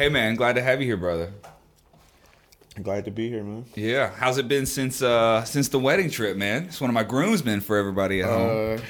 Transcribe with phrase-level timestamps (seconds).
[0.00, 1.30] Hey man, glad to have you here, brother.
[2.82, 3.66] Glad to be here, man.
[3.74, 6.64] Yeah, how's it been since uh since the wedding trip, man?
[6.64, 8.78] It's one of my groomsmen for everybody at home.
[8.78, 8.82] Uh,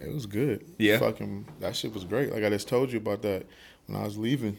[0.00, 0.64] it was good.
[0.78, 1.00] Yeah.
[1.00, 2.32] fucking that shit was great.
[2.32, 3.44] Like I just told you about that
[3.88, 4.52] when I was leaving.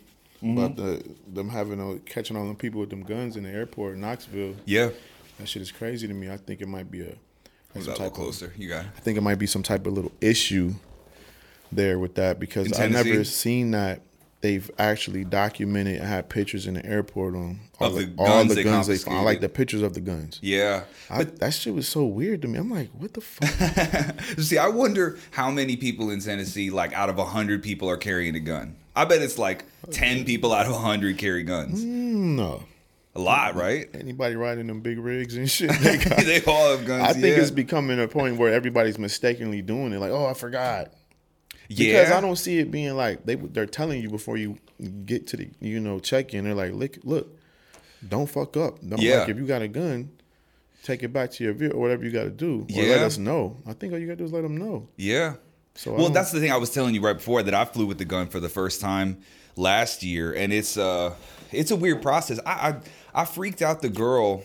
[0.44, 0.58] Mm-hmm.
[0.58, 3.94] About the them having a, catching all them people with them guns in the airport
[3.94, 4.56] in Knoxville.
[4.66, 4.90] yeah,
[5.40, 6.30] That shit is crazy to me.
[6.30, 7.06] I think it might be a.
[7.06, 7.16] some
[7.76, 8.52] that a little type of- closer.
[8.58, 8.92] You got it.
[8.98, 10.74] I think it might be some type of little issue
[11.72, 14.02] there with that because In I never seen that
[14.44, 18.50] they've actually documented had pictures in the airport on all Of the, the all guns
[18.50, 19.18] the they guns they found.
[19.20, 20.38] I like the pictures of the guns.
[20.44, 22.60] Yeah, I, that shit was so weird to me.
[22.60, 24.22] I'm like, what the fuck?
[24.40, 28.36] See, I wonder how many people in Tennessee, like out of hundred people, are carrying
[28.36, 28.76] a gun.
[28.96, 31.84] I bet it's like ten people out of hundred carry guns.
[31.84, 32.64] Mm, no.
[33.16, 33.88] A lot, right?
[33.94, 35.70] Anybody riding them big rigs and shit.
[35.82, 37.04] They got, they all have guns.
[37.04, 37.44] I think yeah.
[37.44, 40.00] it's becoming a point where everybody's mistakenly doing it.
[40.00, 40.92] Like, oh, I forgot.
[41.78, 42.12] Because.
[42.12, 44.58] I don't see it being like they they're telling you before you
[45.06, 46.44] get to the you know check in.
[46.46, 47.38] They're like, look, look,
[48.08, 48.80] don't fuck up.
[48.88, 49.20] Don't Yeah.
[49.22, 50.12] like if you got a gun,
[50.84, 52.62] take it back to your vehicle or whatever you got to do.
[52.62, 52.90] Or Yeah.
[52.96, 53.58] let us know.
[53.66, 54.88] I think all you got to do is let them know.
[54.98, 55.36] Yeah.
[55.76, 57.98] So well, that's the thing I was telling you right before that I flew with
[57.98, 59.18] the gun for the first time
[59.56, 61.14] last year, and it's uh,
[61.52, 62.40] it's a weird process.
[62.46, 62.52] I
[63.14, 64.44] I, I freaked out the girl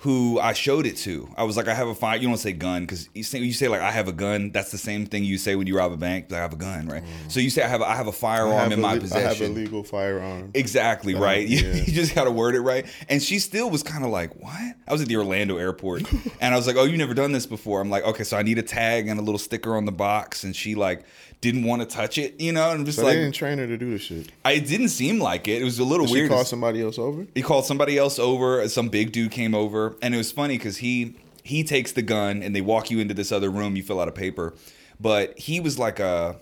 [0.00, 1.26] who I showed it to.
[1.38, 2.18] I was like, I have a fire.
[2.18, 4.50] You don't say gun because you say you say like I have a gun.
[4.50, 6.30] That's the same thing you say when you rob a bank.
[6.30, 7.02] I have a gun, right?
[7.28, 8.14] So you say I have a, I have a Mm.
[8.14, 9.26] Firearm have in a my possession.
[9.26, 10.50] I have a legal firearm.
[10.54, 11.48] Exactly Uh, right.
[11.56, 11.74] You, yeah.
[11.76, 12.86] you just got to word it right.
[13.08, 14.52] And she still was kind of like, "What?"
[14.86, 16.02] I was at the Orlando airport,
[16.40, 18.42] and I was like, "Oh, you never done this before?" I'm like, "Okay, so I
[18.42, 21.04] need a tag and a little sticker on the box." And she like
[21.40, 22.70] didn't want to touch it, you know.
[22.70, 24.30] And I'm just So they didn't train her to do the shit.
[24.44, 25.60] I, it didn't seem like it.
[25.62, 26.26] It was a little Did weird.
[26.30, 27.26] she call somebody else over?
[27.34, 28.66] he called somebody else over.
[28.68, 32.42] Some big dude came over, and it was funny because he he takes the gun
[32.42, 33.76] and they walk you into this other room.
[33.76, 34.54] You fill out a paper,
[34.98, 36.36] but he was like a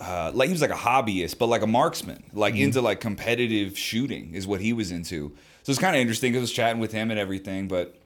[0.00, 3.76] uh, like he was like a hobbyist, but like a marksman, like into like competitive
[3.76, 5.34] shooting is what he was into.
[5.64, 7.96] So it's kind of interesting because I was chatting with him and everything, but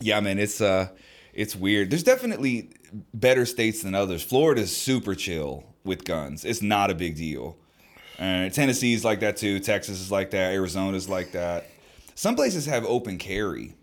[0.00, 0.88] yeah, man, it's uh,
[1.34, 1.90] it's weird.
[1.90, 2.70] There's definitely
[3.14, 4.22] better states than others.
[4.22, 6.44] Florida's super chill with guns.
[6.44, 7.56] It's not a big deal.
[8.18, 9.60] Uh, Tennessee's like that too.
[9.60, 10.52] Texas is like that.
[10.52, 11.66] Arizona's like that.
[12.14, 13.74] Some places have open carry,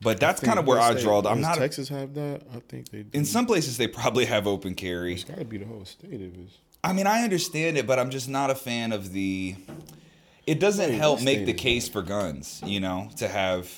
[0.00, 1.20] but that's kind of where I draw.
[1.20, 1.58] the- I'm Does not.
[1.58, 2.42] Texas have that?
[2.52, 3.02] I think they.
[3.04, 3.10] Do.
[3.16, 5.14] in some places, they probably have open carry.
[5.14, 6.48] it's got to be the whole state of it.
[6.82, 9.54] I mean, I understand it, but I'm just not a fan of the.
[10.46, 13.70] It doesn't help make the case for guns, you know, to have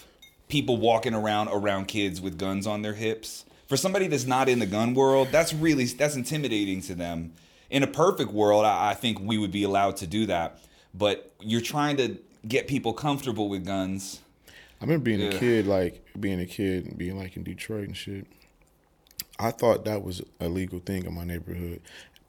[0.48, 3.44] people walking around around kids with guns on their hips.
[3.72, 7.32] For somebody that's not in the gun world, that's really that's intimidating to them.
[7.70, 10.58] In a perfect world, I, I think we would be allowed to do that,
[10.92, 14.20] but you're trying to get people comfortable with guns.
[14.78, 15.28] I remember being Yeah.
[15.28, 18.26] a kid, like being a kid and being like in Detroit and shit.
[19.38, 21.80] I thought that was a legal thing in my neighborhood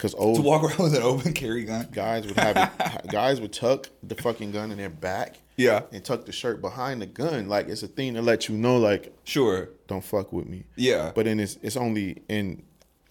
[0.04, 1.88] because old To walk around with an open carry gun.
[1.94, 6.04] guys would have it, guys would tuck the fucking gun in their back Yeah, and
[6.04, 7.48] tuck the shirt behind the gun.
[7.48, 9.70] Like it's a thing to let you know, like sure.
[9.88, 10.66] don't fuck with me.
[10.76, 12.64] Yeah, But then it's it's only in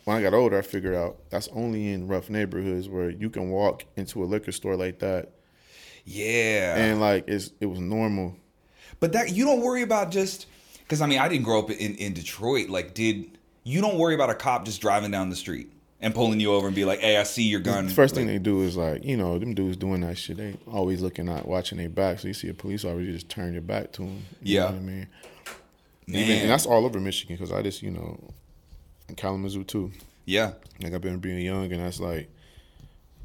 [0.04, 3.48] when I got older, I figured out that's only in rough neighborhoods where you can
[3.48, 5.30] walk into a liquor store like that
[6.04, 6.76] yeah.
[6.76, 8.36] and like it's it was normal.
[9.00, 10.44] But that you don't worry about just
[10.80, 12.68] because I mean I didn't grow up in, in Detroit.
[12.68, 15.72] Like, did you don't worry about a cop just driving down the street
[16.02, 18.26] and pulling you over and be like, "Hey, I see your gun." The first thing
[18.26, 20.36] Like, they do is like, you know, them dudes doing that shit.
[20.36, 22.18] They always looking out, watching their back.
[22.18, 24.24] So you see a police officer, you just turn your back to them.
[24.42, 24.60] You Yeah.
[24.64, 25.06] know what I mean.
[26.08, 28.18] Even, and that's all over Michigan because I just, you know,
[29.08, 29.92] in Kalamazoo too.
[30.26, 30.52] yeah,
[30.82, 32.28] Like I've been being young, and that's like,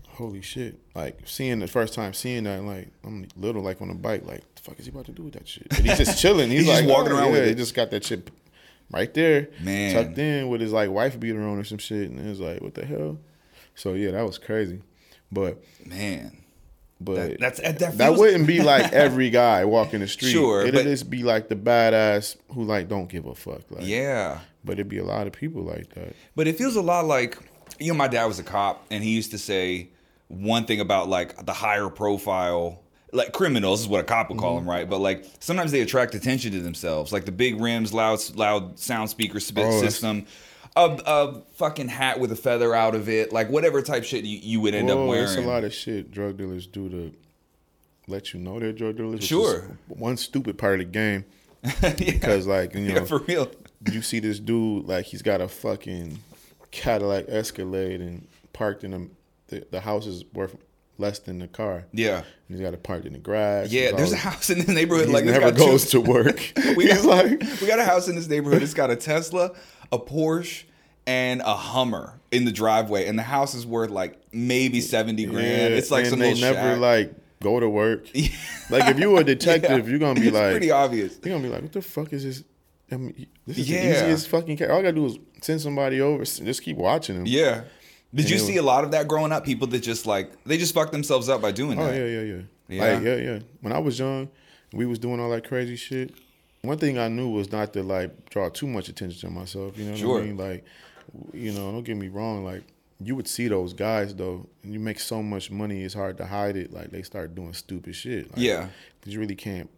[0.09, 0.79] holy shit!
[0.95, 4.41] Like seeing the first time seeing that, like I'm little, like on a bike, like
[4.55, 5.67] the fuck is he about to do with that shit?
[5.75, 6.49] And he's just chilling.
[6.51, 7.57] He's, He's just like walking oh, around yeah, with He it.
[7.57, 8.29] just got that shit
[8.91, 9.93] right there, Man.
[9.93, 12.61] tucked in with his like wife beater on or some shit, and it was like,
[12.61, 13.17] what the hell?
[13.75, 14.81] So yeah, that was crazy,
[15.31, 16.37] but man.
[16.99, 20.31] but That, that's that, that wouldn't be like every guy walking the street.
[20.31, 23.61] Sure, it'd but- just be like the badass who like don't give a fuck.
[23.69, 26.15] Like, Yeah, but it'd be a lot of people like that.
[26.35, 27.37] but it feels a lot like
[27.79, 29.89] you know my dad was a cop and he used to say
[30.29, 32.81] one thing about like the higher profile
[33.17, 34.65] like criminals is what a cop would call Mm-hmm.
[34.67, 38.19] them right but like sometimes they attract attention to themselves like the big rims loud
[38.35, 40.25] loud sound speaker sp- Oh, system
[40.75, 44.37] a, a fucking hat with a feather out of it like whatever type shit you,
[44.37, 45.25] you would end Well, up wearing.
[45.25, 47.13] There's a lot of shit drug dealers do to
[48.07, 49.23] let you know they're drug dealers.
[49.23, 49.77] Sure.
[49.87, 51.25] one stupid part of the game
[51.81, 51.93] yeah.
[51.95, 53.49] because like you yeah, know for real
[53.91, 56.19] you see this dude like he's got a fucking
[56.71, 59.07] Cadillac Escalade and parked in a,
[59.47, 60.55] the the house is worth
[60.97, 61.85] less than the car.
[61.93, 63.71] yeah And he's got it parked in the grass.
[63.71, 66.51] yeah there's a house in the neighborhood He like never got two- goes to work.
[66.75, 67.29] we got, like,
[67.61, 68.63] we got a house in this neighborhood.
[68.63, 69.51] It's got a Tesla,
[69.91, 70.63] a Porsche,
[71.05, 75.45] and a Hummer in the driveway, and the house is worth like maybe seventy grand.
[75.73, 76.79] Yeah, it's like and some they never shack.
[76.79, 78.07] like go to work.
[78.69, 79.89] Like if you were a detective, Yeah.
[79.91, 81.17] you're gonna be It's like, pretty obvious.
[81.23, 82.43] you're gonna be like, what the fuck is this?
[82.91, 83.81] I mean, this is Yeah.
[83.81, 84.57] the easiest fucking.
[84.57, 87.25] Ca- All I gotta do is send somebody over, just keep watching them.
[87.25, 87.61] Yeah.
[88.15, 89.43] Did you And it see a lot of that growing up?
[89.43, 91.95] People that just like they just fuck themselves up by doing Oh that.
[91.95, 92.41] yeah, yeah, yeah.
[92.69, 92.93] Yeah.
[92.95, 93.39] Like, yeah, yeah.
[93.61, 94.29] When I was young,
[94.73, 96.13] we was doing all that crazy shit.
[96.61, 99.77] One thing I knew was not to like draw too much attention to myself.
[99.77, 100.19] You know what Sure.
[100.19, 100.37] I mean?
[100.37, 100.65] Like,
[101.33, 102.43] you know, don't get me wrong.
[102.43, 102.63] Like,
[102.99, 106.25] you would see those guys though, and you make so much money, it's hard to
[106.25, 106.73] hide it.
[106.73, 108.31] Like, they start doing stupid shit.
[108.31, 108.67] Like, Yeah.
[108.99, 109.69] because you really can't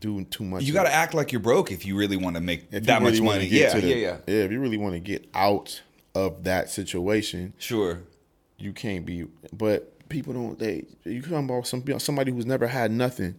[0.00, 0.62] do too much.
[0.64, 2.80] You got to act like you're broke if you really want to make If you
[2.82, 3.48] that really much money.
[3.48, 4.16] get Yeah, to the- yeah, yeah.
[4.26, 5.82] Yeah, if you really want to get out
[6.14, 8.02] of that situation, Sure.
[8.58, 9.26] you can't be.
[9.52, 10.58] But people don't.
[10.58, 13.36] They you come about some somebody who's never had nothing.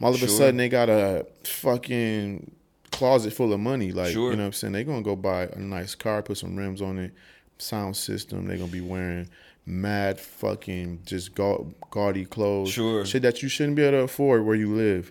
[0.00, 0.28] All of Sure.
[0.28, 2.50] a sudden they got a fucking
[2.92, 3.90] closet full of money.
[3.92, 4.30] Like Sure.
[4.30, 4.72] you know what I'm saying.
[4.74, 7.12] They're gonna go buy a nice car, put some rims on it,
[7.58, 8.46] sound system.
[8.46, 9.28] They're gonna be wearing
[9.66, 12.70] mad fucking just gau- gaudy clothes.
[12.70, 13.04] Sure.
[13.06, 15.10] Shit that you shouldn't be able to afford where you live.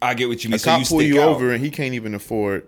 [0.00, 0.54] I get what you mean.
[0.54, 1.30] A So cop you pull you out.
[1.30, 2.66] over and he can't even afford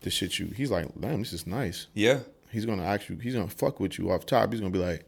[0.00, 0.46] the shit you.
[0.56, 1.88] He's like, damn, this is nice.
[1.92, 2.20] Yeah.
[2.54, 3.16] He's gonna ask you.
[3.18, 4.50] He's gonna fuck with you off top.
[4.52, 5.04] He's gonna be like,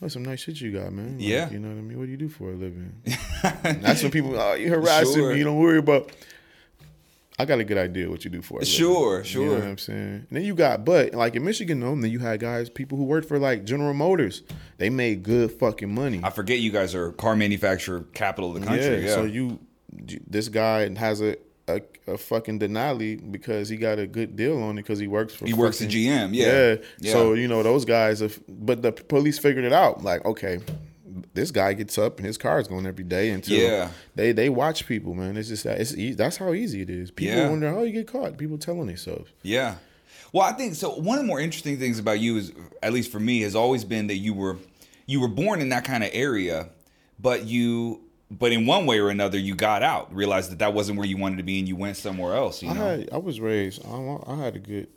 [0.00, 1.50] "That's some nice shit you got, man." Like, Yeah.
[1.50, 1.98] you know what I mean.
[1.98, 2.92] What do you do for a living?
[3.62, 5.32] That's when people, oh, you harassing Sure.
[5.32, 5.38] me.
[5.38, 6.12] You don't worry about.
[7.36, 8.68] I got a good idea what you do for a living.
[8.68, 9.50] Sure, You know sure.
[9.58, 9.98] what I'm saying.
[9.98, 13.02] And then you got, but like in Michigan, though, then you had guys, people who
[13.02, 14.42] worked for like General Motors.
[14.78, 16.20] They made good fucking money.
[16.22, 19.04] I forget you guys are car manufacturer capital of the country.
[19.06, 19.14] Yeah.
[19.14, 19.58] So you,
[20.28, 21.36] this guy has a,
[21.68, 25.34] a a fucking Denali because he got a good deal on it because he works
[25.34, 25.46] for.
[25.46, 26.76] He works at fucking- GM, yeah.
[27.00, 27.12] Yeah.
[27.12, 30.02] So you know those guys, have, but the police figured it out.
[30.04, 30.60] Like, okay,
[31.32, 33.90] this guy gets up and his car is going every day until Yeah.
[34.14, 35.36] they they watch people, man.
[35.36, 36.14] It's just that it's easy.
[36.14, 37.10] That's how easy it is.
[37.10, 37.48] People Yeah.
[37.50, 38.36] wonder how you get caught.
[38.36, 39.30] People telling themselves.
[39.42, 39.76] Yeah.
[40.32, 40.90] Well, I think so.
[40.96, 42.52] One of the more interesting things about you is,
[42.82, 44.56] at least for me, has always been that you were
[45.06, 46.68] you were born in that kind of area,
[47.20, 48.00] but you
[48.30, 51.16] but in one way or another you got out, realized that that wasn't where you
[51.16, 52.62] wanted to be, and you went somewhere else.
[52.62, 52.80] You I know.
[52.98, 53.84] had I was raised.
[53.86, 54.88] I, I had a good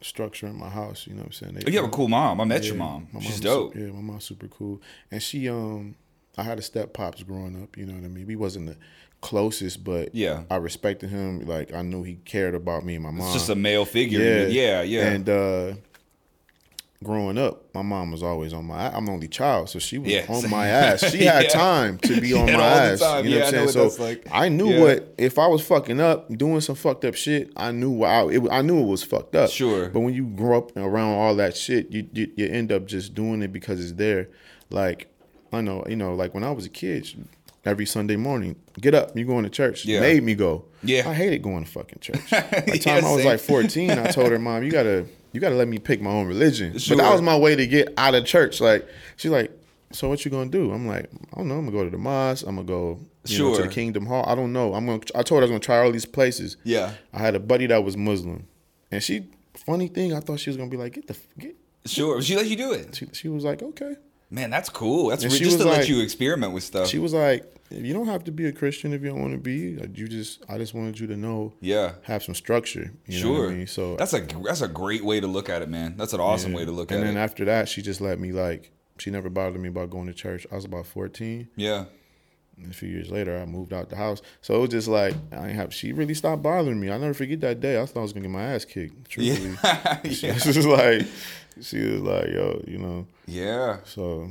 [0.00, 1.06] structure in my house.
[1.06, 1.54] You know what I'm saying?
[1.54, 2.40] They- you have a cool mom.
[2.40, 3.08] I met your mom.
[3.12, 3.74] my She's dope.
[3.76, 4.80] yeah, my mom's super cool,
[5.10, 5.94] and she um,
[6.38, 7.76] I had a step pops growing up.
[7.76, 8.26] You know what I mean?
[8.26, 8.76] We wasn't the
[9.20, 10.44] closest, but Yeah.
[10.50, 11.40] I respected him.
[11.46, 13.26] Like I knew he cared about me and my mom.
[13.26, 14.20] It's just a male figure.
[14.20, 15.06] yeah, Yeah, yeah.
[15.10, 15.74] And uh,
[17.02, 18.94] growing up, my mom was always on my.
[18.94, 21.10] I'm the only child, so she was Yeah, on my ass.
[21.10, 21.48] She had Yeah.
[21.48, 23.00] time to be on my ass.
[23.00, 23.84] You know Yeah, what I'm saying?
[23.84, 24.26] what So like.
[24.30, 24.80] I knew Yeah.
[24.80, 27.52] what if I was fucking up, doing some fucked up shit.
[27.56, 29.48] I knew what I, it, I knew it was fucked up.
[29.50, 29.88] Sure.
[29.88, 33.14] But when you grow up around all that shit, you, you you end up just
[33.14, 34.28] doing it because it's there.
[34.68, 35.08] Like
[35.52, 37.08] I know, you know, like when I was a kid,
[37.64, 39.86] every Sunday morning, get up, you going to church.
[39.86, 40.00] Yeah.
[40.00, 40.66] Made me go.
[40.82, 41.08] Yeah.
[41.08, 42.20] I hated going to fucking church.
[42.30, 45.40] By the Yeah, time I was like 14, I told her, Mom, you gotta you
[45.40, 46.78] gotta let me pick my own religion.
[46.78, 46.96] Sure.
[46.96, 48.60] But that was my way to get out of church.
[48.60, 49.50] Like she's like,
[49.92, 50.72] So what you gonna do?
[50.72, 53.38] I'm like, I don't know, I'm gonna go to the mosque, I'm gonna go you
[53.38, 54.24] know, to the Kingdom Hall.
[54.26, 54.74] I don't know.
[54.74, 56.56] I'm gonna I told her I was gonna try all these places.
[56.64, 56.92] Yeah.
[57.12, 58.46] I had a buddy that was Muslim.
[58.90, 61.56] And she funny thing, I thought she was gonna be like, get the get
[61.86, 62.20] Sure.
[62.20, 62.94] She let you do it.
[62.94, 63.96] she, she was like, okay.
[64.30, 65.08] Man, that's cool.
[65.08, 66.86] That's re- just to was let you experiment with stuff.
[66.88, 69.38] She was like, you don't have to be a Christian if you don't want to
[69.38, 69.78] be.
[69.94, 71.92] You just, I just wanted you to know, yeah.
[72.02, 72.92] have some structure.
[73.06, 73.50] You know Sure.
[73.50, 73.66] I mean?
[73.66, 75.96] So that's a that's a great way to look at it, man.
[75.96, 76.58] That's an awesome yeah.
[76.58, 77.08] way to look And at it.
[77.08, 78.72] And then after that, she just let me like.
[78.98, 80.46] She never bothered me about going to church.
[80.52, 81.48] I was about fourteen.
[81.56, 81.84] yeah.
[82.62, 84.20] And a few years later, I moved out the house.
[84.42, 85.72] So it was just like I have.
[85.72, 86.90] She really stopped bothering me.
[86.90, 87.80] I never forget that day.
[87.80, 89.08] I thought I was gonna get my ass kicked.
[89.08, 90.02] Truthfully, Yeah.
[90.10, 90.34] she yeah.
[90.34, 91.06] was like,
[91.62, 93.06] she was like, yo, you know.
[93.26, 93.78] Yeah.
[93.84, 94.30] So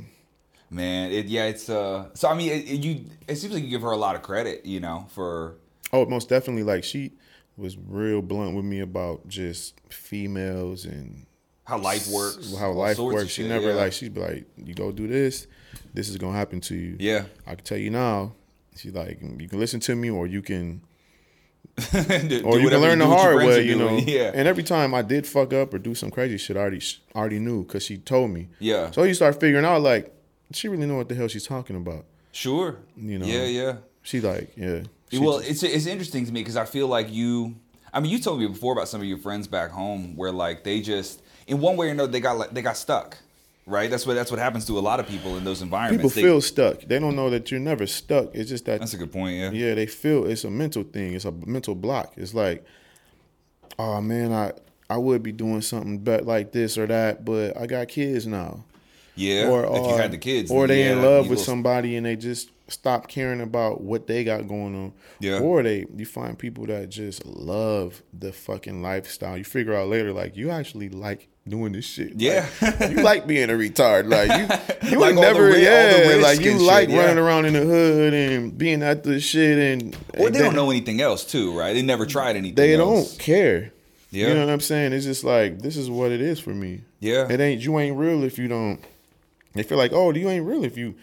[0.72, 3.70] Man, it yeah, it's uh so I mean it, it- you it seems like you
[3.70, 5.56] give her a lot of credit, you know, for
[5.92, 6.62] Oh, most definitely.
[6.62, 7.12] Like she
[7.56, 11.26] was real blunt with me about just females and
[11.64, 12.56] how life works.
[12.56, 13.30] how life works.
[13.30, 13.74] She shit, never yeah.
[13.74, 15.46] like she'd be like, "You go do this,
[15.92, 17.24] this is gonna happen to you." Yeah.
[17.46, 18.34] I can tell you now.
[18.76, 20.80] She's like, "You can listen to me, or you can,
[21.92, 23.96] Do or you can learn do the hard way." You know.
[24.06, 24.30] Yeah.
[24.34, 26.82] And every time I did fuck up or do some crazy shit, I already
[27.14, 28.48] already knew because she told me.
[28.58, 28.90] Yeah.
[28.92, 30.12] So you start figuring out like
[30.52, 32.04] she really know what the hell she's talking about.
[32.32, 32.76] Sure.
[32.96, 33.26] You know.
[33.26, 33.76] Yeah, yeah.
[34.02, 34.82] She like, yeah.
[35.10, 37.56] She well, just- it's it's interesting to me because I feel like you.
[37.92, 40.62] I mean, you told me before about some of your friends back home where like
[40.62, 43.18] they just in one way or another they got like they got stuck,
[43.66, 43.90] right?
[43.90, 46.14] That's what that's what happens to a lot of people in those people environments.
[46.14, 46.82] They- feel stuck.
[46.82, 48.34] They don't know that you're never stuck.
[48.34, 49.36] It's just that that's a good point.
[49.36, 49.50] Yeah.
[49.50, 51.14] Yeah, they feel it's a mental thing.
[51.14, 52.12] It's a mental block.
[52.16, 52.64] It's like,
[53.78, 54.52] oh man, I
[54.88, 58.64] I would be doing something but like this or that, but I got kids now.
[59.20, 59.48] Yeah.
[59.48, 62.04] Or if you or- had the kids, or they yeah, in love with somebody and
[62.06, 64.92] they just stop caring about what they got going on.
[65.18, 65.40] Yeah.
[65.40, 69.36] Or they you find people that just love the fucking lifestyle.
[69.36, 72.12] You figure out later like you actually like doing this shit.
[72.16, 72.46] Yeah.
[72.60, 74.08] Like, you like being a retard.
[74.08, 74.28] Like
[74.82, 77.02] you you Like ain't all the never the yeah, like you like shit, yeah.
[77.06, 80.54] running around in the hood and being at the shit and Or and they don't
[80.54, 81.72] know anything else too, right?
[81.72, 82.54] They never tried anything.
[82.54, 83.10] they else.
[83.10, 83.72] don't care.
[84.10, 84.28] Yeah.
[84.28, 84.92] You know what I'm saying?
[84.92, 86.82] It's just like this is what it is for me.
[87.00, 87.26] Yeah.
[87.30, 88.80] It ain't you ain't real if you don't.
[89.52, 90.94] They feel like oh you ain't real if you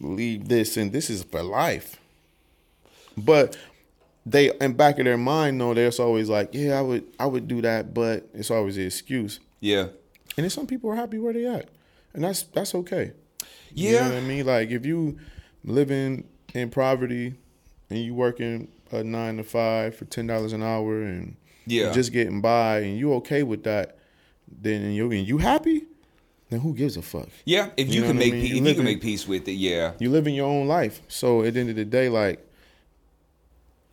[0.00, 1.98] leave this and this is for life.
[3.16, 3.56] But
[4.24, 7.46] they in back of their mind know there's always like yeah I would I would
[7.48, 9.40] do that but it's always an excuse.
[9.60, 9.88] Yeah.
[10.36, 11.68] And then some people are happy where they at,
[12.12, 13.12] and that's that's okay.
[13.72, 13.90] Yeah.
[13.90, 14.46] You know what I mean?
[14.46, 15.18] Like if you
[15.64, 17.34] living in poverty
[17.90, 21.36] and you working a nine to five for ten dollars an hour and
[21.66, 21.92] Yeah.
[21.92, 23.98] just getting by and you okay with that,
[24.46, 25.86] then and you and you happy,
[26.50, 27.28] then who gives a fuck?
[27.44, 27.70] Yeah.
[27.76, 28.42] If you, know can what I make mean?
[28.42, 29.92] pe- You if you can in- make peace with it, yeah.
[29.98, 31.00] You living your own life.
[31.08, 32.42] So at the end of the day, like,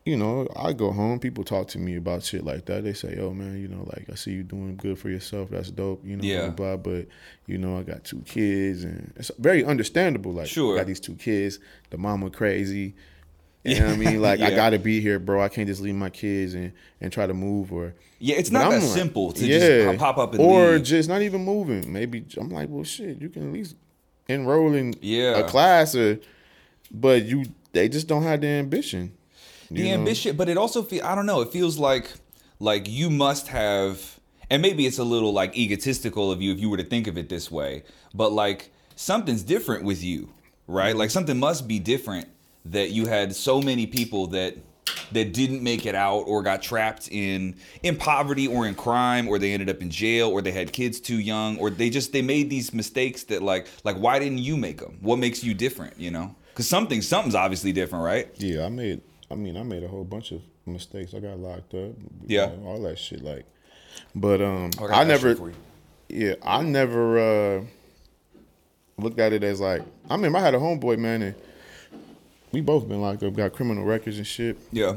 [0.06, 2.84] you know, I go home, people talk to me about shit like that.
[2.84, 5.50] They say, "Oh man, you know, like I see you doing good for yourself.
[5.50, 6.42] That's dope." You know, Yeah.
[6.50, 6.94] blah, blah, blah.
[6.94, 7.08] But
[7.48, 10.34] you know, I got two kids, and it's very understandable.
[10.34, 10.76] Like, Sure.
[10.76, 11.60] I got these two kids.
[11.90, 12.96] The mama crazy.
[13.63, 14.22] You know what I mean?
[14.22, 15.41] Like, I gotta be here, bro.
[15.41, 17.96] I can't just leave my kids and and try to move or.
[18.20, 19.86] Yeah, it's not that like- simple to yeah.
[19.91, 20.84] just pop up and or leave.
[20.84, 21.91] just not even moving.
[21.91, 23.75] Maybe I'm like, well, shit, you can at least
[24.27, 25.38] enroll in Yeah.
[25.39, 26.20] a class, or
[26.91, 29.13] but you they just don't have the ambition.
[29.72, 29.93] the know?
[29.96, 32.12] ambition but it also feel i don't know it feels like
[32.60, 34.20] like you must have
[34.51, 37.17] and maybe it's a little like egotistical of you if you were to think of
[37.17, 40.29] it this way but like something's different with you
[40.67, 42.27] right like something must be different
[42.65, 44.58] that you had so many people that
[45.12, 49.39] that didn't make it out or got trapped in in poverty or in crime or
[49.39, 52.22] they ended up in jail or they had kids too young or they just they
[52.22, 55.98] made these mistakes that like like why didn't you make them what makes you different
[56.00, 59.01] you know because something something's obviously different right Yeah, I made.
[59.32, 61.15] I mean, I made a whole bunch of mistakes.
[61.15, 61.93] I got locked up.
[62.27, 62.48] Yeah.
[62.48, 63.24] know, all that shit.
[63.24, 63.46] Like,
[64.13, 65.36] but um, I I never.
[65.36, 65.55] for you.
[66.10, 67.65] Yeah, I never uh
[69.00, 69.82] looked at it as like.
[70.10, 71.36] I mean, I had a homeboy man, and
[72.54, 74.58] we both been locked up, got criminal records and shit.
[74.72, 74.92] yeah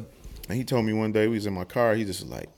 [0.49, 1.95] And he told me one day we was in my car.
[1.95, 2.49] He just was like,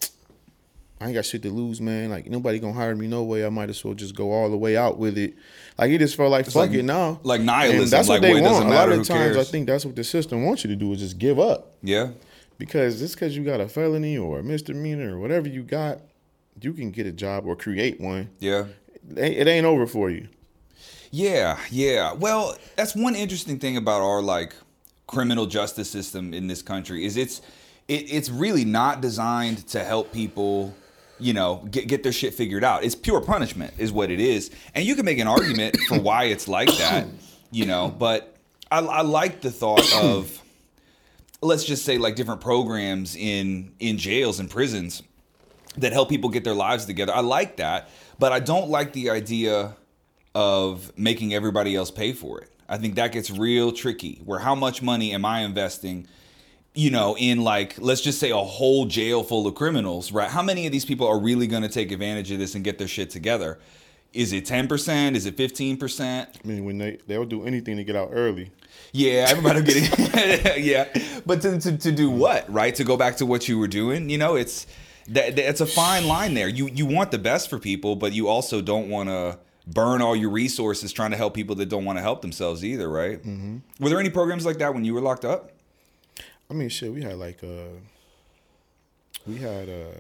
[1.01, 2.11] I ain't got shit to lose, man.
[2.11, 3.47] Like nobody gonna hire me no way.
[3.47, 5.35] I might as well just go all the way out with it.
[5.79, 7.21] Like he just felt like fuck like- it now.
[7.23, 8.67] like nihilism, And that's like, what they want.
[8.67, 9.37] A lot of times, cares?
[9.37, 11.75] I think that's what the system wants you to do is just give up.
[11.83, 12.09] yeah
[12.59, 16.01] Because just because you got a felony or a misdemeanor or whatever you got,
[16.61, 18.31] you can get a job or create one.
[18.41, 18.65] yeah
[19.17, 20.27] it ain't over for you.
[21.11, 22.13] Yeah, yeah.
[22.13, 24.55] Well, that's one interesting thing about our like
[25.09, 27.41] criminal justice system in this country is it's
[27.89, 30.73] it, it's really not designed to help people,
[31.19, 32.85] you know, get get their shit figured out.
[32.85, 34.53] It's pure punishment is what it is.
[34.75, 37.09] And you can make an argument for why it's like that,
[37.51, 38.37] you know, but
[38.71, 40.41] I, I like the thought of
[41.41, 45.03] let's just say like different programs in in jails and prisons
[45.79, 47.15] that help people get their lives together.
[47.15, 47.89] I like that,
[48.19, 49.75] but I don't like the idea
[50.35, 52.51] of making everybody else pay for it.
[52.69, 54.21] I think that gets real tricky.
[54.25, 56.07] Where how much money am I investing,
[56.75, 60.31] you know, in like let's just say a whole jail full of criminals, right?
[60.31, 62.79] How many of these people are really going to take advantage of this and get
[62.79, 63.59] their shit together?
[64.13, 65.15] Is it 10%?
[65.15, 66.27] Is it 15%?
[66.27, 68.51] I mean, when they they'll do anything to get out early.
[68.93, 69.77] Yeah, everybody will get
[70.47, 70.59] it.
[70.65, 72.75] yeah, but to, to to do what, right?
[72.75, 74.67] To go back to what you were doing, you know, it's
[75.09, 76.49] that that's a fine line there.
[76.49, 79.39] You you want the best for people, but you also don't want to
[79.73, 82.89] burn all your resources trying to help people that don't want to help themselves either,
[82.89, 83.19] right?
[83.23, 83.59] Mm-hmm.
[83.83, 85.53] Were there any programs like that when you were locked up?
[86.51, 87.77] I mean, shit, we had like uh,
[89.27, 89.93] we had uh,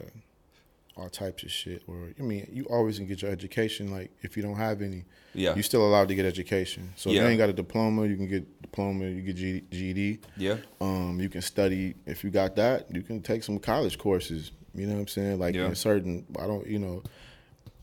[0.96, 1.82] all types of shit.
[1.86, 3.90] Or I mean, you always can get your education.
[3.90, 5.54] Like if you don't have any, Yeah.
[5.54, 6.92] you're still allowed to get education.
[6.96, 9.04] So if you ain't got a diploma, you can get diploma.
[9.06, 10.20] You get G- GED.
[10.36, 10.56] Yeah.
[10.80, 11.94] Um, you can study.
[12.06, 14.52] If you got that, you can take some college courses.
[14.74, 15.38] You know what I'm saying?
[15.38, 15.66] Like Yeah.
[15.66, 17.02] in certain, I don't, you know,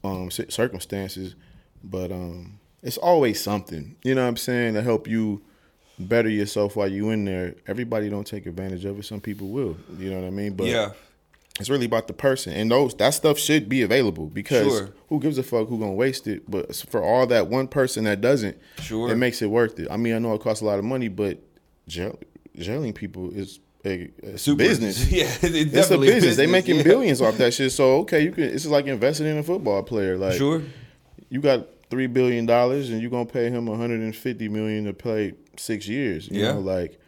[0.03, 1.35] um, circumstances,
[1.89, 3.95] but um, it's always something.
[4.03, 5.41] You know what I'm saying to help you
[5.97, 7.55] better yourself while you in there.
[7.67, 9.03] Everybody don't take advantage of it.
[9.05, 9.77] Some people will.
[9.97, 10.53] You know what I mean?
[10.53, 10.91] But yeah,
[11.59, 14.89] it's really about the person, and those that stuff should be available because Sure.
[15.09, 16.49] who gives a fuck who gonna waste it?
[16.49, 19.09] But for all that one person that doesn't, Sure.
[19.11, 19.87] it makes it worth it.
[19.89, 21.39] I mean, I know it costs a lot of money, but
[21.87, 22.19] jail,
[22.57, 25.09] jailing people is a, a super business.
[25.11, 26.35] Yeah, it It's a definitely business.
[26.35, 26.83] They making yeah.
[26.83, 27.71] billions off that shit.
[27.71, 28.43] So okay, you can.
[28.45, 30.17] It's like investing in a football player.
[30.17, 30.61] Like Sure.
[31.29, 35.87] you got three billion dollars, and you're gonna pay him 150 million to play six
[35.87, 36.27] years.
[36.29, 36.53] You Yeah.
[36.53, 36.99] know, like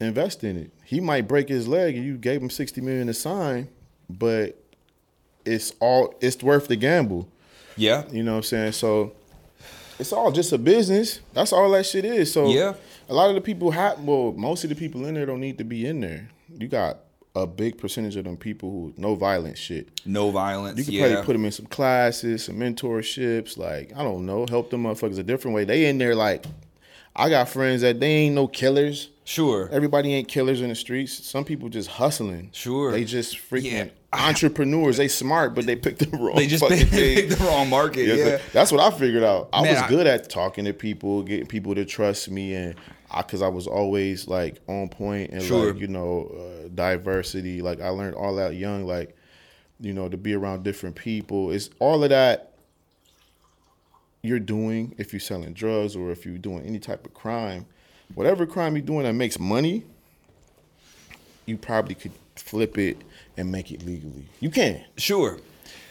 [0.00, 0.70] invest in it.
[0.84, 3.68] He might break his leg, and you gave him 60 million to sign,
[4.10, 4.58] but
[5.44, 7.28] it's all it's worth the gamble.
[7.76, 8.72] Yeah, You know what I'm saying?
[8.72, 9.12] So
[9.98, 11.20] it's all just a business.
[11.32, 12.32] That's all that shit is.
[12.32, 12.74] So Yeah.
[13.08, 14.00] a lot of the people have.
[14.02, 16.30] Well, most of the people in there don't need to be in there.
[16.56, 16.98] You got
[17.36, 19.88] a big percentage of them people who no violence shit.
[20.06, 20.78] No violence.
[20.78, 21.06] You could yeah.
[21.08, 23.56] probably put them in some classes, some mentorships.
[23.58, 25.64] Like I don't know, help them motherfuckers a different way.
[25.64, 26.44] They in there like,
[27.16, 29.10] I got friends that they ain't no killers.
[29.24, 29.68] sure.
[29.72, 31.12] Everybody ain't killers in the streets.
[31.26, 32.50] Some people just hustling.
[32.52, 32.92] Sure.
[32.92, 33.88] They just freaking Yeah.
[34.12, 34.96] entrepreneurs.
[34.96, 36.36] They smart, but they picked the wrong.
[36.36, 37.14] They just fucking picked, thing.
[37.28, 38.06] picked the wrong market.
[38.06, 38.38] Yeah, Yeah.
[38.52, 39.48] that's what I figured out.
[39.52, 42.74] I Man, was I- good at talking to people, getting people to trust me, and
[42.76, 45.72] I because I was always like on point and Sure.
[45.72, 46.34] like you know
[46.64, 47.62] uh, diversity.
[47.62, 49.16] Like I learned all that young, like
[49.80, 51.50] you know to be around different people.
[51.50, 52.52] It's all of that
[54.22, 57.66] you're doing if you're selling drugs or if you're doing any type of crime,
[58.14, 59.84] whatever crime you're doing that makes money,
[61.46, 62.96] you probably could flip it
[63.36, 64.24] and make it legally.
[64.40, 64.82] You can.
[64.96, 65.38] Sure.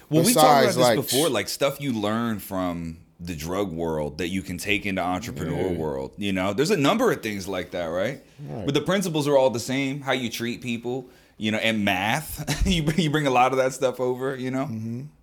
[0.10, 4.18] Well, we talked about this like, before, like stuff you learn from the drug world
[4.18, 5.78] that you can take into entrepreneur Yeah.
[5.78, 6.12] world.
[6.18, 8.22] You know, there's a number of things like that, right?
[8.48, 8.66] Right.
[8.66, 10.02] But the principles are all the same.
[10.02, 12.66] How you treat people, you know, and math.
[12.68, 14.36] you bring- you bring a lot of that stuff over.
[14.36, 14.70] You know,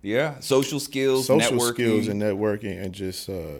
[0.01, 1.39] yeah, social skills, Mm-hmm.
[1.41, 1.73] social networking.
[1.73, 3.59] skills and networking and just uh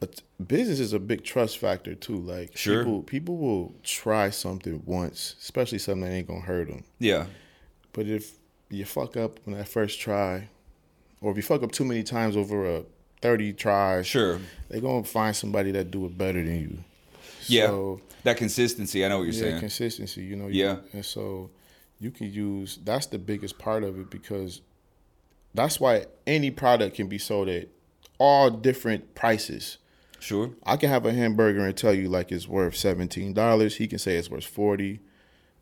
[0.00, 2.82] but business is a big trust factor too like Sure.
[2.82, 7.26] people people will try something once especially something that ain't gonna hurt them yeah,
[7.92, 8.32] but if
[8.70, 10.48] you fuck up on that first try
[11.20, 12.84] or if you fuck up too many times over a
[13.22, 16.78] 30 tries sure, they're gonna find somebody that do it better than you
[17.46, 17.66] yeah.
[17.66, 19.04] so, that consistency.
[19.04, 19.60] I know what you're yeah, saying.
[19.60, 20.24] consistency.
[20.24, 20.48] You know.
[20.48, 20.76] you- Yeah.
[20.94, 21.50] And so
[22.00, 24.60] you can use that's the biggest part of it because
[25.54, 27.68] that's why any product can be sold at
[28.18, 29.76] all different prices.
[30.20, 30.50] Sure.
[30.64, 33.76] I can have a hamburger and tell you like it's worth seventeen dollars.
[33.76, 35.00] He can say it's worth forty.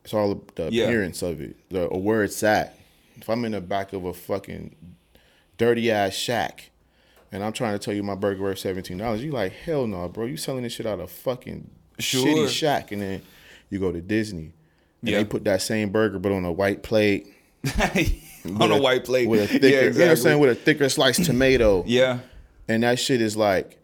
[0.05, 0.85] It's all the Yeah.
[0.85, 2.77] appearance of it, the or where it's at.
[3.17, 4.75] If I'm in the back of a fucking
[5.57, 6.69] dirty ass shack.
[7.31, 10.07] And I'm trying to tell you my burger worth seventeen dollars, you like hell no,
[10.07, 10.25] bro.
[10.25, 11.69] You selling this shit out of fucking
[11.99, 12.25] Sure.
[12.25, 13.21] shitty shack, and then
[13.69, 14.51] you go to Disney.
[15.01, 15.17] And Yeah.
[15.19, 17.27] they put that same burger but on a white plate.
[18.45, 19.27] On with a white plate.
[19.29, 21.83] with a thicker, yeah, you know what I'm saying, with a thicker sliced tomato.
[21.87, 22.19] Yeah,
[22.67, 23.79] and that shit is like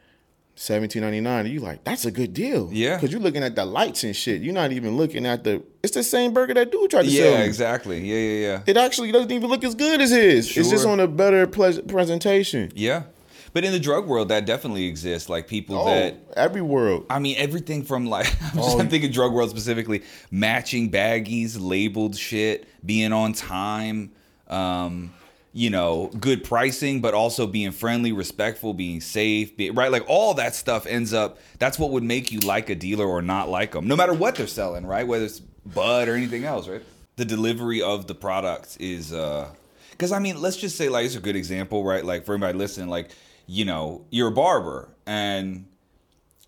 [0.59, 1.45] seventeen ninety nine.
[1.47, 2.95] You like that's a good deal, Yeah.
[2.95, 4.41] because you're looking at the lights and shit.
[4.41, 5.63] You're not even looking at the.
[5.81, 7.31] It's the same burger that dude tried to sell.
[7.31, 7.99] yeah, exactly.
[7.99, 8.61] Yeah, yeah, yeah.
[8.67, 10.47] It actually doesn't even look as good as his.
[10.47, 10.61] Sure.
[10.61, 12.71] It's just on a better ple- presentation.
[12.75, 13.03] Yeah.
[13.51, 15.27] But in the drug world, that definitely exists.
[15.29, 17.05] Like people Oh, that every world.
[17.09, 18.79] I mean, everything from like I'm, just, Oh.
[18.79, 24.11] I'm thinking drug world specifically, matching baggies, labeled shit, being on time,
[24.49, 25.11] um,
[25.53, 29.91] you know, good pricing, but also being friendly, respectful, being safe, be, right?
[29.91, 31.39] Like all that stuff ends up.
[31.57, 34.35] That's what would make you like a dealer or not like them, no matter what
[34.35, 35.07] they're selling, right?
[35.07, 36.83] Whether it's bud or anything else, right?
[37.15, 39.13] The delivery of the product is.
[39.13, 39.49] uh
[39.91, 42.05] because I mean, let's just say like it's a good example, right?
[42.05, 43.09] Like for everybody listening, like
[43.47, 45.65] you know, you're a barber, and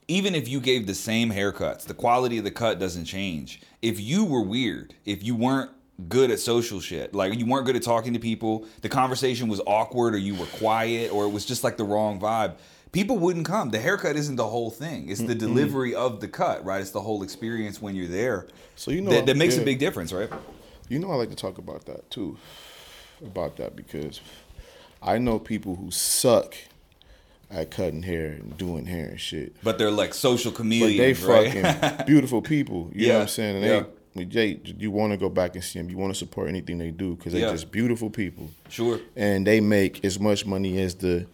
[0.08, 3.62] even if you gave the same haircuts, the quality of the cut doesn't change.
[3.82, 5.72] If you were weird, if you weren't
[6.10, 9.62] good at social shit, like you weren't good at talking to people, the conversation was
[9.66, 12.56] awkward, or you were quiet, or it was just like the wrong vibe.
[12.92, 13.70] People wouldn't come.
[13.70, 15.10] The haircut isn't the whole thing.
[15.10, 16.82] It's the delivery of the cut, right?
[16.82, 18.48] It's the whole experience when you're there.
[18.76, 19.62] So you know that, that makes yeah.
[19.62, 20.30] a big difference, right?
[20.90, 22.38] You know, I like to talk about that too.
[23.26, 24.20] About that because
[25.02, 26.56] I know people who suck
[27.50, 29.56] at cutting hair and doing hair and shit.
[29.64, 31.74] But they're like social But chameleons, they right?
[31.76, 32.90] fucking beautiful people.
[32.94, 33.56] You know what Yeah, I'm saying?
[33.58, 33.80] And yeah.
[33.82, 35.90] they, they, you want to go back and see them.
[35.90, 37.52] You want to support anything they do because they're Yeah.
[37.52, 38.50] just beautiful people.
[38.70, 39.00] sure.
[39.16, 41.26] And they make as much money as the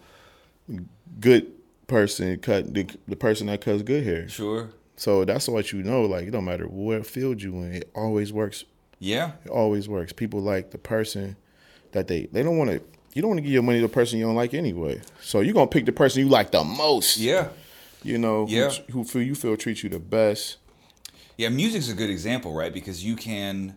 [1.20, 1.48] good
[1.88, 4.28] person cut the, the person that cuts good hair.
[4.30, 4.70] Sure.
[4.96, 6.04] So that's what you know.
[6.06, 8.66] Like it don't matter what field you in, it always works.
[9.00, 9.32] Yeah.
[9.46, 10.12] It always works.
[10.13, 11.36] People like the person
[11.92, 12.82] that they they don't want to.
[13.13, 15.02] You don't want to give your money to the person you don't like anyway.
[15.22, 17.18] So you're gonna pick the person you like the most.
[17.18, 17.48] Yeah.
[18.04, 18.70] You know, Yeah.
[18.70, 20.58] who, who feel you feel treats you the best.
[21.38, 22.73] Yeah, music's a good example, right?
[22.73, 23.76] Because you can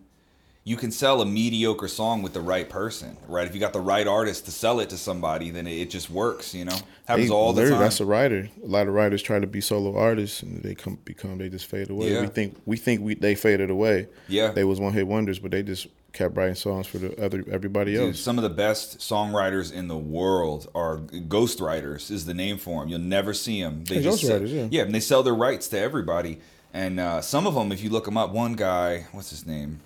[0.64, 3.46] you can sell a mediocre song with the right person, right?
[3.46, 6.54] If you got the right artist to sell it to somebody, then it, just works,
[6.54, 6.76] you know?
[7.06, 7.78] Happens They- all the time.
[7.80, 8.46] That's a writer.
[8.62, 11.66] A lot of writers try to be solo artists, and they come become they just
[11.66, 12.12] fade away.
[12.12, 12.20] Yeah.
[12.22, 14.08] We think we think we they faded away.
[14.28, 14.52] Yeah.
[14.52, 17.92] they was one hit wonders, but they just kept writing songs for the other everybody
[17.94, 18.20] Dude, else.
[18.20, 22.88] some of the best songwriters in the world are ghostwriters is the name for them.
[22.88, 23.84] You'll never see them.
[23.84, 24.82] They Yeah, just sell- ghostwriters, yeah.
[24.82, 26.38] and they sell their rights to everybody.
[26.72, 29.80] And uh, some of them, if you look them up, one guy, what's his name?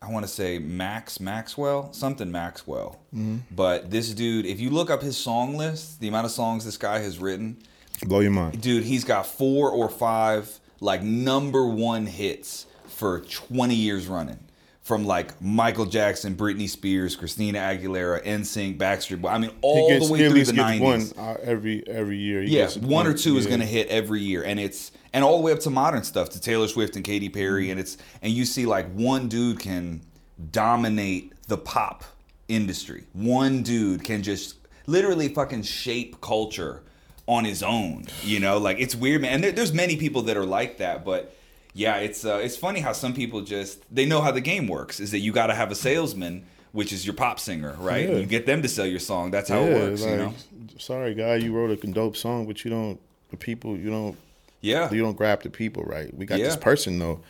[0.00, 3.00] I want to say Max Maxwell, something Maxwell.
[3.14, 3.38] Mm-hmm.
[3.50, 6.76] But this dude, if you look up his song list, the amount of songs this
[6.76, 7.56] guy has written,
[8.02, 8.60] Blow your mind.
[8.60, 14.38] dude, he's got four or five like number one hits for 20 years running.
[14.82, 19.28] from like Michael Jackson, Britney Spears, Christina Aguilera, NSYNC, Backstreet Boy.
[19.30, 21.14] I mean, all gets, the way through the nineties.
[21.14, 22.42] one uh, every every year.
[22.42, 25.38] He Yeah, one or two is going to hit every year, and it's and all
[25.38, 27.38] the way up to modern stuff to Taylor Swift and Katy Mm-hmm.
[27.38, 30.02] Perry, and it's and you see like one dude can
[30.50, 32.04] dominate the pop
[32.48, 33.04] industry.
[33.12, 36.82] One dude can just literally fucking shape culture
[37.26, 38.06] on his own.
[38.22, 39.34] You know, like it's weird, man.
[39.34, 41.34] And there, there's many people that are like that, but
[41.74, 45.00] yeah, it's uh, it's funny how some people just they know how the game works.
[45.00, 46.46] Is that you got to have a salesman.
[46.72, 48.08] Which is your pop singer, right?
[48.08, 48.16] Yeah.
[48.16, 49.30] You get them to sell your song.
[49.30, 50.34] That's how Yeah, it works, like, you know.
[50.76, 52.98] sorry, guy, you wrote a dope song, but you don't.
[53.30, 54.16] The people, you don't.
[54.64, 56.12] Yeah, You don't grab the people right.
[56.16, 57.20] We got this person though,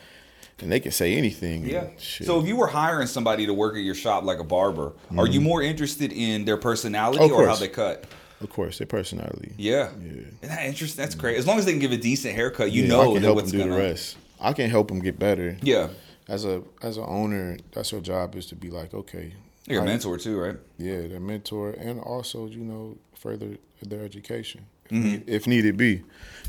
[0.59, 1.65] and they can say anything.
[1.65, 1.87] Yeah.
[1.97, 5.27] So if you were hiring somebody to work at your shop like a barber, are
[5.27, 7.33] you more interested in their personality Mm-hmm.
[7.33, 8.05] Or how they cut?
[8.41, 9.53] of course, their personality.
[9.57, 9.89] Yeah.
[10.01, 10.11] Yeah.
[10.11, 11.01] Isn't that interesting?
[11.01, 11.37] That's great.
[11.37, 13.35] As long as they can give a decent haircut, you Yeah, I can that help
[13.37, 14.17] what's them do the rest.
[14.39, 15.57] I can help them get better.
[15.61, 15.87] Yeah.
[16.27, 19.33] As a as an owner, that's your job is to be like, okay,
[19.67, 20.57] You're a mentor too, right?
[20.77, 25.27] yeah, their mentor, and also you know further their education Mm-hmm.
[25.27, 26.03] if needed be.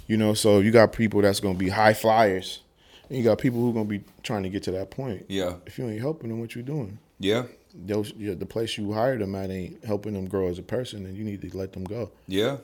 [0.06, 2.62] You know, so you got people that's gonna be high flyers,
[3.08, 5.24] and you got people who are gonna be trying to get to that point.
[5.28, 5.54] Yeah.
[5.66, 6.98] If you ain't helping them, what you doing?
[7.18, 7.44] Yeah.
[7.74, 11.04] Those, yeah, the place you hired them at ain't helping them grow as a person,
[11.06, 12.10] and you need to let them go.
[12.28, 12.58] Yeah.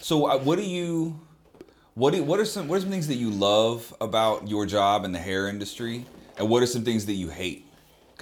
[0.00, 1.18] So uh, what do you
[1.94, 5.04] what do, what are some what are some things that you love about your job
[5.04, 6.06] in the hair industry
[6.38, 7.66] and what are some things that you hate?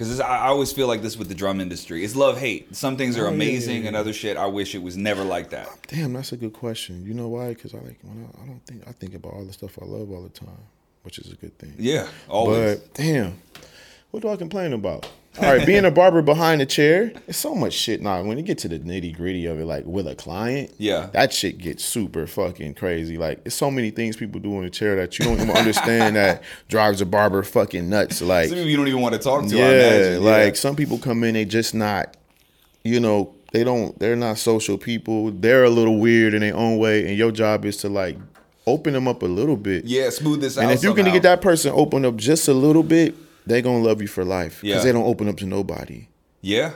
[0.01, 2.03] Cuz I, I always feel like this with the drum industry.
[2.03, 2.75] It's love hate.
[2.75, 5.23] Some things are Oh, yeah, yeah, amazing and other shit I wish it was never
[5.23, 5.69] like that.
[5.87, 7.05] Damn, that's a good question.
[7.05, 7.49] You know why?
[7.49, 9.85] Because I like when I, I don't think I think about all the stuff I
[9.85, 10.63] love all the time,
[11.03, 11.75] which is a good thing.
[11.77, 12.79] Yeah, always.
[12.79, 13.39] But damn,
[14.11, 15.07] what do I complain about?
[15.37, 18.01] All right, being a barber behind the chair, it's so much shit.
[18.01, 21.09] Now, when you get to the nitty gritty of it, like with a client, Yeah.
[21.13, 23.17] that shit gets super fucking crazy.
[23.17, 26.17] Like, it's so many things people do in the chair that you don't even understand
[26.17, 28.21] that drives a barber fucking nuts.
[28.21, 29.55] Like, Some people you don't even want to talk to.
[29.55, 30.23] yeah, I imagine.
[30.25, 32.17] like some people come in, they just not,
[32.83, 35.31] you know, they don't, they're not social people.
[35.31, 38.17] They're a little weird in their own way, and your job is to like
[38.67, 39.85] open them up a little bit.
[39.85, 40.63] yeah, smooth this out.
[40.65, 43.15] And if you can get that person open up just a little bit,
[43.45, 44.83] they gonna love you for life because Yeah.
[44.83, 46.07] they don't open up to nobody.
[46.41, 46.71] yeah.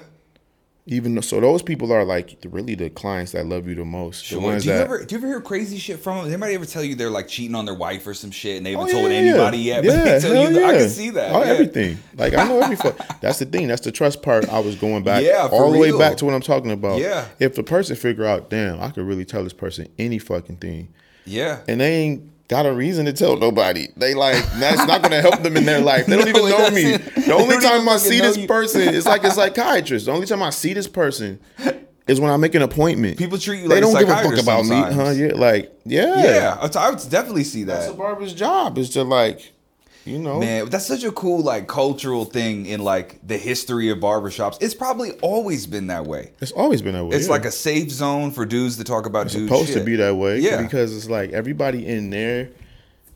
[0.87, 4.23] Even though, so, those people are like really the clients that love you the most.
[4.23, 4.39] Sure.
[4.39, 6.25] The do you that ever do you ever hear crazy shit from them?
[6.25, 8.65] Does anybody ever tell you they're like cheating on their wife or some shit and
[8.67, 9.81] they haven't Oh, told anybody yeah.
[9.81, 9.83] yet?
[9.83, 11.33] But they Yeah, tell you, I can see that.
[11.33, 11.49] Oh, yeah.
[11.49, 11.97] everything.
[12.15, 12.75] Like I know every.
[12.75, 13.67] fu- that's the thing.
[13.67, 14.47] That's the trust part.
[14.47, 15.23] I was going back.
[15.23, 15.93] Yeah, all the real.
[15.93, 16.99] way back to what I'm talking about.
[16.99, 17.25] Yeah.
[17.39, 20.89] If the person figure out, damn, I could really tell this person any fucking thing,
[21.25, 21.61] Yeah.
[21.67, 23.87] and they ain't got a reason to tell nobody.
[23.97, 26.05] They like that's not gonna help them in their life.
[26.05, 26.97] They don't No, even know me.
[26.97, 28.47] The only time I see this you.
[28.47, 30.05] person it's like a psychiatrist.
[30.05, 31.39] The only time I see this person
[32.07, 33.17] is when I make an appointment.
[33.17, 34.45] People treat you they like a psychiatrist.
[34.45, 35.09] They don't give a fuck about me, huh?
[35.27, 37.79] Yeah, like yeah, Yeah, I would definitely see that.
[37.79, 38.77] That's a barber's job.
[38.77, 39.53] Is to like,
[40.05, 43.97] you know, Man, that's such a cool like cultural thing in like the history of
[43.97, 44.57] barbershops.
[44.61, 46.31] It's probably always been that way.
[46.39, 47.15] it's always been that way.
[47.15, 47.31] It's yeah.
[47.33, 49.79] like a safe zone for dudes to talk about It's supposed shit.
[49.79, 50.39] to be that way.
[50.39, 50.61] Yeah.
[50.61, 52.49] Because it's like everybody in there,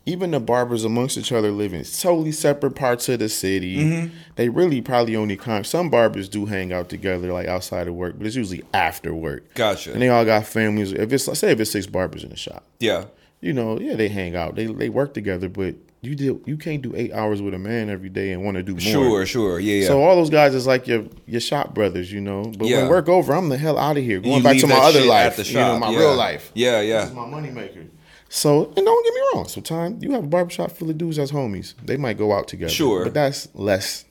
[0.05, 3.77] even the barbers amongst each other live in totally separate parts of the city.
[3.77, 4.15] Mm-hmm.
[4.37, 5.63] They really probably only come.
[5.63, 9.53] Some barbers do hang out together like outside of work, but it's usually after work.
[9.53, 9.93] Gotcha.
[9.93, 10.91] And they all got families.
[10.91, 13.05] If it's let's say if it's six barbers in the shop, Yeah.
[13.41, 14.55] you know, yeah, they hang out.
[14.55, 17.89] They they work together, but you do you can't do eight hours with a man
[17.89, 18.79] every day and want to do more.
[18.81, 19.59] Sure, sure.
[19.59, 19.87] Yeah, yeah.
[19.87, 22.43] So all those guys is like your your shop brothers, you know.
[22.57, 22.81] But Yeah.
[22.81, 24.19] when work over, I'm the hell out of here.
[24.19, 25.99] Going You back to my other life, you know, my yeah.
[25.99, 26.51] real life.
[26.53, 27.07] Yeah, This yeah.
[27.07, 27.85] is my money maker.
[28.29, 29.47] So and don't get me wrong.
[29.47, 31.73] Sometimes you have a barbershop full of dudes as homies.
[31.83, 32.71] They might go out together.
[32.71, 33.03] Sure.
[33.05, 34.05] But that's less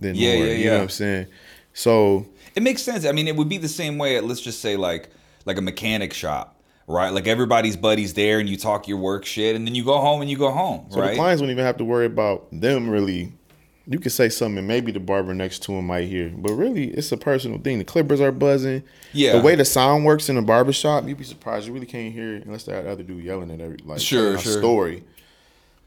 [0.00, 0.46] than Yeah, more.
[0.46, 0.70] yeah, You yeah.
[0.70, 1.26] know what I'm saying?
[1.74, 3.04] So It makes sense.
[3.04, 5.10] I mean, it would be the same way at let's just say like
[5.44, 6.56] like a mechanic shop,
[6.88, 7.10] right?
[7.12, 10.20] Like everybody's buddies there, and you talk your work shit, and then you go home
[10.22, 11.10] and you go home, So right?
[11.10, 13.32] the clients don't even have to worry about them really.
[13.90, 17.10] You could say something, maybe the barber next to him might hear, but really, it's
[17.10, 17.78] a personal thing.
[17.78, 18.82] The clippers are buzzing.
[19.14, 19.32] Yeah.
[19.38, 21.66] The way the sound works in a barbershop, you'd be surprised.
[21.66, 24.38] You really can't hear it unless that other dude yelling at every like Sure, a
[24.38, 24.58] sure.
[24.58, 25.04] story.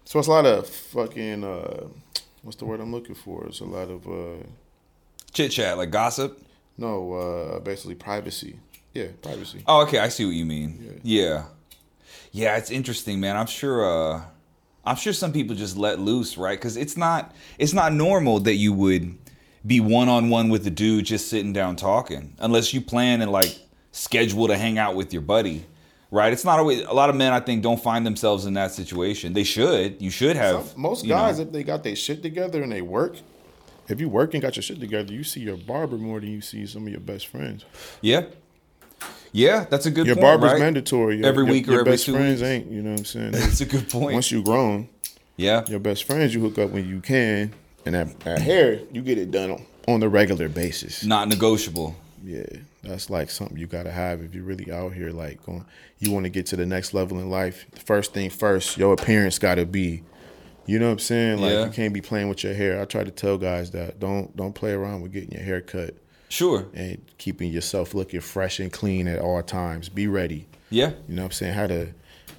[0.06, 1.44] So it's a lot of fucking.
[1.44, 1.88] uh
[2.42, 3.46] What's the word I'm looking for?
[3.46, 4.44] It's a lot of uh
[5.32, 6.42] Chit chat, like gossip.
[6.80, 8.56] no, uh basically privacy.
[8.94, 9.64] Yeah, privacy.
[9.68, 11.00] Oh, okay, I see what you mean.
[11.04, 11.44] Yeah.
[12.32, 13.38] yeah, it's interesting, man.
[13.38, 13.86] I'm sure.
[13.86, 14.22] uh
[14.84, 16.58] I'm sure some people just let loose, right?
[16.58, 19.18] Because it's not it's not normal that you would
[19.66, 23.32] be one on one with a dude just sitting down talking, unless you plan and
[23.32, 23.56] like
[23.92, 25.64] schedule to hang out with your buddy,
[26.10, 26.34] right?
[26.34, 26.82] It's not always.
[26.82, 29.34] A lot of men, I think, don't find themselves in that situation.
[29.34, 30.02] They should.
[30.02, 30.66] You should have.
[30.66, 33.18] Some- most you know- guys, if they got their shit together and they work,
[33.88, 36.42] if you work and got your shit together, you see your barber more than you
[36.42, 37.66] see some of your best friends.
[38.02, 38.24] yeah,
[39.32, 40.06] yeah, that's a good.
[40.06, 40.60] Your point, barber's right?
[40.60, 41.18] mandatory.
[41.18, 42.50] Your, Every your- week or your every best two friends weeks.
[42.50, 42.72] ain't.
[42.72, 43.32] You know what I'm saying?
[43.32, 44.14] That's a good point.
[44.14, 44.90] Once you grown,
[45.38, 47.54] yeah, your best friends you hook up when you can,
[47.86, 51.04] And that, that hair, you get it done on, on the regular basis.
[51.04, 51.96] Not negotiable.
[52.24, 52.44] Yeah,
[52.84, 55.10] that's like something you gotta have if you're really out here.
[55.12, 55.66] Like, going,
[56.00, 57.66] you want to get to the next level in life.
[57.72, 60.04] The first thing first, your appearance gotta be.
[60.68, 61.42] You know what I'm saying?
[61.42, 61.66] Like, Yeah.
[61.66, 62.80] you can't be playing with your hair.
[62.80, 65.96] I try to tell guys that don't don't play around with getting your hair cut
[66.32, 66.66] Sure.
[66.74, 69.90] and keeping yourself looking fresh and clean at all times.
[69.90, 70.48] Be ready.
[70.70, 70.92] Yeah.
[71.10, 71.54] You know what I'm saying?
[71.54, 71.94] Had a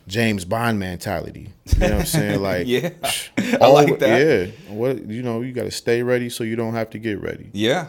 [0.08, 1.52] James Bond mentality.
[1.66, 2.40] You know what I'm saying?
[2.42, 2.90] Like, Yeah.
[3.36, 4.18] I oh, like that.
[4.66, 4.72] Yeah.
[4.74, 7.50] What you know, you got to stay ready so you don't have to get ready.
[7.52, 7.88] Yeah.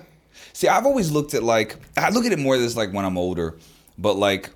[0.52, 3.18] See, I've always looked at like I look at it more as like when I'm
[3.18, 3.58] older,
[3.98, 4.50] but like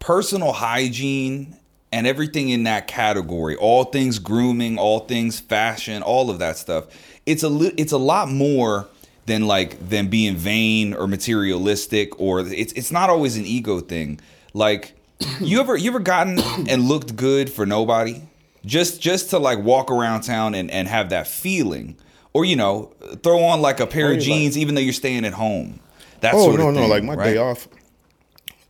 [0.00, 1.56] personal hygiene
[1.90, 6.84] and everything in that category, all things grooming, all things fashion, all of that stuff.
[7.26, 8.86] It's a li- it's a lot more
[9.28, 14.18] than like than being vain or materialistic or it's it's not always an ego thing.
[14.52, 14.94] Like
[15.40, 18.22] you ever you ever gotten and looked good for nobody?
[18.66, 21.96] Just just to like walk around town and, and have that feeling.
[22.34, 25.32] Or, you know, throw on like a pair of jeans even though you're staying at
[25.32, 25.80] home.
[26.20, 26.80] That Oh sort no, of no!
[26.82, 27.24] thing, Like my right?
[27.32, 27.68] day off,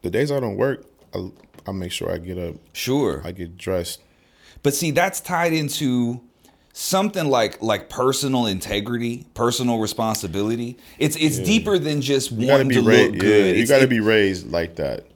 [0.03, 1.31] the days I don't work, I,
[1.67, 3.21] I make sure I get up, Sure.
[3.25, 4.01] I get dressed.
[4.63, 6.21] But see, that's tied into
[6.79, 10.77] something like like personal integrity, personal responsibility.
[10.99, 13.15] It's it's deeper than just You wanting to raised.
[13.15, 13.57] look Yeah, good.
[13.57, 15.07] you got to be raised like that.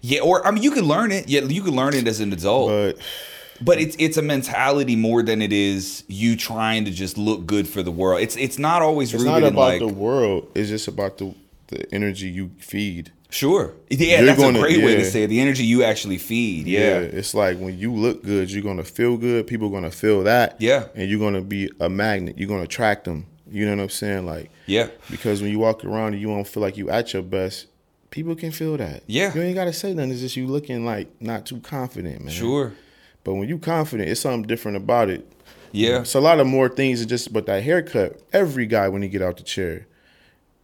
[0.00, 1.28] yeah, or I mean, you can learn it.
[1.28, 2.68] Yeah, you can learn it as an adult.
[2.70, 2.98] But
[3.62, 7.68] but it's it's a mentality more than it is you trying to just look good
[7.68, 8.22] for the world.
[8.22, 10.50] It's it's not always it's rooted not in about like the world.
[10.54, 11.34] It's just about the
[11.68, 13.12] the energy you feed.
[13.30, 13.72] Sure.
[13.88, 15.28] Yeah, You're that's gonna- a great way to say it.
[15.28, 16.66] The energy you actually feed.
[16.66, 16.98] Yeah.
[17.00, 19.46] it's like when you look good, you're gonna feel good.
[19.46, 20.56] People are gonna feel that.
[20.60, 20.86] Yeah.
[20.94, 22.36] and you're gonna be a magnet.
[22.38, 23.26] You're gonna attract them.
[23.50, 24.26] You know what I'm saying?
[24.26, 24.88] Like, Yeah.
[25.10, 27.66] because when you walk around and you don't feel like you at your best,
[28.10, 29.02] people can feel that.
[29.06, 29.34] Yeah.
[29.34, 30.12] you ain't gotta say nothing.
[30.12, 32.32] It's just you looking like not too confident, man.
[32.32, 32.72] Sure.
[33.24, 35.26] But when you confident, it's something different about it.
[35.72, 36.00] Yeah.
[36.00, 38.20] It's a lot of more things than just but that haircut.
[38.32, 39.86] Every guy when he get out the chair,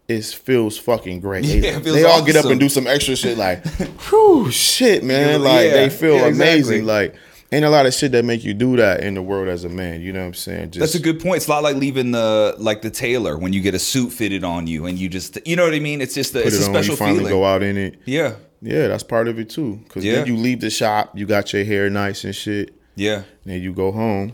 [0.08, 1.44] it feels fucking great.
[1.46, 3.64] They, Yeah, they all get up and do some extra shit like,
[4.08, 5.40] whew, shit, man.
[5.40, 6.56] Yeah, Like they feel yeah, amazing.
[6.58, 6.82] exactly.
[6.82, 7.14] Like
[7.52, 9.68] ain't a lot of shit that make you do that in the world as a
[9.68, 10.00] man.
[10.00, 10.70] You know what I'm saying?
[10.72, 11.36] Just That's a good point.
[11.38, 14.42] It's a lot like leaving the like the tailor when you get a suit fitted
[14.44, 16.00] on you and you just you know what I mean.
[16.00, 17.32] It's just a, put it's it a on special you finally feeling.
[17.32, 18.00] go out in it.
[18.04, 19.80] Yeah, Yeah, that's part of it too.
[19.88, 20.16] Cause Yeah.
[20.16, 22.74] then you leave the shop, you got your hair nice and shit.
[22.96, 24.32] yeah, Then you go home,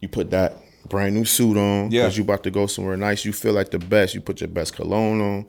[0.00, 0.56] you put that
[0.88, 2.02] brand new suit on Yeah.
[2.02, 3.24] because you about to go somewhere nice.
[3.24, 4.14] You feel like the best.
[4.14, 5.46] You put your best cologne on.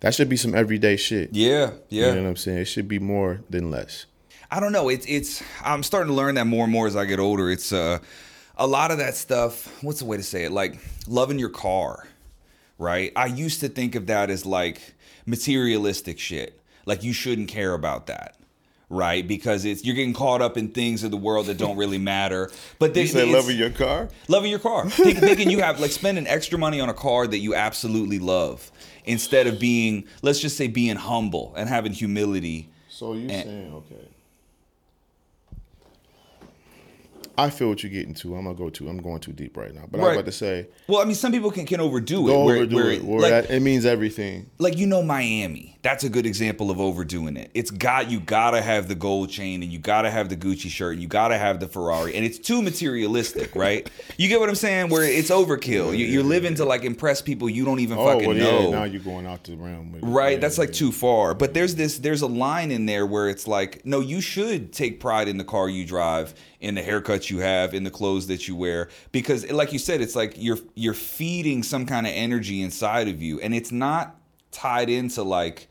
[0.00, 1.30] That should be some everyday shit.
[1.32, 2.08] yeah, yeah.
[2.08, 2.58] You know what I'm saying?
[2.58, 4.04] It should be more than less.
[4.50, 4.88] I don't know.
[4.88, 5.42] It's it's.
[5.64, 7.50] I'm starting to learn that more and more as I get older.
[7.50, 7.98] It's uh,
[8.56, 9.82] a lot of that stuff.
[9.82, 10.52] What's the way to say it?
[10.52, 12.06] Like loving your car,
[12.78, 13.10] right?
[13.16, 16.60] I used to think of that as like materialistic shit.
[16.84, 18.35] Like you shouldn't care about that,
[18.88, 19.26] right?
[19.26, 22.50] Because it's you're getting caught up in things of the world that don't really matter.
[22.78, 24.08] But You they, said loving your car?
[24.28, 27.38] loving your car Think, thinking you have like spending extra money on a car that
[27.38, 28.70] you absolutely love
[29.04, 34.08] instead of being let's just say being humble and having humility So you saying okay?
[37.38, 38.36] I feel what you're getting to.
[38.36, 38.88] I'm gonna go to.
[38.88, 39.84] I'm going too deep right now.
[39.90, 42.32] But I was about to say, well i mean some people can, can overdo it
[42.32, 43.04] where, overdo where it.
[43.04, 44.50] Or like, that, it means everything.
[44.58, 48.60] like you know miami that's a good example of overdoing it it's got you gotta
[48.60, 51.60] have the gold chain and you gotta have the gucci shirt and you gotta have
[51.60, 55.96] the ferrari and it's too materialistic right you get what i'm saying where it's overkill
[55.96, 58.70] you, you're living to like impress people you don't even Oh, fucking well, know yeah.
[58.70, 59.92] Now you're going out the realm.
[59.92, 60.02] With.
[60.02, 60.74] Right, Yeah, that's like yeah.
[60.74, 61.34] too far.
[61.34, 65.00] But there's this there's a line in there where it's like, no, you should take
[65.00, 68.48] pride in the car you drive, in the haircuts you have, in the clothes that
[68.48, 72.62] you wear because like you said it's like you're you're feeding some kind of energy
[72.62, 74.16] inside of you and it's not
[74.50, 75.68] tied into like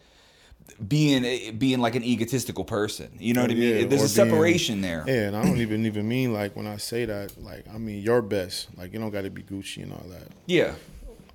[0.87, 3.11] being eh, being like an egotistical person.
[3.19, 3.77] You know what I mean?
[3.77, 5.03] Yeah, There's a separation there.
[5.07, 8.01] Yeah, and I don't even even mean like when I say that, like I mean
[8.01, 8.67] your best.
[8.77, 10.27] Like you don't got to be Gucci and all that.
[10.45, 10.73] Yeah.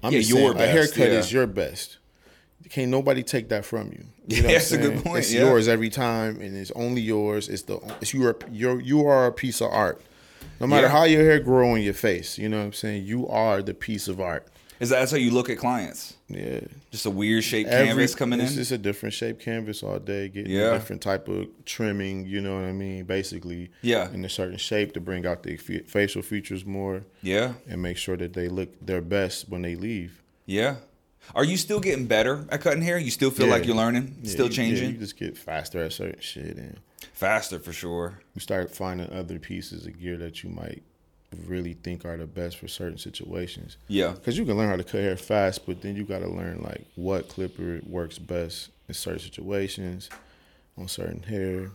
[0.03, 1.19] I'm Yeah, your saying, best, a haircut yeah.
[1.19, 1.99] is your best.
[2.71, 4.05] Can't nobody take that from you.
[4.29, 5.41] you Yeah, I'm that's a good point, It's yeah.
[5.43, 7.49] yours every time, and it's only yours.
[7.49, 10.01] It's the it's your your you are a piece of art.
[10.61, 10.93] No matter Yeah.
[10.93, 13.05] how your hair grow on your face, you know what I'm saying.
[13.05, 14.47] You are the piece of art.
[14.79, 16.15] Is that that's how you look at clients?
[16.29, 16.61] Yeah.
[16.91, 18.57] Just a weird shaped Every- canvas coming it's in?
[18.59, 20.71] just a different shape canvas all day, getting Yeah.
[20.71, 22.25] a different type of trimming.
[22.27, 23.05] You know what I mean?
[23.05, 24.11] Basically, Yeah.
[24.15, 27.55] in a certain shape to bring out the facial features more Yeah.
[27.69, 30.23] and make sure that they look their best when they leave.
[30.47, 30.77] Yeah.
[31.35, 32.99] Are you still getting better at cutting hair?
[32.99, 33.53] You still feel Yeah.
[33.53, 34.17] like you're learning?
[34.23, 34.91] Yeah, still you- yeah, changing?
[34.93, 36.79] you just get faster at certain shit, and
[37.13, 38.21] Faster for sure.
[38.35, 40.83] you start finding other pieces of gear that you might
[41.47, 43.77] really think are the best for certain situations.
[43.89, 44.13] Yeah.
[44.13, 46.61] Because you can learn how to cut hair fast, but then you got to learn
[46.63, 50.11] like what clipper works best in certain situations
[50.77, 51.71] on certain hair.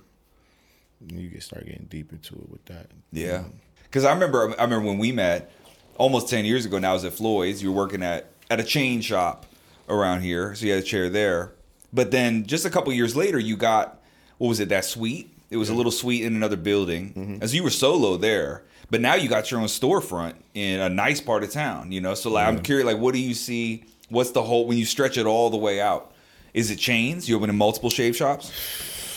[1.01, 2.87] And you get start getting deep into it with that.
[3.11, 3.45] Yeah.
[3.91, 5.51] Cause I remember I remember when we met,
[5.97, 7.63] almost 10 years ago now, I was at Floyd's.
[7.63, 9.45] You were working at, at a chain shop
[9.89, 10.55] around here.
[10.55, 11.51] So you had a chair there.
[11.93, 14.01] But then just a couple years later, you got,
[14.38, 15.31] what was it, that suite?
[15.49, 17.13] It was a little suite in another building.
[17.13, 17.45] Mm-hmm.
[17.45, 18.63] So you were solo there.
[18.91, 22.13] But now you got your own storefront in a nice part of town, you know?
[22.13, 23.86] So like, I'm curious, like, what do you see?
[24.10, 26.13] What's the whole, when you stretch it all the way out?
[26.53, 27.27] Is it chains?
[27.27, 28.51] You open in multiple shave shops?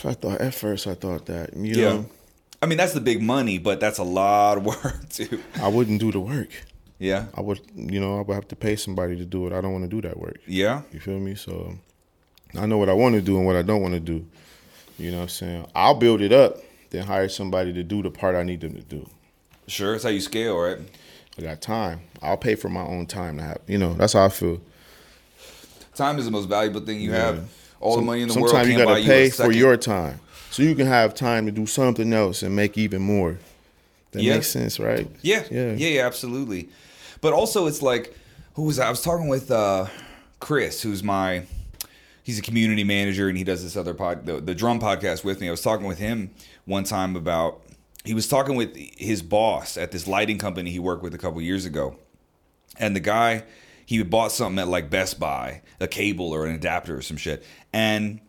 [0.05, 1.93] I thought at first I thought that you Yeah.
[1.93, 2.07] know
[2.61, 5.43] I mean, that's the big money, but that's a lot of work too.
[5.63, 6.49] I wouldn't do the work.
[6.99, 7.27] Yeah.
[7.35, 9.53] I would you know I would have to pay somebody to do it.
[9.53, 10.39] I don't want to do that work.
[10.47, 10.83] Yeah.
[10.93, 11.35] You feel me?
[11.35, 11.79] So
[12.57, 14.25] I know what I want to do and what I don't want to do.
[14.99, 15.67] You know what I'm saying?
[15.75, 16.59] I'll build it up,
[16.91, 19.09] then hire somebody to do the part I need them to do.
[19.69, 19.93] Sure.
[19.93, 20.79] That's how you scale, right?
[21.39, 22.01] I got time.
[22.21, 23.59] I'll pay for my own time to have.
[23.69, 24.61] You know, that's how I feel.
[25.95, 27.19] Time is the most valuable thing you Yeah.
[27.27, 27.49] have.
[27.81, 30.19] All the money in the world Sometimes you gotta pay a for your time,
[30.51, 33.39] so you can have time to do something else and make even more.
[34.13, 34.35] That Yeah.
[34.35, 35.07] makes sense, right?
[35.23, 35.45] Yeah.
[35.49, 35.75] Yeah.
[35.75, 35.89] Yeah.
[35.89, 36.07] Yeah.
[36.07, 36.69] Absolutely.
[37.21, 38.17] But also, it's like,
[38.55, 38.87] who was I?
[38.87, 39.87] I was talking with uh,
[40.41, 41.45] Chris, who's my,
[42.23, 45.41] he's a community manager and he does this other pod, the, the drum podcast with
[45.41, 45.49] me.
[45.49, 46.31] I was talking with him
[46.65, 47.63] one time about,
[48.05, 51.41] he was talking with his boss at this lighting company he worked with a couple
[51.43, 51.97] years ago.
[52.79, 53.45] and the guy
[53.85, 57.45] he bought something at like Best Buy, a cable or an adapter or some shit,
[57.73, 58.21] and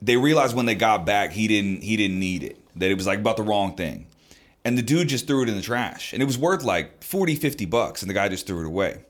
[0.00, 3.06] they realized when they got back he didn't he didn't need it that it was
[3.06, 4.06] like about the wrong thing
[4.68, 6.12] and the dude just threw it in the trash.
[6.12, 9.02] And it was worth like 40 50 bucks and the guy just threw it away.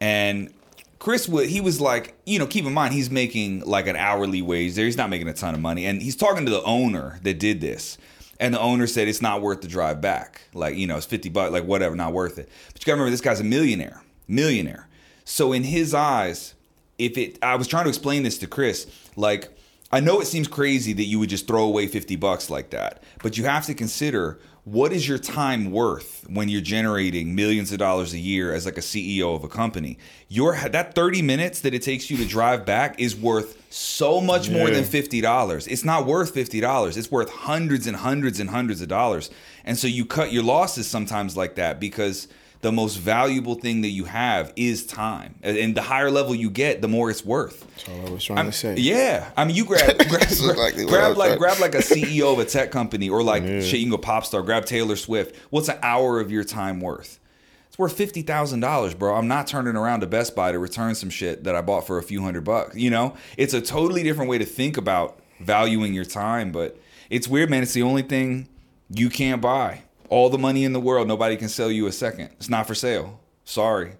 [0.00, 0.54] And
[0.98, 4.40] chris would he was like you know keep in mind he's making like an hourly
[4.40, 4.86] wage there.
[4.86, 5.84] He's not making a ton of money.
[5.84, 7.98] And he's talking to the owner that did this.
[8.40, 10.40] And the owner said it's not worth the drive back.
[10.54, 12.48] Like you know it's 50 bucks like whatever not worth it.
[12.72, 14.02] But you gotta remember this guy's a millionaire.
[14.26, 14.88] Millionaire.
[15.26, 16.54] So in his eyes
[16.98, 19.50] if it i was trying to explain this to chris like
[19.92, 23.02] i know it seems crazy that you would just throw away 50 bucks like that.
[23.22, 27.78] But you have to consider what is your time worth when you're generating millions of
[27.78, 29.96] dollars a year as like a ceo of a company?
[30.26, 34.50] Your that 30 minutes that it takes you to drive back is worth so much
[34.50, 38.88] more than $50 it's not worth $50 it's worth hundreds and hundreds and hundreds of
[38.88, 39.30] dollars.
[39.64, 42.26] And so you cut your losses sometimes like that because
[42.62, 46.80] the most valuable thing that you have is time and the higher level you get
[46.82, 48.76] the more it's worth That's all I was trying I'm- to say.
[48.76, 52.44] yeah, I mean, you grab grab, exactly grab like grab like a CEO of a
[52.44, 53.60] tech company or like Yeah.
[53.60, 53.74] shit.
[53.80, 54.42] You can go pop star.
[54.42, 55.36] Grab Taylor Swift.
[55.50, 57.20] What's an hour of your time worth?
[57.68, 59.14] It's worth fifty thousand dollars, bro.
[59.14, 61.98] I'm not turning around to Best Buy to return some shit that I bought for
[61.98, 62.74] a few hundred bucks.
[62.76, 66.52] You know, it's a totally different way to think about valuing your time.
[66.52, 66.78] But
[67.10, 67.62] it's weird, man.
[67.62, 68.48] It's the only thing
[68.88, 69.82] you can't buy.
[70.08, 72.30] All the money in the world, nobody can sell you a second.
[72.38, 73.20] It's not for sale.
[73.44, 73.92] Sorry,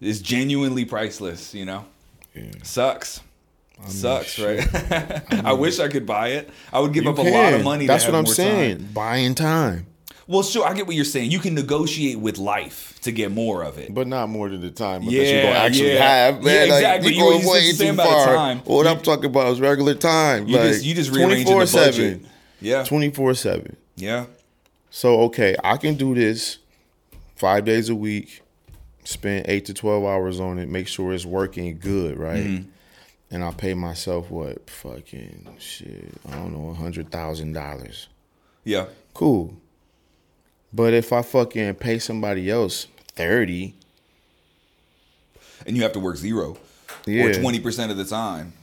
[0.00, 1.54] it's genuinely priceless.
[1.54, 1.84] You know,
[2.34, 2.44] Yeah.
[2.62, 3.20] sucks.
[3.88, 4.72] Sucks, shit.
[4.90, 5.44] right?
[5.44, 6.48] I wish I could buy it.
[6.72, 7.86] I would give You up a lot of money.
[7.86, 8.78] That's what I'm saying.
[8.78, 8.88] time.
[8.94, 9.86] Buying time,
[10.26, 11.30] Well, sure, I get what you're saying.
[11.30, 13.92] You can negotiate with life to get more of it.
[13.92, 16.04] but not more than the time that Yeah, you're gonna actually yeah.
[16.26, 16.42] have.
[16.42, 18.54] Man, Yeah, like, you're going use way too far.
[18.64, 20.48] What You- I'm talking about is regular time.
[20.48, 22.22] you like just you just rearranging the budget.
[22.62, 23.76] Yeah, twenty four seven.
[23.96, 24.24] yeah,
[24.96, 26.56] So okay, I can do this
[27.34, 28.40] five days a week,
[29.04, 32.42] spend eight to twelve hours on it, make sure it's working good, right?
[32.42, 32.70] Mm-hmm.
[33.30, 38.08] And I'll pay myself what fucking shit, I don't know, a hundred thousand dollars.
[38.64, 38.86] yeah.
[39.12, 39.54] Cool.
[40.72, 43.74] But if I fucking pay somebody else thirty,
[45.66, 46.56] And you have to work zero
[47.04, 48.54] yeah, or twenty percent of the time.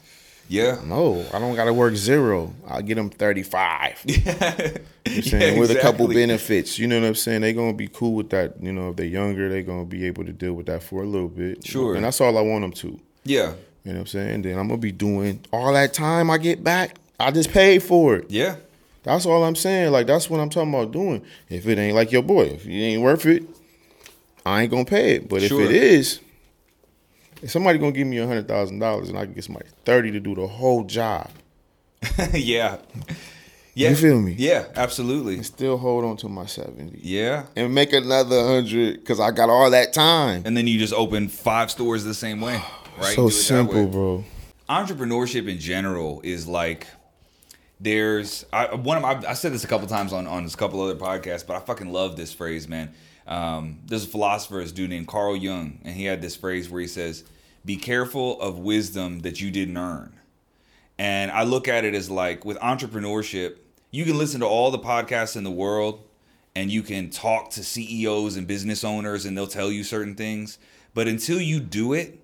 [0.48, 2.52] Yeah, No, I don't gotta work zero.
[2.68, 3.98] I'll get them thirty five.
[4.06, 5.54] You know what I'm saying?
[5.54, 6.78] Yeah, with a couple benefits.
[6.78, 7.42] You know what I'm saying?
[7.42, 8.60] They're gonna be cool with that.
[8.62, 11.06] You know, if they're younger, they're gonna be able to deal with that for a
[11.06, 11.66] little bit.
[11.66, 11.94] Sure.
[11.94, 13.00] And that's all I want them to.
[13.24, 13.52] yeah,
[13.84, 14.42] You know what I'm saying?
[14.42, 16.96] Then I'm gonna be doing all that time I get back.
[17.20, 18.30] I just paid for it.
[18.30, 18.56] yeah.
[19.02, 19.92] That's all I'm saying.
[19.92, 21.22] Like that's what I'm talking about doing.
[21.50, 23.42] If it ain't like your boy, if it ain't worth it,
[24.46, 25.28] I ain't gonna pay it.
[25.28, 25.60] But Sure.
[25.62, 26.20] if it is,
[27.42, 30.10] if somebody gonna give me a hundred thousand dollars and I can get somebody thirty
[30.12, 31.30] to do the whole job,
[32.32, 32.78] yeah.
[33.76, 33.88] Yeah.
[33.90, 34.36] You feel me?
[34.38, 35.34] Yeah, absolutely.
[35.34, 37.46] and still hold on to my seventy Yeah.
[37.56, 40.42] and make another hundred because I got all that time.
[40.46, 42.62] And then you just open five stores the same way,
[42.98, 43.16] right?
[43.16, 44.24] so Do it that simple, bro.
[44.68, 46.86] entrepreneurship in general is like
[47.80, 50.80] there's I one of my I said this a couple times on on this couple
[50.80, 52.94] other podcasts, but I fucking love this phrase, man.
[53.26, 56.80] Um, there's a philosopher, this dude named Carl Jung, and he had this phrase where
[56.80, 57.24] he says,
[57.64, 60.18] "Be careful of wisdom that you didn't earn."
[60.98, 63.56] And I look at it as like with entrepreneurship,
[63.90, 66.02] you can listen to all the podcasts in the world
[66.54, 70.58] and you can talk to CEOs and business owners and they'll tell you certain things.
[70.94, 72.20] But until you do it,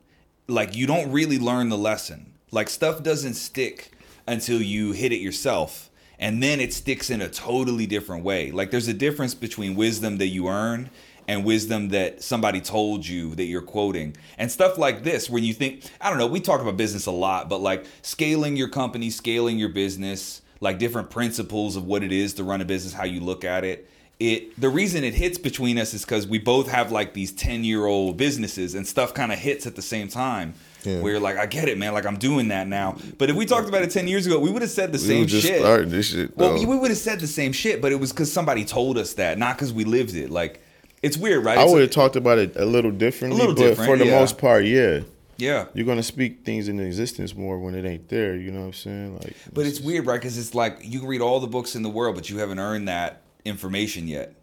[0.47, 2.33] like you don't really learn the lesson.
[2.51, 3.93] Like stuff doesn't stick
[4.27, 5.90] until you hit it yourself.
[6.21, 8.53] And then it sticks in a totally different way.
[8.53, 10.91] Like there's a difference between wisdom that you earn
[11.27, 14.17] and wisdom that somebody told you that you're quoting.
[14.39, 17.11] And stuff like this where you think i don't know we talk about business a
[17.11, 22.13] lot but like scaling your company scaling your business like different principles of what it
[22.13, 23.89] is to run a business how you look at it.
[24.19, 27.65] It the reason it hits between us is because we both have like these 10
[27.65, 30.55] year old businesses and stuff kind of hits at the same time
[30.85, 31.01] Yeah.
[31.01, 33.69] where like i get it man like i'm doing that now but if we talked
[33.69, 35.91] about it 10 years ago we would have said the We same just shit starting
[35.91, 36.37] this shit.
[36.37, 39.15] well, we would have said the same shit, but it was because somebody told us
[39.15, 40.31] that, not because we lived it.
[40.31, 40.63] Like,
[41.03, 41.59] it's weird, right?
[41.59, 44.07] I would have talked about it a little differently, A little but different, for the
[44.07, 44.19] yeah.
[44.19, 45.01] most part, yeah.
[45.37, 45.67] yeah.
[45.75, 48.37] You're gonna speak things into existence more when it ain't there.
[48.37, 49.15] You know what I'm saying?
[49.19, 50.21] Like, But it's weird, right?
[50.21, 52.59] Because it's like you can read all the books in the world, but you haven't
[52.59, 54.35] earned that information yet,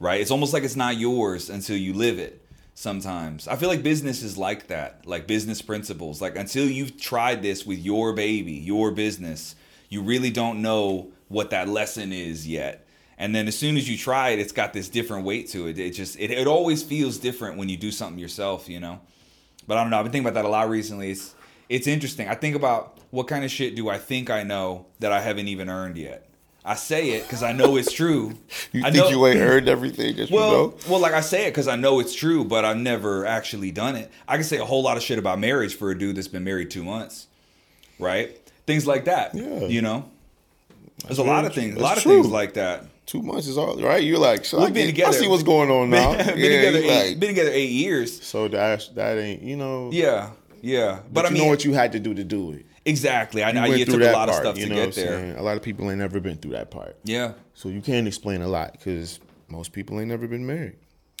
[0.00, 0.20] right?
[0.20, 2.42] It's almost like it's not yours until you live it.
[2.78, 6.20] Sometimes I feel like business is like that, like business principles.
[6.20, 9.56] Like until you've tried this with your baby, your business,
[9.88, 12.86] you really don't know what that lesson is yet.
[13.16, 15.78] And then as soon as you try it, it's got this different weight to it.
[15.78, 19.00] It just it, it always feels different when you do something yourself, you know.
[19.66, 19.98] But I don't know.
[19.98, 21.12] I've been thinking about that a lot recently.
[21.12, 21.34] It's
[21.70, 22.28] it's interesting.
[22.28, 25.48] I think about what kind of shit do I think I know that I haven't
[25.48, 26.28] even earned yet.
[26.68, 28.34] I say it because I know it's true.
[28.72, 30.74] you I think know, you ain't heard everything that well, you know?
[30.88, 33.94] well, like I say it because I know it's true, but I've never actually done
[33.94, 34.10] it.
[34.26, 36.42] I can say a whole lot of shit about marriage for a dude that's been
[36.42, 37.28] married two months,
[38.00, 38.36] right?
[38.66, 39.32] Things like that.
[39.34, 39.60] Yeah.
[39.66, 40.10] You know,
[41.04, 42.20] there's a lot of things, a lot of true.
[42.22, 42.84] things like that.
[43.06, 44.02] Two months is all right.
[44.02, 46.16] You're like, so We've I, been get- I see what's going on now.
[46.16, 48.20] been, yeah, together eight, like, been together eight years.
[48.24, 49.90] so that that ain't you know.
[49.92, 50.30] Yeah,
[50.62, 50.96] yeah.
[51.04, 52.66] But, But, I you mean, know what you had to do to do it.
[52.86, 53.44] Exactly.
[53.44, 55.06] I know you took a lot of stuff you to know get there.
[55.20, 55.36] saying?
[55.36, 56.96] A lot of people ain't never been through that part.
[57.04, 57.32] Yeah.
[57.54, 60.76] So you can't explain a lot because most people ain't never been married.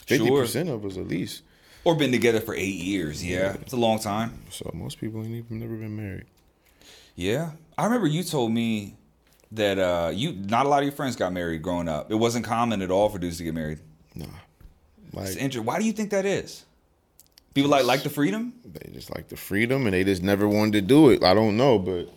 [0.06, 0.42] Fifty Sure.
[0.42, 1.42] percent of us at least.
[1.84, 3.24] Or been together for eight years.
[3.24, 3.54] Yeah.
[3.60, 4.42] It's a long time.
[4.50, 6.24] So most people ain't even never been married.
[7.14, 7.52] Yeah.
[7.78, 8.96] I remember you told me
[9.52, 12.10] that uh, you not a lot of your friends got married growing up.
[12.10, 13.78] It wasn't common at all for dudes to get married.
[14.14, 14.26] Nah,
[15.14, 15.54] It's like.
[15.64, 16.64] Why do you think that is?
[17.56, 18.52] People like like the freedom?
[18.64, 21.24] they just like the freedom and they just never wanted to do it.
[21.24, 22.08] I don't know, but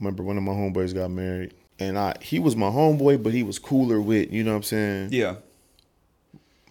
[0.00, 3.42] remember one of my homeboys got married and I he was my homeboy, but he
[3.42, 5.08] was cooler with you know what I'm saying.
[5.12, 5.36] Yeah.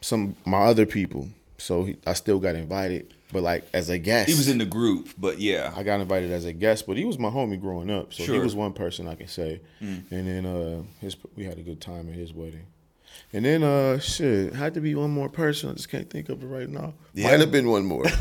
[0.02, 4.30] Some my other people, so he, I still got invited, but like as a guest.
[4.30, 5.74] He was in the group, but yeah.
[5.76, 8.28] I got invited as a guest, but he was my homie growing up, so he
[8.28, 8.40] Sure.
[8.40, 8.44] Mm.
[8.44, 9.62] was one person I can say.
[9.80, 12.66] And then uh, his we had a good time at his wedding.
[13.36, 15.70] And then uh, shit had to be one more person.
[15.70, 16.94] I just can't think of it right now.
[17.14, 17.32] Yeah.
[17.32, 18.06] Might have been one more.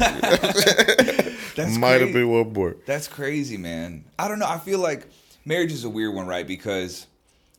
[1.55, 2.75] That's Might have been one more.
[2.85, 4.07] That's crazy, man.
[4.19, 4.49] I don't know.
[4.49, 5.07] I feel like
[5.45, 6.45] marriage is a weird one, right?
[6.45, 7.07] Because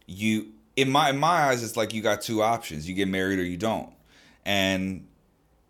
[0.06, 3.39] you, in my in my eyes, it's like you got two options: you get married
[3.39, 3.89] or you don't.
[4.45, 5.08] And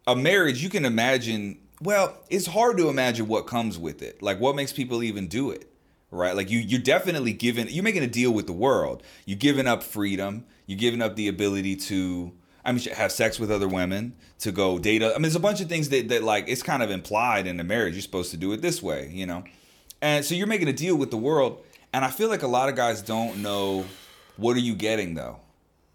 [0.08, 1.60] a marriage, you can imagine.
[1.82, 4.24] Well, it's hard to imagine what comes with it.
[4.24, 5.70] Like, what makes people even do it,
[6.10, 6.36] right?
[6.36, 7.70] Like, you you're definitely giving.
[7.70, 9.04] You're making a deal with the world.
[9.28, 10.46] You're giving up freedom.
[10.66, 12.34] You're giving up the ability to.
[12.64, 15.04] I mean, have sex with other women, to go date.
[15.04, 17.58] I mean, there's a bunch of things that, that like it's kind of implied in
[17.58, 17.94] the marriage.
[17.94, 19.44] You're supposed to do it this way, you know.
[20.02, 21.64] And so you're making a deal with the world,
[21.94, 23.86] and I feel like a lot of guys don't know
[24.38, 25.40] what are you getting though.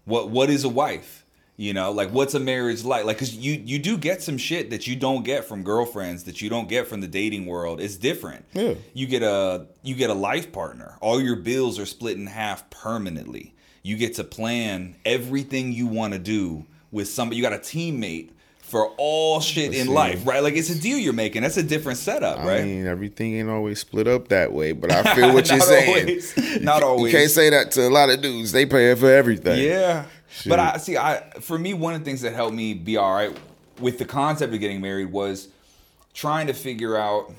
[0.05, 1.25] What what is a wife?
[1.57, 3.05] You know, like what's a marriage like?
[3.05, 6.41] Like, cause you you do get some shit that you don't get from girlfriends, that
[6.41, 7.79] you don't get from the dating world.
[7.79, 8.45] It's different.
[8.53, 8.73] Yeah.
[8.93, 10.97] You get a you get a life partner.
[11.01, 13.53] All your bills are split in half permanently.
[13.83, 17.37] You get to plan everything you want to do with somebody.
[17.37, 18.29] You got a teammate
[18.59, 20.41] for all shit in life, right?
[20.41, 21.41] Like it's a deal you're making.
[21.41, 22.61] That's a different setup, I right?
[22.61, 26.07] I mean, everything ain't always split up that way, but I feel what you're saying.
[26.07, 26.61] always.
[26.61, 27.11] Not always.
[27.11, 28.53] You can't say that to a lot of dudes.
[28.53, 29.61] They paying for everything.
[29.61, 30.05] Yeah.
[30.29, 30.49] Shit.
[30.49, 33.13] But I see I for me one of the things that helped me be all
[33.13, 33.35] right
[33.81, 35.49] with the concept of getting married was
[36.13, 37.33] trying to figure out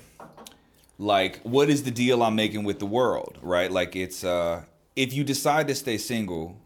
[0.98, 3.70] like what is the deal I'm making with the world, right?
[3.70, 4.64] Like it's uh
[4.96, 6.56] if you decide to stay single,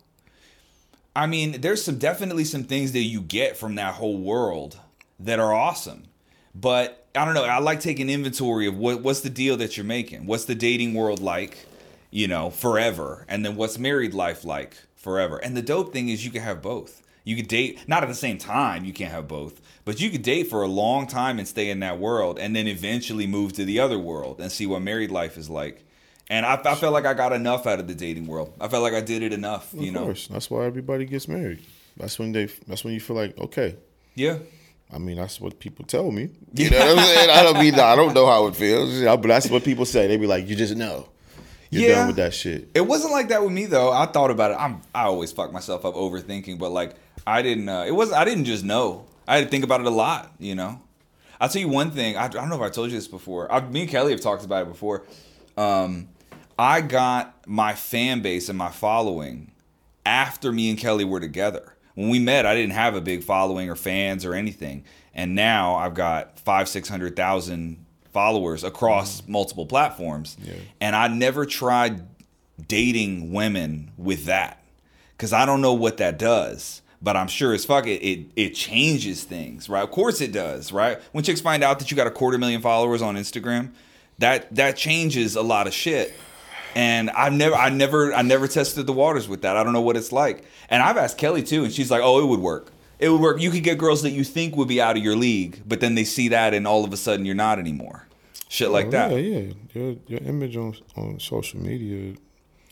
[1.14, 4.78] I mean, there's some definitely some things that you get from that whole world
[5.20, 6.04] that are awesome.
[6.54, 7.44] But I don't know.
[7.44, 10.26] I like taking inventory of what what's the deal that you're making.
[10.26, 11.66] What's the dating world like,
[12.10, 15.38] you know, forever, and then what's married life like forever.
[15.38, 17.02] And the dope thing is you can have both.
[17.24, 18.84] You could date not at the same time.
[18.84, 21.80] You can't have both, but you could date for a long time and stay in
[21.80, 25.38] that world, and then eventually move to the other world and see what married life
[25.38, 25.85] is like.
[26.28, 28.52] And I, I felt like I got enough out of the dating world.
[28.60, 29.70] I felt like I did it enough.
[29.72, 30.04] You know.
[30.04, 30.26] course.
[30.28, 31.64] That's why everybody gets married.
[31.96, 32.46] That's when they.
[32.66, 33.76] That's when you feel like okay.
[34.14, 34.38] Yeah.
[34.92, 36.30] I mean, that's what people tell me.
[36.54, 37.30] You know what I'm saying?
[37.30, 40.06] I don't mean I don't know how it feels, but that's what people say.
[40.06, 41.08] They be like, you just know.
[41.70, 41.94] You're Yeah.
[41.96, 42.70] done with that shit.
[42.74, 43.92] It wasn't like that with me though.
[43.92, 44.54] I thought about it.
[44.54, 46.94] I'm I always fuck myself up overthinking, but like
[47.26, 47.68] I didn't.
[47.68, 49.06] Uh, it was I didn't just know.
[49.28, 50.32] I had to think about it a lot.
[50.38, 50.80] You know.
[51.40, 52.16] I'll tell you one thing.
[52.16, 53.50] I, I don't know if I told you this before.
[53.52, 55.04] I, me and Kelly have talked about it before.
[55.58, 56.08] Um,
[56.58, 59.52] I got my fan base and my following
[60.04, 61.74] after me and Kelly were together.
[61.96, 64.84] when we met, I didn't have a big following or fans or anything,
[65.14, 69.32] and now I've got five, six hundred thousand followers across mm-hmm.
[69.32, 70.54] multiple platforms, yeah.
[70.80, 72.06] and I never tried
[72.68, 74.62] dating women with that
[75.16, 76.82] because I don't know what that does.
[77.02, 79.82] But I'm sure as fuck it, it it changes things, right?
[79.82, 80.98] Of course it does, right?
[81.12, 83.72] When chicks find out that you got a quarter million followers on Instagram,
[84.18, 86.14] that that changes a lot of shit
[86.76, 89.56] and I've never, I never, I never tested the waters with that.
[89.56, 90.44] I don't know what it's like.
[90.68, 92.70] And I've asked Kelly too, and she's like, "Oh, it would work.
[92.98, 93.40] It would work.
[93.40, 95.94] You could get girls that you think would be out of your league, but then
[95.94, 98.06] they see that, and all of a sudden you're not anymore.
[98.50, 99.10] Shit like oh, that.
[99.12, 99.52] Yeah, yeah.
[99.72, 102.14] Your your image on on social media.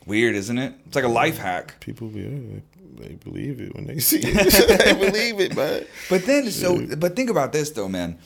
[0.05, 0.75] Weird, isn't it?
[0.87, 1.81] It's like a life hack.
[1.81, 2.61] People, yeah,
[2.99, 4.85] they believe it when they see it.
[4.85, 5.87] they believe it, man.
[6.11, 8.19] But then, so, but think about this though, man.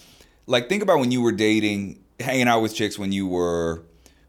[0.46, 3.84] Like, think about when you were dating, hanging out with chicks when you were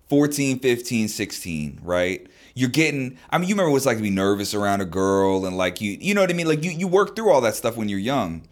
[0.09, 2.27] 14, 15, 16, right?
[2.55, 5.45] You're getting I mean, you remember what it's like to be nervous around a girl
[5.45, 6.47] and like you you know what I mean?
[6.47, 8.43] Like you you work through all that stuff when you're young.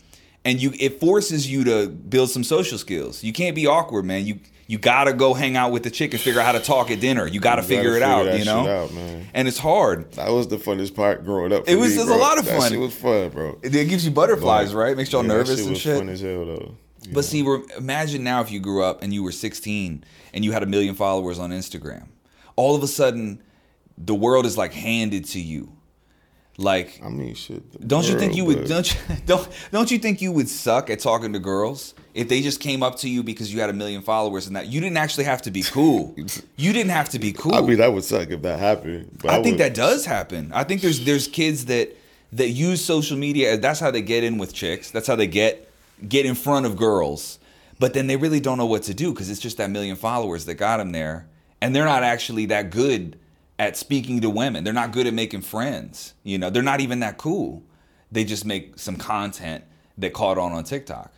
[0.46, 3.22] And you it forces you to build some social skills.
[3.22, 4.26] You can't be awkward, man.
[4.26, 6.92] You you gotta go hang out with the chick and figure out how to talk
[6.92, 7.26] at dinner.
[7.26, 8.68] You gotta, you figure gotta it out, you know.
[8.68, 8.92] Out,
[9.34, 10.12] and it's hard.
[10.14, 11.68] That was the funnest part growing up.
[11.68, 12.74] it was, me, it was a lot of fun.
[12.74, 13.58] It was fun, bro.
[13.64, 14.98] It, it gives you butterflies, but, right?
[14.98, 15.98] Makes y'all yeah, nervous shit and shit.
[15.98, 16.76] Fun as hell, though.
[17.14, 17.46] But see,
[17.78, 20.04] imagine now if you grew up and you were 16
[20.34, 22.08] and you had a million followers on Instagram
[22.58, 23.42] all of a sudden
[23.98, 25.72] the world is like handed to you.
[26.60, 27.88] Like I mean, shit.
[27.88, 28.68] Don't you think you would?
[28.68, 32.42] Don't you, don't don't you think you would suck at talking to girls if they
[32.42, 34.98] just came up to you because you had a million followers and that you didn't
[34.98, 36.16] actually have to be cool.
[36.58, 37.54] you didn't have to be cool.
[37.54, 39.20] I mean, that would suck if that happened.
[39.24, 40.52] I, I, think that does happen.
[40.52, 41.96] I think there's there's kids that
[42.34, 43.56] that use social media.
[43.58, 44.90] That's how they get in with chicks.
[44.90, 45.67] That's how they get
[46.08, 47.40] get in front of girls.
[47.80, 50.46] But then they really don't know what to do because it's just that million followers
[50.46, 51.28] that got them there
[51.62, 53.18] and they're not actually that good
[53.60, 54.64] at speaking to women.
[54.64, 56.14] They're not good at making friends.
[56.24, 57.64] You know, they're not even that cool.
[58.12, 59.64] They just make some content
[59.98, 61.12] that caught on on TikTok.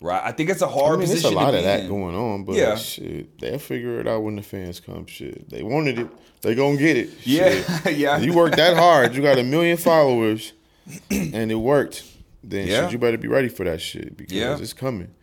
[0.00, 0.20] Right?
[0.22, 1.22] I think it's a hard I mean, position.
[1.22, 1.88] There's a lot of that in.
[1.88, 2.74] going on, but yeah.
[2.74, 5.06] shit, they'll figure it out when the fans come.
[5.06, 6.08] Shit, they wanted it,
[6.40, 7.10] they gonna get it.
[7.24, 8.18] Yeah, yeah.
[8.18, 9.14] You worked that hard.
[9.14, 10.54] You got a million followers,
[11.10, 12.02] and it worked.
[12.44, 12.82] Then yeah.
[12.82, 14.58] shit, you better be ready for that shit because yeah.
[14.58, 15.14] it's coming.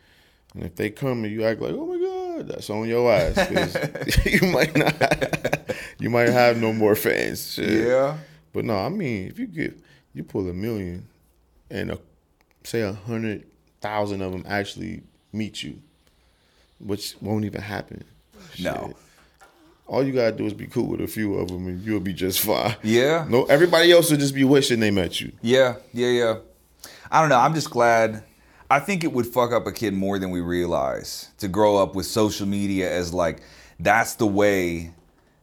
[0.54, 4.26] And if they come and you act like, oh my god, that's on your ass.
[4.26, 7.54] you might not, you might have no more fans.
[7.54, 7.88] Shit.
[7.88, 8.18] Yeah.
[8.54, 9.80] But no, I mean, if you get,
[10.14, 11.08] you pull a million,
[11.70, 12.00] and a,
[12.64, 13.46] say a hundred
[13.82, 15.80] thousand of them actually meet you,
[16.80, 18.04] which won't even happen.
[18.56, 18.66] Shit.
[18.66, 18.94] No.
[19.86, 22.14] All you gotta do is be cool with a few of them, and you'll be
[22.14, 22.76] just fine.
[22.84, 23.26] Yeah.
[23.30, 25.32] No, everybody else will just be wishing they met you.
[25.42, 26.36] Yeah, yeah, yeah.
[27.12, 27.40] I don't know.
[27.40, 28.24] I'm just glad
[28.72, 31.96] I think it would fuck up a kid more than we realize to grow up
[31.96, 33.42] with social media as like
[33.80, 34.92] that's the way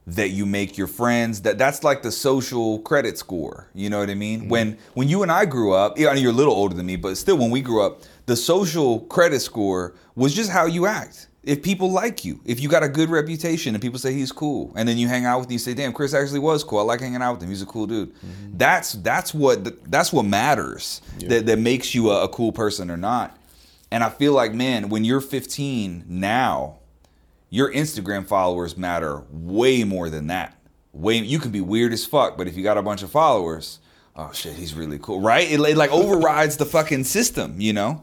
[0.06, 4.08] that you make your friends that that's like the social credit score you know what
[4.08, 4.48] i mean mm-hmm.
[4.48, 6.94] when when you and i grew up I mean, you're a little older than me
[6.94, 11.26] but still when we grew up the social credit score was just how you act
[11.46, 14.72] if people like you, if you got a good reputation and people say he's cool,
[14.76, 16.80] and then you hang out with him, you say, "Damn, Chris actually was cool.
[16.80, 17.48] I like hanging out with him.
[17.48, 18.58] He's a cool dude." Mm-hmm.
[18.58, 21.00] That's that's what that's what matters.
[21.18, 21.28] Yeah.
[21.28, 23.38] That that makes you a, a cool person or not.
[23.92, 26.80] And I feel like, man, when you're 15 now,
[27.48, 30.58] your Instagram followers matter way more than that.
[30.92, 33.78] Way you can be weird as fuck, but if you got a bunch of followers,
[34.16, 35.48] oh shit, he's really cool, right?
[35.48, 38.02] It, it like overrides the fucking system, you know.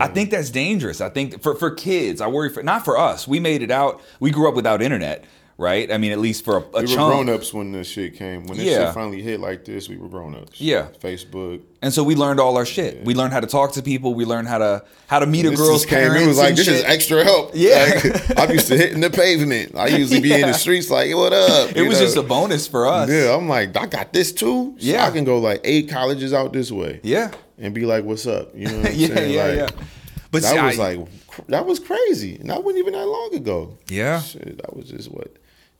[0.00, 1.00] I think that's dangerous.
[1.00, 3.28] I think for for kids, I worry for not for us.
[3.28, 4.00] We made it out.
[4.20, 5.24] We grew up without internet,
[5.58, 5.90] right?
[5.92, 6.98] I mean, at least for a, a we chunk.
[6.98, 8.46] were grown ups when this shit came.
[8.46, 8.86] When this yeah.
[8.86, 10.60] shit finally hit like this, we were grown ups.
[10.60, 11.62] Yeah, Facebook.
[11.82, 12.96] And so we learned all our shit.
[12.96, 13.02] Yeah.
[13.04, 14.14] We learned how to talk to people.
[14.14, 16.24] We learned how to how to meet a girl's came, parents.
[16.24, 16.76] It was like this shit.
[16.76, 17.50] is extra help.
[17.54, 19.76] Yeah, like, I'm used to hitting the pavement.
[19.76, 20.36] I usually be yeah.
[20.36, 22.04] in the streets like, "What up?" it was know?
[22.04, 23.10] just a bonus for us.
[23.10, 24.74] Yeah, I'm like, I got this too.
[24.78, 27.00] So yeah, I can go like eight colleges out this way.
[27.02, 28.78] Yeah, and be like, "What's up?" You know?
[28.78, 29.32] What I'm yeah, saying?
[29.32, 29.84] yeah, like, yeah.
[30.30, 31.08] But that see, was I, like
[31.48, 33.78] that was crazy, and that wasn't even that long ago.
[33.88, 35.36] Yeah, shit, that was just what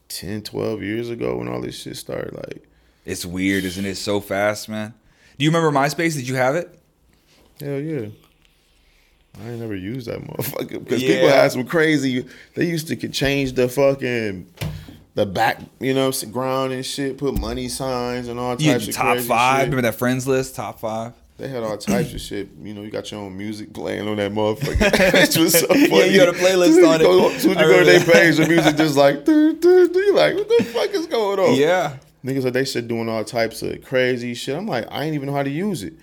[0.09, 2.35] 10, 12 years ago when all this shit started.
[2.35, 2.69] Like,
[3.05, 3.97] it's weird, isn't it?
[3.97, 4.95] So fast, man.
[5.39, 6.15] Do you remember MySpace?
[6.15, 6.79] Did you have it?
[7.61, 8.09] Hell yeah.
[9.41, 11.15] I ain't never used that motherfucker because yeah.
[11.15, 12.25] people had some crazy.
[12.55, 14.53] They used to change the fucking
[15.15, 17.19] the back, you know, ground and shit.
[17.19, 19.63] Put money signs and all types yeah, of top five.
[19.63, 19.65] Shit.
[19.71, 20.55] Remember that friends list?
[20.55, 21.15] Top five.
[21.37, 22.49] They had all types of shit.
[22.63, 25.13] You know, you got your own music playing on that motherfucker.
[25.21, 25.89] Which was so funny.
[25.89, 27.35] yeah, you got a playlist on it.
[27.35, 29.99] As soon you go to their page, the music just like, doo, doo, doo.
[29.99, 31.55] you like, what the fuck is going on?
[31.55, 31.97] Yeah.
[32.25, 34.57] Niggas like they said doing all types of crazy shit.
[34.57, 35.95] I'm like, I ain't even know how to use it.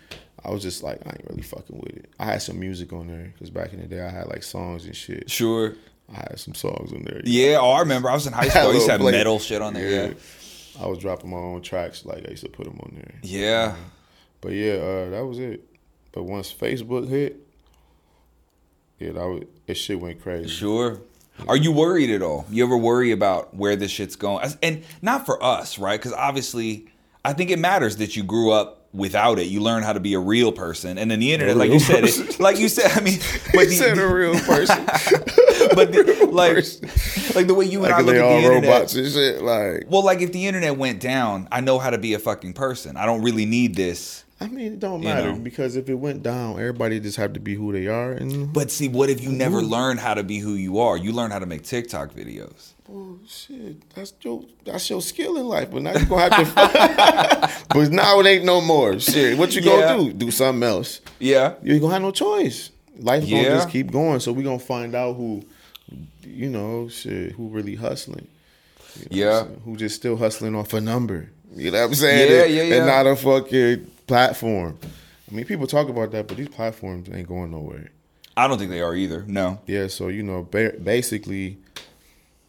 [0.43, 2.09] I was just like, I ain't really fucking with it.
[2.19, 4.85] I had some music on there because back in the day, I had like songs
[4.85, 5.29] and shit.
[5.31, 5.75] Sure.
[6.13, 7.21] I had some songs on there.
[7.23, 7.61] Yeah, know?
[7.61, 8.09] oh, I remember.
[8.09, 8.69] I was in high school.
[8.69, 9.89] I used to have metal shit on there.
[9.89, 10.07] Yeah.
[10.07, 10.83] yeah.
[10.83, 12.05] I was dropping my own tracks.
[12.05, 13.13] Like I used to put them on there.
[13.23, 13.75] Yeah.
[13.77, 13.91] Um,
[14.41, 15.63] But yeah, uh, that was it.
[16.11, 17.37] But once Facebook hit,
[18.99, 20.49] yeah, that was, it shit went crazy.
[20.49, 21.01] Sure.
[21.47, 22.45] Are you worried at all?
[22.51, 24.47] You ever worry about where this shit's going?
[24.61, 25.99] And not for us, right?
[25.99, 26.87] Because obviously,
[27.25, 29.47] I think it matters that you grew up without it.
[29.47, 31.79] You learn how to be a real person, and then the internet, like you real
[31.79, 32.27] said, person.
[32.27, 32.91] it, like you said.
[32.95, 33.19] I mean,
[33.53, 34.85] but He the, said a real person.
[35.73, 36.89] but the, like, person.
[37.33, 38.69] like the way you and I look at the internet.
[38.69, 39.41] robots and shit.
[39.41, 42.53] Like, Well, like if the internet went down, I know how to be a fucking
[42.53, 42.97] person.
[42.97, 44.25] I don't really need this.
[44.41, 45.37] I mean, it don't You matter know.
[45.39, 48.11] because if it went down, everybody just have to be who they are.
[48.11, 50.97] And But see, what if you never learn how to be who you are?
[50.97, 52.73] You learn how to make TikTok videos.
[52.91, 55.69] oh shit, that's your that's your skill in life.
[55.71, 57.65] But now you gonna have to.
[57.73, 58.99] but now it ain't no more.
[58.99, 59.95] Shit, what you Yeah.
[59.95, 60.13] gonna do?
[60.13, 61.01] Do something else.
[61.19, 61.53] Yeah.
[61.61, 62.71] You ain't gonna have no choice.
[62.97, 64.19] Life gonna just keep going.
[64.21, 65.43] So we gonna find out who,
[66.25, 68.27] you know, shit, who really hustling.
[69.11, 69.43] You know Yeah.
[69.65, 71.29] who just still hustling off a number.
[71.55, 72.31] You know what I'm saying?
[72.31, 72.75] Yeah, And- yeah, yeah.
[72.77, 74.77] And not a fucking platform.
[75.29, 77.91] I mean, people talk about that, but these platforms ain't going nowhere.
[78.35, 79.23] I don't think they are either.
[79.25, 79.59] No.
[79.67, 81.57] Yeah, so you know, ba- basically,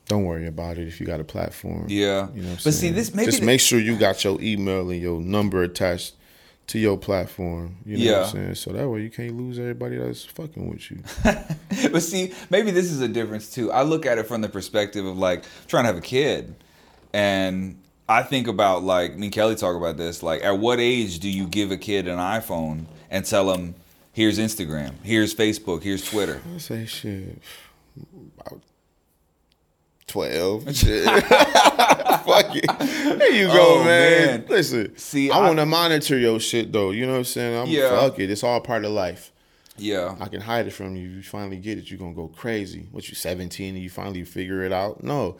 [0.08, 1.86] don't worry about it if you got a platform.
[1.88, 2.28] Yeah.
[2.34, 4.90] You know what but see, this maybe just th- make sure you got your email
[4.90, 6.14] and your number attached
[6.68, 7.76] to your platform.
[7.86, 8.24] You know what Yeah.
[8.26, 8.54] I'm saying?
[8.56, 10.98] So that way you can't lose everybody that's fucking with you.
[11.92, 13.70] but see, maybe this is a difference too.
[13.70, 16.56] I look at it from the perspective of like trying to have a kid,
[17.12, 17.78] and
[18.08, 20.22] I think about like me and Kelly talk about this.
[20.22, 23.74] Like, at what age do you give a kid an iPhone and tell them,
[24.12, 26.40] "Here's Instagram, here's Facebook, here's Twitter"?
[26.54, 27.38] I say shit.
[28.40, 28.60] About
[30.06, 30.64] twelve.
[30.76, 31.04] Shit.
[32.24, 32.66] Fuck it.
[33.18, 34.40] There you go, Oh, man.
[34.40, 34.44] man.
[34.48, 34.96] Listen.
[34.96, 36.90] See, I, I- want to monitor your shit though.
[36.90, 37.56] You know what I'm saying?
[37.56, 37.90] I'm Yeah.
[38.00, 38.30] fuck it.
[38.30, 39.32] It's all part of life.
[39.78, 40.14] Yeah.
[40.20, 41.08] I can hide it from you.
[41.08, 42.88] You finally get it, you're gonna go crazy.
[42.92, 45.02] What you 17 and you finally figure it out?
[45.02, 45.36] No.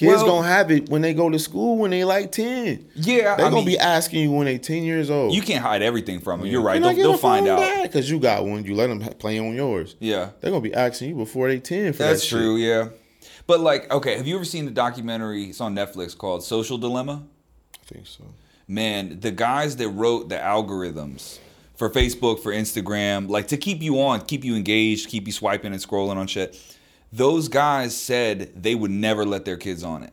[0.00, 2.86] Kids Well- gonna have it when they go to school when they like 10.
[2.94, 5.34] Yeah, They I gonna mean, be asking you when they 10 years old.
[5.34, 6.48] you can't hide everything from them.
[6.48, 6.80] You're right.
[6.80, 7.92] They'll, they'll find out.
[7.92, 8.64] Cause you got one.
[8.64, 9.96] You let them play on yours.
[10.00, 10.30] Yeah.
[10.40, 12.88] They're gonna be asking you before they 10 for That's that true, yeah.
[13.46, 15.44] But like, okay, have you ever seen the documentary?
[15.50, 17.22] It's on Netflix called Social Dilemma.
[17.74, 18.24] I think so.
[18.66, 21.40] Man, the guys that wrote the algorithms
[21.74, 25.72] for Facebook, for Instagram, like to keep you on, keep you engaged, keep you swiping
[25.74, 26.58] and scrolling on shit.
[27.12, 30.12] Those guys said they would never let their kids on it.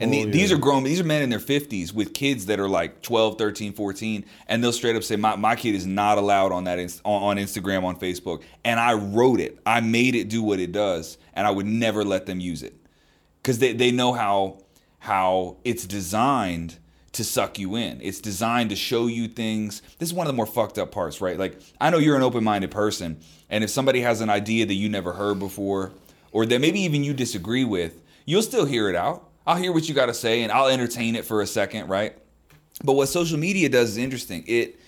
[0.00, 2.58] And the, Oh, these are grown, these are men in their 50s with kids that
[2.58, 4.24] are like 12, 13, 14.
[4.48, 7.36] And they'll straight up say, My, my kid is not allowed on that inst- on,
[7.36, 8.42] Instagram, on Facebook.
[8.64, 11.16] And I wrote it, I made it do what it does.
[11.34, 12.74] And I would never let them use it
[13.42, 14.58] because they, they know how
[14.98, 16.78] how it's designed
[17.12, 18.00] to suck you in.
[18.00, 19.82] It's designed to show you things.
[19.98, 21.38] This is one of the more fucked up parts, right?
[21.38, 23.20] Like I know you're an open-minded person,
[23.50, 25.92] and if somebody has an idea that you never heard before,
[26.34, 29.30] or that maybe even you disagree with, you'll still hear it out.
[29.46, 32.18] I'll hear what you got to say, and I'll entertain it for a second, right?
[32.82, 34.44] But what social media does is interesting.
[34.46, 34.78] It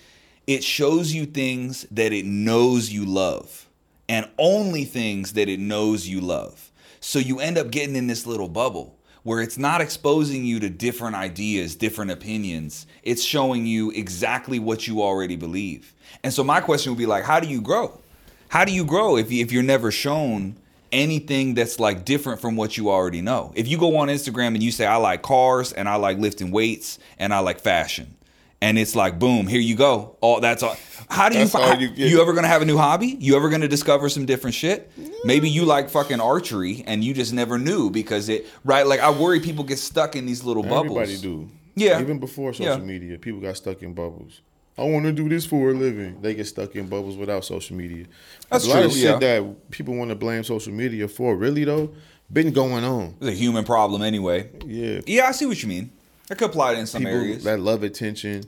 [0.45, 3.67] it shows you things that it knows you love
[4.07, 6.71] and only things that it knows you love.
[6.99, 10.69] So you end up getting in this little bubble where it's not exposing you to
[10.69, 12.87] different ideas, different opinions.
[13.03, 15.93] It's showing you exactly what you already believe.
[16.23, 17.99] And so my question would be like, how do you grow?
[18.47, 20.55] How do you grow if if you're never shown
[20.91, 23.51] anything that's like different from what you already know?
[23.55, 26.51] If you go on Instagram and you say I like cars and I like lifting
[26.51, 28.15] weights and I like fashion,
[28.61, 30.17] and it's like boom, here you go.
[30.21, 30.75] All that's all.
[31.09, 31.47] How do you?
[31.47, 33.15] how- you you, ever gonna have a new hobby?
[33.19, 34.91] You ever gonna discover some different shit?
[35.23, 38.85] Maybe you like fucking archery and you just never knew because it right.
[38.85, 40.97] Like I worry people get stuck in these little bubbles.
[40.97, 41.49] Everybody do.
[41.75, 42.01] Yeah.
[42.01, 42.83] Even before social Yeah.
[42.83, 44.41] media, people got stuck in bubbles.
[44.77, 46.21] I want to do this for a living.
[46.21, 48.05] They get stuck in bubbles without social media.
[48.49, 49.17] That's a lot of shit yeah.
[49.17, 51.93] that people want to blame social media for, really though,
[52.31, 53.15] been going on.
[53.19, 54.49] It's a human problem anyway.
[54.65, 55.01] Yeah.
[55.07, 55.91] Yeah, I see what you mean.
[56.29, 57.43] I could apply it in some People areas.
[57.45, 58.43] that love attention.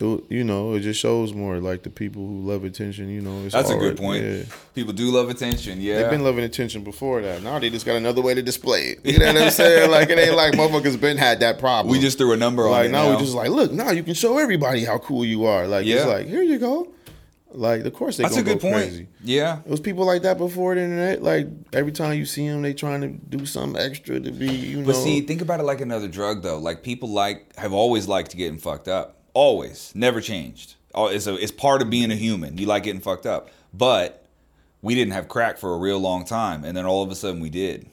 [0.00, 3.08] It- you know, it just shows more like the people who love attention.
[3.08, 4.24] You know, it's That's a good point.
[4.24, 4.42] yeah.
[4.74, 5.80] People do love attention.
[5.80, 6.02] Yeah.
[6.02, 7.42] They've been loving attention before that.
[7.42, 9.00] Now they just got another way to display it.
[9.06, 9.90] You know what I'm saying?
[9.90, 11.92] Like it ain't like motherfuckers been had that problem.
[11.92, 12.92] we just threw a number on like it.
[12.92, 15.66] now, now we just like look now you can show everybody how cool you are.
[15.68, 16.10] Like it's Yeah.
[16.10, 16.88] like here you go.
[17.52, 18.74] Like of course they That's a good go point.
[18.88, 19.06] crazy.
[19.22, 19.60] Yeah.
[19.64, 21.22] It was people like that before the internet.
[21.22, 24.80] Like every time you see them, they trying to do something extra to be you
[24.80, 24.86] know.
[24.86, 26.58] But see, think about it like another drug though.
[26.58, 29.20] Like people like have always liked getting fucked up.
[29.34, 30.74] Always, never changed.
[30.94, 32.56] Oh, It's a, it's part of being a human.
[32.56, 33.50] You like getting fucked up.
[33.72, 34.24] But
[34.80, 37.40] we didn't have crack for a real long time, and then all of a sudden
[37.40, 37.90] we did,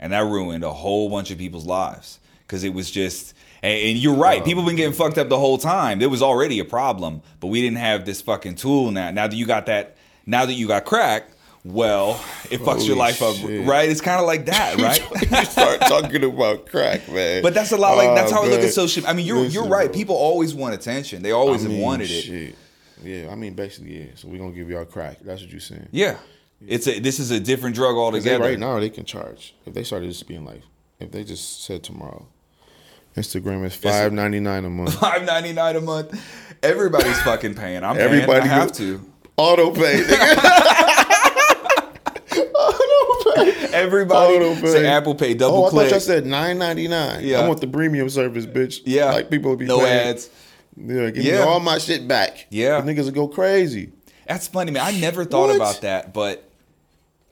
[0.00, 3.34] and that ruined a whole bunch of people's lives because it was just.
[3.62, 4.44] And, and you're right.
[4.44, 6.00] people been getting fucked up the whole time.
[6.00, 9.12] There was already a problem, but we didn't have this fucking tool now.
[9.12, 11.28] Now that you got that, now that you got crack,
[11.64, 13.36] well, it fucks your Holy life up,
[13.68, 13.88] right?
[13.88, 15.00] It's kind of like that, right?
[15.30, 17.42] you start talking about crack, man.
[17.42, 19.06] But that's a lot like that's Oh, how I look at social.
[19.06, 19.86] I mean, you're you're right.
[19.86, 19.94] bro.
[19.94, 21.22] People always want attention.
[21.22, 22.54] They always I mean, have wanted it.
[23.04, 24.06] Yeah, I mean, basically, yeah.
[24.14, 25.18] So we're gonna give y'all crack.
[25.22, 25.88] That's what you're saying.
[25.90, 26.18] Yeah,
[26.66, 28.42] it's a this is a different drug altogether.
[28.44, 30.62] right now, they can charge if they started just being like,
[31.00, 32.26] if they just said tomorrow,
[33.16, 34.94] Instagram is five ninety nine a month.
[35.00, 36.14] Five ninety nine a month.
[36.62, 37.82] Everybody's fucking paying.
[37.82, 38.52] I'm Everybody paying.
[38.52, 39.00] I have go- to.
[39.36, 40.02] Auto pay.
[40.02, 41.02] nigga.
[42.54, 43.61] Auto pay.
[43.72, 44.66] Everybody Auto pay.
[44.68, 45.84] say Apple Pay double Oh, I click.
[45.86, 47.24] thought y'all said nine ninety nine.
[47.24, 47.40] Yeah.
[47.40, 48.80] I want the premium service, bitch.
[48.84, 50.08] yeah, like people will be no paying.
[50.10, 50.30] ads.
[50.76, 52.46] Yeah, give me all my shit back.
[52.50, 52.80] Yeah.
[52.80, 53.92] the niggas will go crazy.
[54.26, 54.82] That's funny, man.
[54.86, 55.56] I never thought What?
[55.56, 56.48] about that, but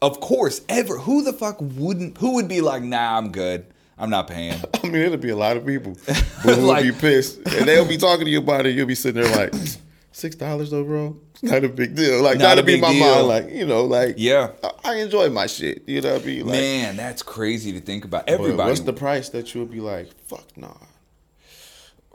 [0.02, 2.18] of course, ever who the fuck wouldn't?
[2.18, 3.66] Who would be like, nah, I'm good.
[3.98, 4.54] I'm not paying.
[4.82, 5.94] I mean, it'll be a lot of people
[6.42, 8.74] who will Like- be pissed, and they'll be talking to you about it.
[8.74, 9.52] You'll be sitting there like,
[10.12, 11.16] six dollars though, bro.
[11.34, 12.20] It's not a big deal.
[12.22, 13.14] Like Not that'll be my deal.
[13.14, 13.26] mind.
[13.28, 14.50] Like you know, like Yeah.
[14.62, 15.82] I, I enjoy my shit.
[15.86, 18.28] You know, what I mean, like Man, that's crazy to think about.
[18.28, 18.68] Everybody.
[18.70, 20.74] what's the price that you'll be like, fuck nah.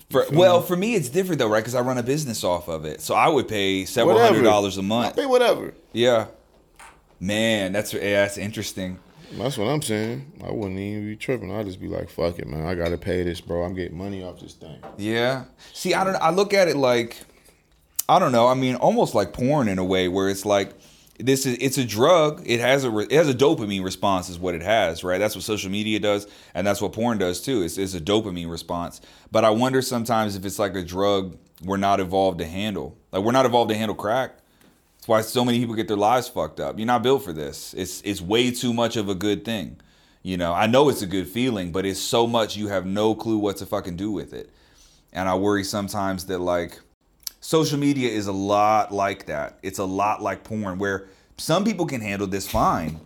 [0.09, 1.59] for, well, for me, it's different though, right?
[1.61, 4.35] Because I run a business off of it, so I would pay several Whatever.
[4.35, 5.15] hundred dollars a month.
[5.15, 5.73] pay whatever.
[5.93, 6.27] Yeah.
[7.19, 8.99] Man, that's yeah, that's interesting.
[9.33, 10.31] That's what I'm saying.
[10.45, 11.51] I wouldn't even be tripping.
[11.51, 12.65] I'd just be like, fuck it, man.
[12.65, 13.63] I gotta pay this, bro.
[13.63, 14.77] I'm getting money off this thing.
[14.97, 15.45] Yeah.
[15.73, 16.15] See, I don't.
[16.17, 17.17] I look at it like,
[18.07, 18.47] I don't know.
[18.47, 20.73] I mean, almost like porn in a way, where it's like
[21.19, 22.43] this is it's a drug.
[22.45, 25.17] It has a it has a dopamine response, is what it has, right?
[25.17, 27.61] That's what social media does, and that's what porn does too.
[27.61, 29.01] It's, it's a dopamine response.
[29.31, 32.97] But I wonder sometimes if it's like a drug we're not evolved to handle.
[33.11, 34.37] Like we're not evolved to handle crack.
[34.97, 36.77] That's why so many people get their lives fucked up.
[36.77, 37.73] You're not built for this.
[37.73, 39.77] It's it's way too much of a good thing.
[40.21, 43.13] You know, I know it's a good feeling, but it's so much you have no
[43.13, 44.49] clue what to fucking do with it.
[45.13, 46.79] And I worry sometimes that like
[47.45, 49.59] social media is a lot like that.
[49.61, 52.99] It's a lot like porn where some people can handle this fine.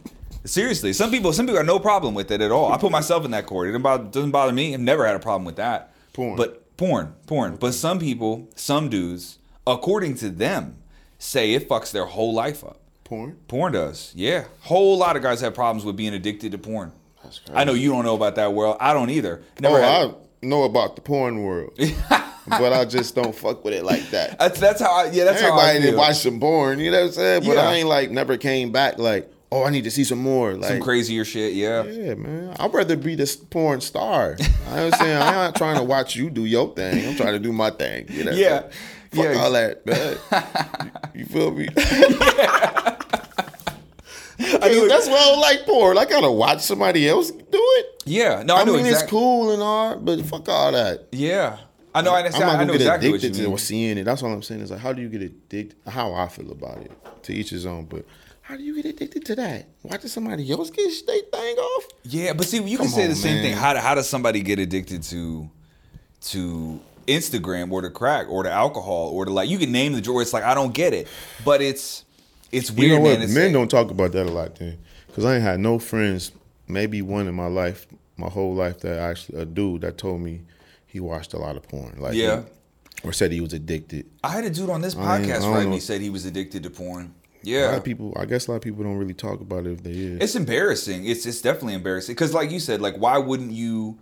[0.46, 2.72] Seriously, some people some people got no problem with it at all.
[2.72, 3.68] I put myself in that court.
[3.68, 4.74] It doesn't bother, doesn't bother me.
[4.74, 5.94] I've never had a problem with that.
[6.14, 6.38] Porn.
[6.38, 7.58] But porn, porn.
[7.58, 10.78] But some people, some dudes, according to them,
[11.18, 12.80] say it fucks their whole life up.
[13.04, 13.38] Porn.
[13.50, 14.46] Porn does, yeah.
[14.62, 16.94] Whole lot of guys have problems with being addicted to porn.
[17.24, 17.58] That's crazy.
[17.60, 18.78] I know you don't know about that world.
[18.80, 19.44] I don't either.
[19.60, 19.84] Never oh,
[20.42, 21.78] I know about the porn world,
[22.48, 24.38] but I just don't fuck with it like that.
[24.40, 24.92] that's that's how.
[24.92, 25.98] I, yeah, that's how I Everybody did feel.
[26.00, 27.44] watch some porn, you know what I'm saying?
[27.46, 27.68] But Yeah.
[27.70, 30.54] I ain't like never came back like, oh, I need to see some more.
[30.54, 31.54] Like, Some crazier shit.
[31.54, 31.84] Yeah.
[31.84, 32.56] yeah, man.
[32.60, 34.38] I'd rather be this porn star.
[34.70, 37.08] I am saying I'm not trying to watch you do your thing.
[37.08, 38.06] I'm trying to do my thing.
[38.10, 38.32] You know?
[38.32, 38.62] Yeah.
[39.12, 39.34] Fuck Yeah.
[39.42, 40.18] all that, man.
[41.16, 41.68] you, you feel me?
[44.42, 45.98] I knew it- That's why I don't like porn.
[45.98, 48.04] I gotta watch somebody else do it.
[48.06, 48.44] Yeah.
[48.44, 49.04] No, I, I, know mean, exactly.
[49.04, 51.08] it's cool and all, but fuck all that.
[51.12, 51.58] Yeah.
[52.00, 52.14] I know.
[52.14, 52.44] I understand.
[52.44, 54.04] I'm not gonna know get exactly addicted to seeing it.
[54.04, 54.62] That's all I'm saying.
[54.62, 55.76] Is like, how do you get addicted?
[55.88, 56.92] How I feel about it.
[57.24, 57.86] To each his own.
[57.86, 58.06] But
[58.42, 59.68] how do you get addicted to that?
[59.84, 61.84] Watching somebody else get their thing off?
[62.04, 63.54] Yeah, but see, you can Come say the on, same thing.
[63.54, 65.50] How how does somebody get addicted to
[66.22, 66.80] to
[67.10, 70.22] Instagram or to crack or to alcohol or to like you can name the drawer.
[70.22, 71.08] It's like I don't get it,
[71.44, 72.06] but it's
[72.52, 72.92] it's weird.
[72.92, 73.20] You know what?
[73.20, 73.34] man.
[73.34, 74.78] Men don't talk about that a lot then.
[75.08, 76.32] Because I ain't had no friends,
[76.68, 80.42] maybe one in my life, my whole life, that actually, a dude that told me
[80.90, 81.96] he watched a lot of porn.
[82.00, 82.42] Like, Yeah.
[82.42, 84.06] he- or said he was addicted.
[84.24, 85.70] I had a dude on this I ain't- I podcast right know.
[85.70, 87.14] me said he was addicted to porn.
[87.44, 89.66] Yeah, a lot of people, I guess a lot of people don't really talk about
[89.66, 90.18] it if they is.
[90.20, 91.06] It's embarrassing.
[91.06, 93.98] It's it's definitely embarrassing because, like you said, like why wouldn't you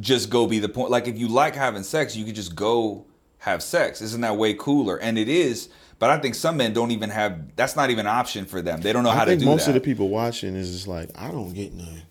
[0.00, 0.90] just go be the point?
[0.90, 3.04] Like if you like having sex, you could just go
[3.40, 4.00] have sex.
[4.00, 4.96] Isn't that way cooler?
[4.98, 5.68] And it is.
[5.98, 7.54] But I think some men don't even have.
[7.56, 8.80] That's not even an option for them.
[8.80, 9.54] They don't know how I think to do it.
[9.54, 9.72] most that.
[9.72, 12.02] of the people watching is just like, I don't get none.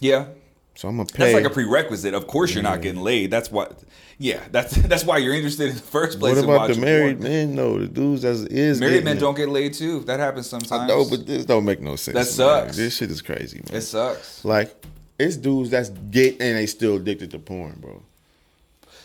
[0.00, 0.24] yeah,
[0.74, 1.24] So I'm to pay.
[1.24, 2.14] that's like a prerequisite.
[2.14, 3.30] Of course, you're not getting laid.
[3.30, 3.82] That's what.
[4.18, 6.36] Yeah, that's that's why you're interested in the first place.
[6.36, 7.30] what about the married porn.
[7.30, 7.54] men?
[7.54, 10.00] No, the dudes that is Married men don't get laid too.
[10.00, 10.88] That happens sometimes.
[10.88, 12.14] No, but this don't make no sense.
[12.14, 12.64] That man.
[12.64, 12.76] sucks.
[12.76, 13.78] This shit is crazy, man.
[13.78, 14.44] it sucks.
[14.44, 14.74] like
[15.18, 18.02] it's dudes that's get and they still addicted to porn, bro.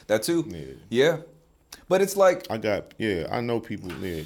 [0.08, 0.46] That too.
[0.48, 0.66] Yeah.
[0.90, 1.18] Yeah,
[1.90, 3.92] but it's like I got yeah, I know people.
[3.94, 4.24] Yeah,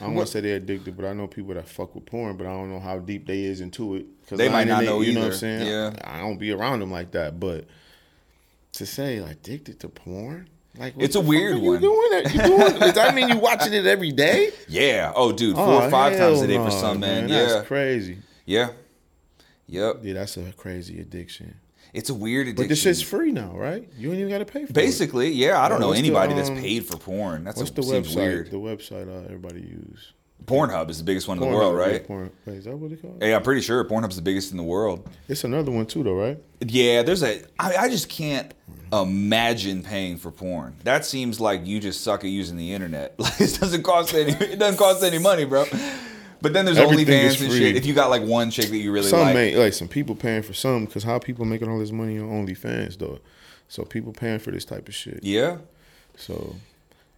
[0.00, 2.36] I don't want to say they're addicted, but I know people that fuck with porn,
[2.36, 4.06] but I don't know how deep they is into it.
[4.28, 5.32] Cause They I might not it, know You know what.
[5.32, 5.66] I'm saying?
[5.66, 5.92] Yeah.
[6.04, 7.64] I don't be around them like that, but
[8.72, 11.80] to say like addicted to porn, like It's a weird are you one.
[11.80, 12.32] Doing that?
[12.34, 12.78] You doing?
[12.78, 14.50] does that mean you watching it every day?
[14.68, 15.12] yeah.
[15.16, 17.26] Oh, dude, oh, four Oh, or five times a day for no, some men.
[17.28, 17.62] That's Yeah.
[17.64, 18.18] crazy.
[18.44, 18.68] Yeah.
[19.66, 19.98] Yep.
[20.02, 21.56] Yeah, that's a crazy addiction.
[21.94, 22.64] It's a weird addiction.
[22.64, 23.88] But this shit's free now, right?
[23.96, 24.74] You ain't even got to pay for it.
[24.74, 25.60] Basically, yeah.
[25.60, 27.44] I don't Yeah, know what's the, anybody that's um, paid for porn.
[27.44, 28.16] That's What's a, the seems website?
[28.16, 28.50] weird.
[28.50, 30.12] The website uh, everybody use.
[30.44, 32.06] Pornhub is the biggest one in the Pornhub, world, yeah, right?
[32.06, 33.22] Porn, wait, is that what it called?
[33.22, 35.06] Yeah, I'm pretty sure Pornhub's the biggest in the world.
[35.28, 36.38] It's another one too, though, right?
[36.60, 37.42] Yeah, there's a.
[37.58, 38.54] I, I just can't
[38.92, 40.76] imagine paying for porn.
[40.84, 43.18] That seems like you just suck at using the internet.
[43.18, 44.32] Like it doesn't cost any.
[44.32, 45.64] It doesn't cost any money, bro.
[46.40, 47.76] But then there's Everything is OnlyFans and shit.
[47.76, 50.14] If you got like one chick that you really some like, make like some people
[50.14, 53.18] paying for some because how people making all this money on OnlyFans though.
[53.68, 55.20] So people paying for this type of shit.
[55.22, 55.58] yeah,
[56.16, 56.56] So,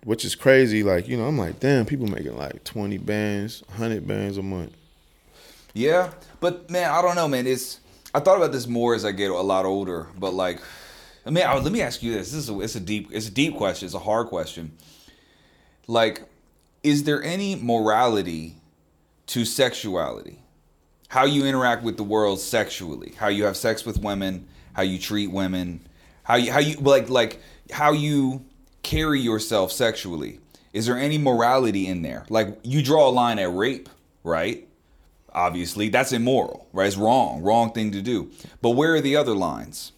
[0.04, 0.82] which is crazy.
[0.82, 4.74] Like you know, I'm like, damn, people making like 20 bands, 100 bands a month.
[5.74, 6.12] yeah.
[6.40, 7.46] But man, I don't know, man.
[7.46, 7.78] It's
[8.14, 10.06] I thought about this more as I get a lot older.
[10.18, 10.60] But like,
[11.26, 12.32] I mean, I, let me ask you this.
[12.32, 13.84] This is a, it's a deep it's a deep question.
[13.86, 14.72] It's a hard question.
[15.86, 16.22] Like,
[16.82, 18.54] is there any morality
[19.30, 20.42] to sexuality?
[21.08, 24.98] How you interact with the world sexually, how you have sex with women, how you
[24.98, 25.86] treat women,
[26.22, 28.44] how you how you like like how you
[28.82, 30.40] carry yourself sexually.
[30.72, 32.26] Is there any morality in there?
[32.28, 33.88] Like you draw a line at rape,
[34.22, 34.68] right?
[35.32, 36.86] Obviously, that's immoral, right?
[36.86, 38.30] It's wrong, wrong thing to do.
[38.60, 39.92] But where are the other lines?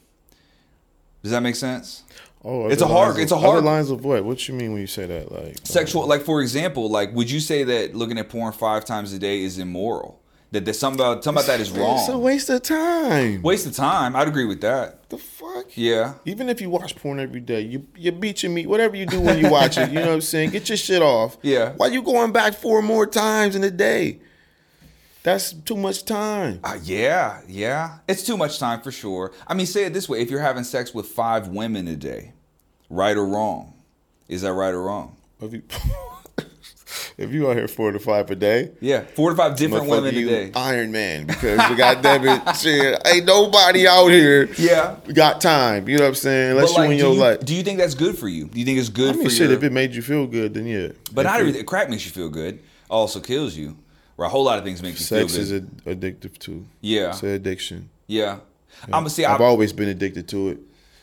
[1.23, 2.03] Does that make sense?
[2.45, 4.25] Oh, It's a hard- of- it's a hard- lines of what?
[4.25, 5.31] What you mean when you say that?
[5.31, 9.13] Like Sexual, like for example, like would you say that looking at porn five times
[9.13, 10.19] a day is immoral?
[10.51, 11.99] That there's something about something about that is wrong.
[12.01, 13.41] It's a waste of time.
[13.43, 14.15] Waste of time.
[14.17, 15.09] I'd agree with that.
[15.09, 15.77] the fuck?
[15.77, 16.15] Yeah.
[16.27, 19.21] Even if you watch porn every day, you you beat your meat, whatever you do
[19.21, 20.51] when you watch it, you know what I'm saying?
[20.51, 21.39] Get your shit off.
[21.43, 21.73] Yeah.
[21.77, 24.19] Why you going back four more times in a day?
[25.23, 26.59] That's too much time.
[26.65, 27.99] Uh, yeah, yeah.
[28.09, 29.33] It's too much time for sure.
[29.47, 32.33] I mean, say it this way: if you're having sex with five women a day,
[32.91, 33.75] right or wrong,
[34.29, 35.17] is that right or wrong?
[35.41, 35.63] If you,
[37.19, 40.15] if you out here four to five a day, Yeah, four to five different women
[40.15, 40.51] a you day.
[40.55, 44.97] Iron Man, because we got it, shit, ain't nobody out here Yeah.
[45.15, 45.89] got time.
[45.89, 46.51] You know what I'm saying?
[46.53, 47.41] Unless But like, you in do your you, life.
[47.45, 48.47] do you think that's good for you?
[48.47, 49.59] Do you think it's good I mean, for shit, your?
[49.59, 50.89] if it made you feel good, then yeah.
[51.13, 51.65] but If not everything.
[51.65, 52.61] Crack makes you feel good.
[52.91, 53.77] Also kills you.
[54.19, 55.71] Or a whole lot of things make you Sex feel is good.
[55.87, 56.67] a, addictive too.
[56.81, 57.11] Yeah.
[57.11, 57.89] It's an addiction.
[58.07, 58.39] yeah.
[58.87, 59.25] I'm gonna see.
[59.25, 60.59] I've I, always been addicted to it.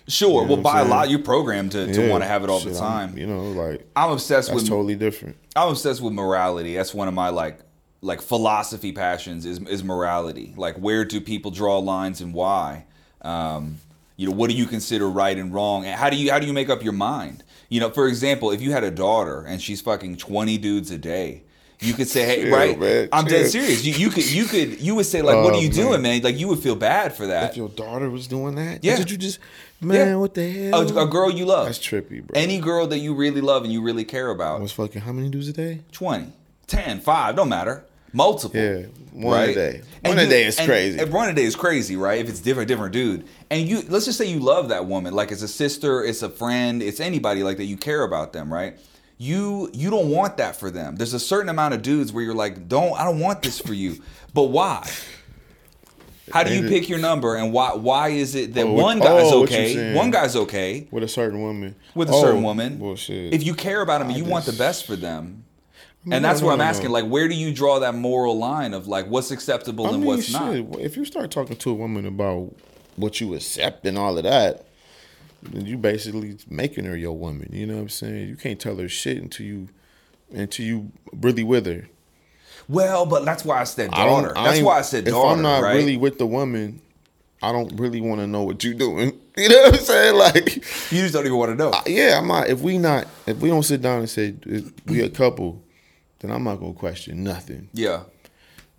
[0.07, 0.29] sure.
[0.29, 2.09] you know well, I'm by a lot, you're programmed to, to Yeah.
[2.09, 3.17] want to have it all Shit, the I'm- time.
[3.17, 5.35] you know, like I'm obsessed that's with totally different.
[5.55, 6.75] I'm obsessed with morality.
[6.75, 7.59] That's one of my like
[8.01, 10.53] like philosophy passions is is morality.
[10.57, 12.85] Like where do people draw lines and why?
[13.21, 13.77] Um,
[14.17, 15.85] you know, what do you consider right and wrong?
[15.85, 17.43] And how do you how do you make up your mind?
[17.69, 20.97] You know, for example, if you had a daughter and she's fucking 20 dudes a
[20.97, 21.43] day,
[21.81, 22.79] you could say, "Hey, Chill, right?
[22.79, 23.85] man, I'm dead serious.
[23.85, 25.75] You, you could you could you would say like, "What Oh, are you man.
[25.77, 27.51] doing, man?" Like you would feel bad for that.
[27.51, 28.97] If your daughter was doing that, Yeah.
[28.97, 29.39] did you just,
[29.79, 30.15] man, Yeah.
[30.15, 30.97] what the hell?
[30.97, 31.65] A, a girl you love.
[31.67, 32.33] That's trippy, bro.
[32.39, 34.61] Any girl that you really love and you really care about.
[34.61, 35.79] was fucking how many dudes a day?
[35.93, 36.27] 20,
[36.67, 37.83] 10, 5, don't matter.
[38.11, 38.59] Multiple.
[38.59, 39.55] Yeah, one a right?
[39.55, 39.81] day.
[40.03, 40.97] And One a you- day is and- crazy.
[40.99, 42.19] and one a day is crazy, right?
[42.19, 43.23] If it's different, different dude.
[43.51, 46.29] And you, let's just say you love that woman, like it's a sister, it's a
[46.29, 47.65] friend, it's anybody like that.
[47.65, 48.77] You care about them, right?
[49.21, 50.95] You you don't want that for them.
[50.95, 53.73] There's a certain amount of dudes where you're like, don't, I don't want this for
[53.73, 54.01] you.
[54.33, 54.89] But why?
[56.31, 57.73] How do you pick your number, and why?
[57.73, 61.03] Why is it that Oh, oh what- one guy's oh, okay, one guy's okay With
[61.03, 61.75] a certain woman.
[61.95, 62.77] with a Oh, certain woman?
[62.77, 63.33] Bullshit.
[63.33, 65.43] If you care about them and you want the best for them,
[66.03, 66.87] and no, that's no, what I'm asking.
[66.87, 66.93] no.
[66.93, 70.05] Like, where do you draw that moral line of like what's acceptable I and mean,
[70.05, 70.79] what's shit, not?
[70.79, 72.55] If you start talking to a woman about
[72.95, 74.65] what you accept and all of that,
[75.53, 77.49] you basically making her your woman.
[77.51, 78.27] You know what I'm saying?
[78.29, 79.69] You can't tell her shit until you
[80.31, 81.87] until you really with her.
[82.67, 84.37] Well, but that's why I said daughter.
[84.37, 85.31] I That's why I said if daughter.
[85.31, 85.75] If I'm not right?
[85.75, 86.81] really with the woman,
[87.41, 89.19] I don't really want to know what you're doing.
[89.39, 90.15] You know what I'm saying?
[90.15, 90.55] Like,
[90.91, 91.71] you just don't even want to know.
[91.85, 92.49] yeah, I'm not.
[92.49, 94.35] If we not, if we don't sit down and say
[94.85, 95.63] we a couple,
[96.19, 97.69] then I'm not gonna question nothing.
[97.71, 98.01] yeah.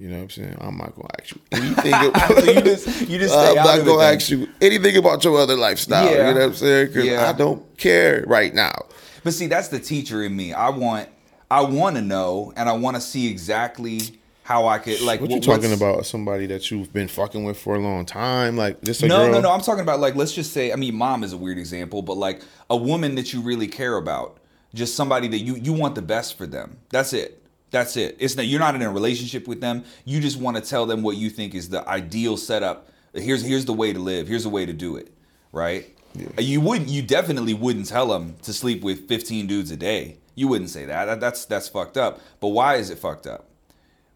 [0.01, 0.57] You know what I'm saying?
[0.62, 1.92] I'm not gonna ask you anything.
[2.09, 6.07] About, you just you just I'm not gonna ask you anything about your other lifestyle.
[6.07, 6.28] Yeah.
[6.28, 6.86] You know what I'm saying?
[6.86, 7.28] Because Yeah.
[7.28, 8.86] I don't care right now.
[9.24, 10.55] But see, that's the teacher in me.
[10.55, 11.11] I want
[11.51, 14.01] I want to know, and I want to see exactly
[14.42, 15.20] how I could like.
[15.20, 16.07] What you talking about?
[16.07, 18.57] Somebody that you've been fucking with for a long time?
[18.57, 19.32] Like this a No, girl?
[19.32, 19.51] no, no.
[19.53, 20.72] I'm talking about like let's just say.
[20.72, 22.40] I mean, mom is a weird example, but like
[22.70, 24.38] a woman that you really care about,
[24.72, 26.78] just somebody that you you want the best for them.
[26.88, 27.39] That's it.
[27.70, 28.16] That's it.
[28.18, 29.84] It's not you're not in a relationship with them.
[30.04, 32.88] You just want to tell them what you think is the ideal setup.
[33.14, 34.26] Here's here's the way to live.
[34.28, 35.12] Here's the way to do it.
[35.52, 35.96] Right.
[36.38, 36.88] You wouldn't.
[36.88, 40.16] You definitely wouldn't tell them to sleep with 15 dudes a day.
[40.34, 41.04] You wouldn't say that.
[41.04, 42.20] That- That's that's fucked up.
[42.40, 43.46] But why is it fucked up?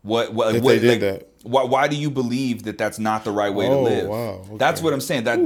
[0.02, 1.28] What what, If what they did like, that.
[1.44, 4.08] Why, why do you believe that that's not the right way Oh, to live?
[4.08, 5.24] wow, That's what I'm saying.
[5.24, 5.38] That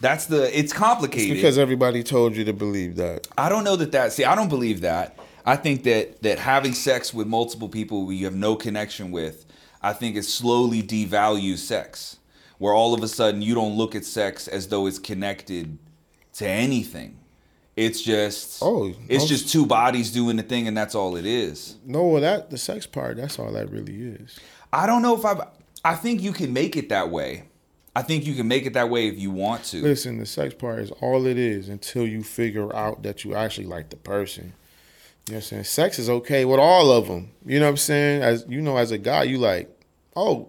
[0.00, 1.34] that's the it's complicated.
[1.36, 3.26] Because everybody told you to believe that.
[3.36, 4.12] I don't know that that.
[4.12, 5.18] See, I don't believe that.
[5.46, 9.46] I think that that having sex with multiple people you have no connection with,
[9.80, 12.16] I think it slowly devalues sex.
[12.58, 15.78] Where all of a sudden you don't look at sex as though it's connected
[16.34, 17.18] to anything.
[17.76, 21.26] It's just Oh, it's most- just two bodies doing the thing, and that's all it
[21.26, 21.76] is.
[21.84, 23.18] No, well, that the sex part.
[23.18, 24.38] That's all that really is.
[24.72, 25.46] I don't know if I.
[25.84, 27.44] I think you can make it that way.
[27.94, 29.82] I think you can make it that way if you want to.
[29.82, 33.66] Listen, the sex part is all it is until you figure out that you actually
[33.66, 34.54] like the person.
[35.28, 35.64] You know what I'm saying?
[35.64, 37.32] Sex is okay with all of them.
[37.44, 38.22] You know what I'm saying?
[38.22, 39.68] As you know, as a guy, you like,
[40.14, 40.48] oh,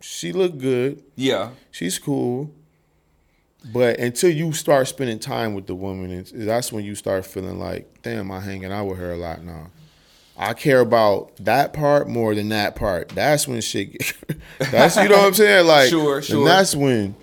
[0.00, 1.02] she look good.
[1.16, 1.50] Yeah.
[1.72, 2.52] She's cool.
[3.72, 7.58] But until you start spending time with the woman, it's, that's when you start feeling
[7.58, 9.70] like, damn, I'm hanging out with her a lot now.
[10.36, 13.10] I care about that part more than that part.
[13.10, 13.92] That's when shit.
[13.92, 14.14] Get,
[14.70, 15.66] that's you know what I'm saying.
[15.66, 16.38] Like, Sure, sure.
[16.38, 17.14] And that's when,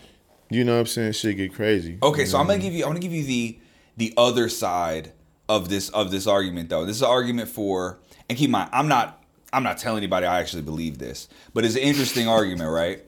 [0.50, 1.97] you know what I'm saying, shit get crazy.
[2.02, 3.60] Okay, so I'm gonna give you I'm gonna give you the
[3.97, 5.12] the other side
[5.50, 6.86] of this of this argument though.
[6.86, 9.22] This is an argument for and keep in mind I'm not
[9.52, 13.04] I'm not telling anybody I actually believe this, but it's an interesting argument, right?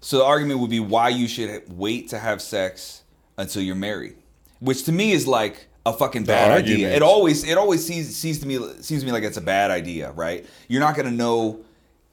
[0.00, 3.04] So the argument would be why you should wait to have sex
[3.38, 4.16] until you're married,
[4.60, 6.94] which to me is like a fucking bad idea.
[6.94, 9.70] It always it always seems seems to me seems to me like it's a bad
[9.70, 10.44] idea, right?
[10.68, 11.60] You're not gonna know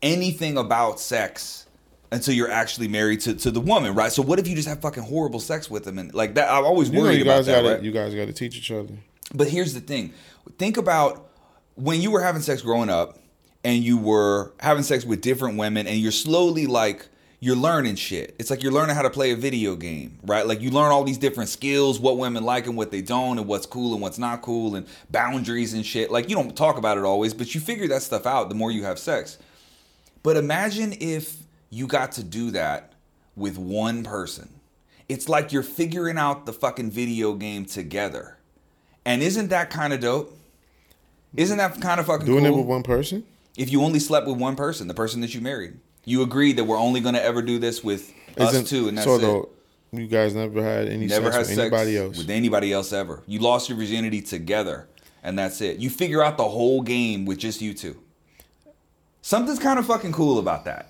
[0.02, 1.66] anything about sex
[2.12, 4.12] until you're actually married to, to the woman, right?
[4.12, 6.52] So what if you just have fucking horrible sex with them and like that?
[6.52, 7.62] I'm always You know, worried you about guys that.
[7.64, 7.84] gotta, right?
[7.84, 8.94] you guys gotta teach each other.
[9.34, 10.14] But here's the thing:
[10.58, 11.30] think about
[11.76, 13.18] when you were having sex growing up,
[13.64, 17.08] and you were having sex with different women, and you're slowly like
[17.44, 18.36] you're learning shit.
[18.38, 20.46] It's like you're learning how to play a video game, right?
[20.46, 23.48] Like you learn all these different skills, what women like and what they don't, and
[23.48, 26.12] what's cool and what's not cool, and boundaries and shit.
[26.12, 28.72] Like you don't talk about it always, but you figure that stuff out the more
[28.72, 29.40] you have sex.
[30.24, 31.38] But imagine if
[31.72, 32.94] you got to do that
[33.36, 34.50] with one person.
[35.10, 38.38] It's like you're figuring out the fucking video game together.
[39.06, 40.38] And isn't that kind of dope?
[41.36, 42.36] Isn't that kind of fucking cool?
[42.40, 42.56] Doing cool?
[42.56, 43.24] it with one person.
[43.58, 46.66] if you only slept with one person, the person that you married, you agreed that
[46.66, 49.22] we're only going to ever do this with us Isn't- two, and that's so it.
[49.22, 49.50] though,
[49.94, 52.18] you guys never had any Never sex with sex anybody else.
[52.18, 53.24] with anybody else ever.
[53.28, 54.88] You lost your virginity together,
[55.24, 55.78] and that's it.
[55.78, 57.98] You figure out the whole game with just you two.
[59.22, 60.90] Something's kind of fucking cool about that,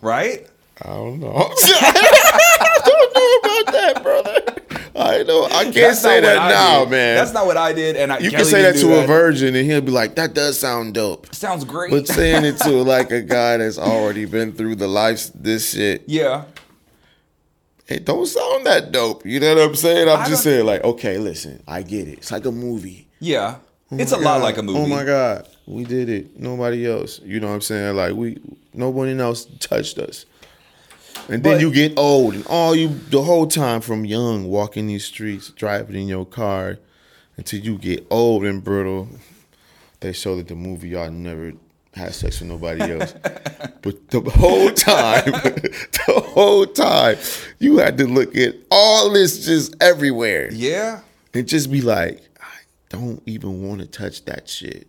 [0.00, 0.46] right?
[0.82, 1.32] I don't know.
[1.62, 4.41] I don't know about that, brother.
[4.94, 5.44] I know.
[5.44, 7.16] I can't That's say that now, man.
[7.16, 9.06] That's not what I did, and I, you can Kelly say that to do a
[9.06, 11.90] virgin, and he'll be like, "That does sound dope." Sounds great.
[11.90, 16.04] But saying it to like a guy that's already been through the life, this shit,
[16.06, 16.44] yeah,
[17.88, 19.24] it don't sound that dope.
[19.24, 20.08] You know what I'm saying?
[20.08, 22.18] I'm I just saying, like, okay, listen, I get it.
[22.18, 23.08] It's like a movie.
[23.18, 23.56] yeah.
[23.90, 24.78] Oh it's a my lot like a movie.
[24.78, 26.40] Oh my god, we did it.
[26.40, 27.20] Nobody else.
[27.22, 27.94] You know what I'm saying?
[27.94, 28.40] Like we,
[28.72, 30.24] nobody else touched us.
[31.28, 34.86] And then But- you get old, and all you the whole time from young, walking
[34.88, 36.78] these streets, driving in your car,
[37.36, 39.08] until you get old and brittle.
[40.00, 41.52] They show that the movie y'all never
[41.94, 43.14] had sex with nobody else,
[43.82, 47.16] but the whole time, the whole time,
[47.60, 51.00] you had to look at all this just everywhere Yeah.
[51.34, 52.46] and just be like, I
[52.88, 54.88] don't even want to touch that shit.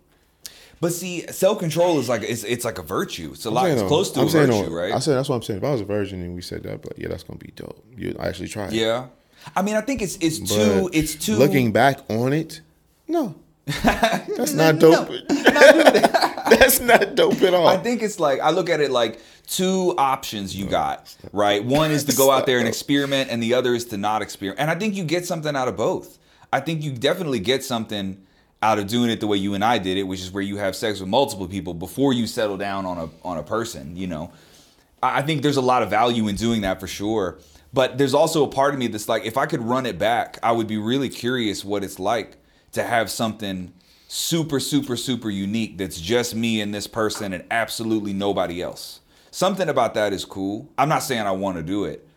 [0.83, 3.29] But see, self control is like it's it's like a virtue.
[3.31, 3.69] It's a lot.
[3.69, 4.93] It's though, close to I'm a virtue, though, right?
[4.93, 5.59] I said that's what I'm saying.
[5.59, 7.81] If I was a virgin and we said that, but yeah, that's gonna be dope.
[7.95, 8.73] You actually try it.
[8.73, 9.05] yeah.
[9.55, 12.59] I mean, I think it's it's But too it's too Looking back on it,
[13.07, 13.33] no,
[13.65, 15.07] that's not dope.
[15.29, 17.65] that's not dope at all.
[17.65, 21.63] I think it's like I look at it like two options you got, right?
[21.63, 24.59] One is to go out there and experiment, and the other is to not experiment.
[24.59, 26.17] And I think you get something out of both.
[26.51, 28.21] I think you definitely get something
[28.63, 30.57] out of doing it the way you and I did it, which is where you
[30.57, 33.97] have sex with multiple people before you settle down on a on a person.
[33.97, 34.31] You know,
[35.03, 37.39] I think there's a lot of value in doing that for sure.
[37.73, 40.37] But there's also a part of me that's like, if I could run it back,
[40.43, 42.37] I would be really curious what it's like
[42.71, 43.73] to have something
[44.07, 48.99] super, super, super unique that's just me and this person and absolutely nobody else.
[49.31, 50.69] Something about that is cool.
[50.77, 52.07] I'm not saying I want to do it,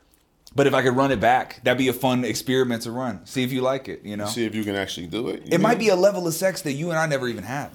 [0.56, 3.24] but if I could run it back, that'd be a fun experiment to run.
[3.26, 4.26] See if you like it, you know?
[4.26, 5.42] See if you can actually do it.
[5.52, 7.70] It might be a level of sex that you and I never even had.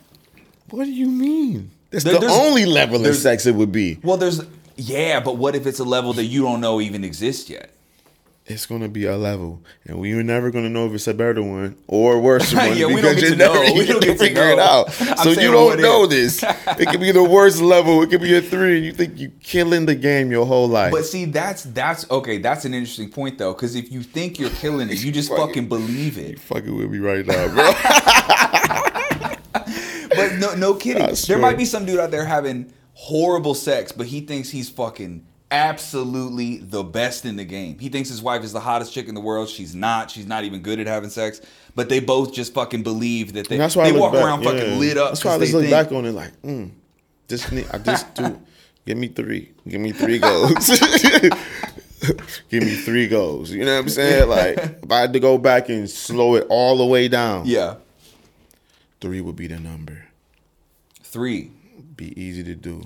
[0.72, 1.70] What do you mean?
[1.92, 4.00] That's There- the only level of sex it would be.
[4.02, 4.42] Well, there's,
[4.76, 7.70] yeah, but what if it's a level that you don't know even exists yet?
[8.52, 11.78] It's gonna be a level, and we're never gonna know if it's a better one
[11.88, 12.76] or worse one.
[12.78, 13.62] Yeah, we because don't get you're to never know.
[13.74, 14.92] We even don't gonna get to figure it out.
[15.22, 16.44] So you don't know this.
[16.44, 18.02] It could be the worst level.
[18.02, 20.92] It could be a three, and you think you killing the game your whole life.
[20.92, 22.38] But see, that's that's okay.
[22.40, 25.48] That's an interesting point though, because if you think you're killing it, you just Fucking-
[25.48, 26.40] fucking believe it.
[26.40, 27.72] fucking with me right now, bro.
[30.14, 31.16] But no, no kidding.
[31.28, 35.26] There might be some dude out there having horrible sex, but he thinks he's fucking
[35.52, 37.78] absolutely the best in the game.
[37.78, 39.50] He thinks his wife is the hottest chick in the world.
[39.50, 40.10] She's not.
[40.10, 41.42] She's not even good at having sex.
[41.76, 43.56] But they both just fucking believe that they.
[43.56, 44.52] And that's why they walk back, around yeah.
[44.52, 45.10] fucking lit up.
[45.12, 46.72] That's why I just they look think- back on it like, mm,
[47.28, 48.40] just need, I just do.
[48.86, 49.52] Give me three.
[49.68, 50.68] Give me three goals.
[52.50, 53.52] Give me three goals.
[53.52, 54.28] You know what I'm saying?
[54.28, 57.76] Like, if I had to go back and slow it all the way down, Yeah,
[59.00, 60.06] three would be the number.
[61.04, 61.52] three,
[61.96, 62.82] Be easy to do.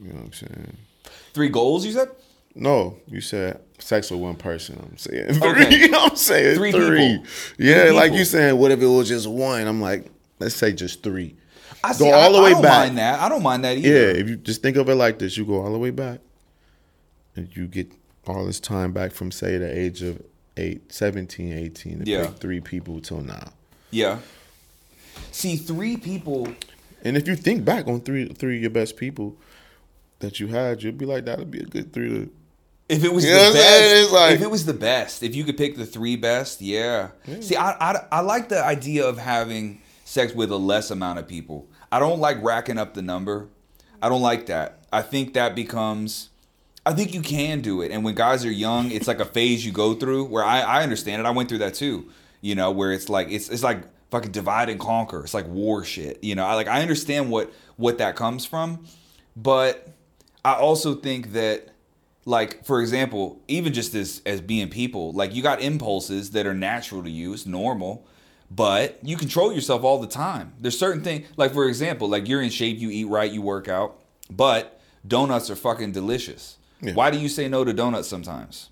[0.00, 0.76] You know what I'm saying?
[1.32, 1.84] Three goals.
[1.86, 2.08] You said
[2.54, 4.78] No, you said sex with one person.
[4.90, 5.50] I'm saying three.
[5.50, 5.76] Okay.
[5.76, 6.56] You know what I'm saying?
[6.56, 7.18] Three Three.
[7.18, 7.26] people.
[7.58, 8.18] Yeah, Three like people.
[8.18, 9.66] you saying, what if it was just one?
[9.66, 10.06] I'm like,
[10.38, 11.36] let's say just three.
[11.84, 12.86] I go all I, the way I don't back.
[12.86, 13.20] mind that.
[13.20, 13.88] I don't mind that either.
[13.88, 16.20] Yeah, if you just think of it like this, you go all the way back,
[17.34, 17.90] and you get
[18.26, 20.22] all this time back from say the age of
[20.56, 22.26] eight, 17, 18, to Yeah.
[22.26, 23.52] pick three people till now.
[23.90, 24.18] Yeah.
[25.32, 26.48] See, three people.
[27.04, 29.36] And if you think back on three three of your best people
[30.22, 32.30] that you had, you'd be like, that'd be a good three to
[32.88, 34.02] If it was You the know what I'm saying?
[34.04, 37.08] best, like- if it was the best, if you could pick the three best, yeah.
[37.40, 41.28] See, I, I I like the idea of having sex with a less amount of
[41.28, 41.68] people.
[41.92, 43.48] I don't like racking up the number.
[44.00, 44.80] I don't like that.
[44.92, 46.30] I think that becomes.
[46.84, 49.64] I think you can do it, and when guys are young, it's like a phase
[49.64, 50.24] you go through.
[50.24, 51.26] Where I, I understand it.
[51.26, 52.10] I went through that too.
[52.40, 55.20] You know, where it's like it's it's like fucking divide and conquer.
[55.22, 56.22] It's like war shit.
[56.24, 58.84] You know, I like I understand what what that comes from,
[59.36, 59.91] but
[60.44, 61.68] I also think that
[62.24, 66.54] like for example even just as as being people like you got impulses that are
[66.54, 67.32] natural to you.
[67.32, 68.06] It's normal.
[68.50, 70.52] But you control yourself all the time.
[70.60, 73.68] There's certain things like for example like you're in shape you eat right you work
[73.68, 73.98] out
[74.30, 76.58] but donuts are fucking delicious.
[76.80, 76.94] Yeah.
[76.94, 78.68] why do you say no to donuts sometimes?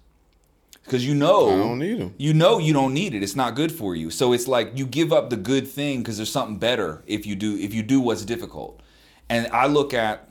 [0.85, 2.14] Because you know I don't need 'em.
[2.18, 3.23] you know you don't need it.
[3.23, 4.11] It's not good for you.
[4.11, 7.37] So it's like you give up the good thing because there's something better if you
[7.37, 8.81] do if you do what's difficult.
[9.29, 10.30] And i look at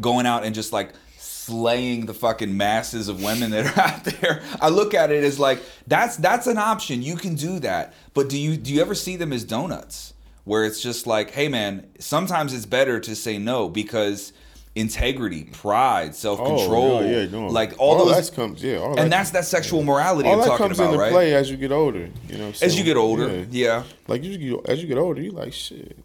[0.00, 4.42] going out and just like slaying the fucking masses of women that are out there.
[4.60, 7.02] I look at it as like that's that's an option.
[7.02, 7.94] You can do that.
[8.14, 10.14] But do you do you ever see them as donuts?
[10.44, 14.32] Where it's just like, hey man, sometimes it's better to say no because
[14.74, 17.48] integrity, pride, self-control, Oh, yeah, yeah, no.
[17.48, 20.40] like all, those that comes, yeah, all and that, that's that sexual morality all I'm
[20.42, 21.10] that talking comes about, into right?
[21.12, 22.08] play as you get older.
[22.28, 23.44] You know, As you get older, Yeah.
[23.50, 23.82] yeah.
[24.06, 25.96] like you as you get older, you like shit.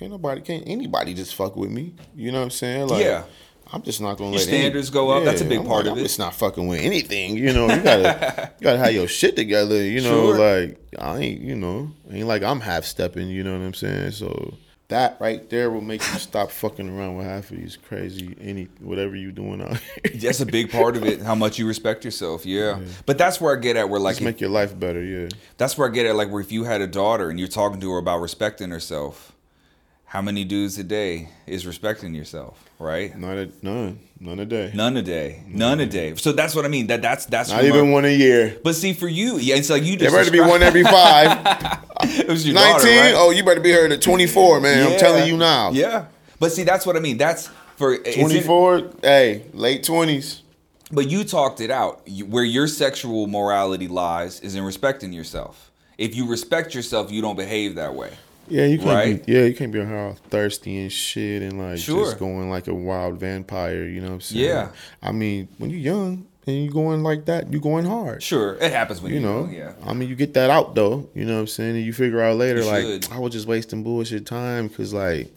[0.00, 1.92] Can't nobody, can't anybody just fuck with me.
[2.16, 2.88] You know what I'm saying?
[2.88, 3.22] Like, Yeah.
[3.72, 5.22] I'm just not gonna Your let any- standards go up.
[5.24, 6.04] That's a big I'm part like, of it.
[6.04, 7.36] It's not fucking with anything.
[7.36, 9.80] You know, you gotta, you gotta have your shit together.
[9.80, 10.38] You know, Sure.
[10.38, 13.28] like I ain't, you know, ain't like I'm half stepping.
[13.28, 14.10] You know what I'm saying?
[14.12, 14.54] So
[14.88, 18.64] that right there will make you stop fucking around with half of these crazy any
[18.80, 20.14] whatever you doing out here.
[20.20, 21.20] That's a big part of it.
[21.22, 22.80] How much you respect yourself, yeah.
[23.06, 23.88] But that's where I get at.
[23.88, 25.00] Where like Just make your life better.
[25.04, 25.28] Yeah.
[25.58, 26.14] That's where I get it.
[26.14, 29.30] Like, where if you had a daughter and you're talking to her about respecting herself,
[30.10, 33.16] how many dudes a day is respecting yourself, right?
[33.16, 34.72] Not a, none, none a day.
[34.74, 36.16] None a day, none a day.
[36.16, 36.88] So that's what I mean.
[36.88, 38.58] That that's that's Not even a- one a year.
[38.64, 40.10] But see, for you, yeah, it's like you just.
[40.10, 41.38] There better be one every five.
[42.02, 42.72] it was your 19?
[42.72, 43.14] daughter, right?
[43.14, 44.92] Oh, you better be here at 24, man.
[44.92, 45.70] I'm telling you now.
[45.70, 46.06] Yeah,
[46.40, 47.16] but see, that's what I mean.
[47.16, 50.40] That's for 24, hey, late 20s.
[50.90, 52.02] But you talked it out.
[52.26, 55.70] Where your sexual morality lies is in respecting yourself.
[55.98, 58.10] If you respect yourself, you don't behave that way.
[58.50, 59.24] Yeah, you can't Right?
[59.26, 62.04] be yeah, you can't be all thirsty and shit and like Sure.
[62.04, 64.44] just going like a wild vampire, you know what I'm saying?
[64.44, 64.68] Yeah.
[65.02, 68.22] I mean, when you're young and you're going like that, you're going hard.
[68.22, 69.72] Sure, it happens when You you know, Yeah.
[69.86, 71.08] I mean, you get that out though.
[71.14, 71.76] You know what I'm saying?
[71.76, 73.08] And you figure out later, You like, should.
[73.12, 75.32] I was just wasting bullshit time because, like,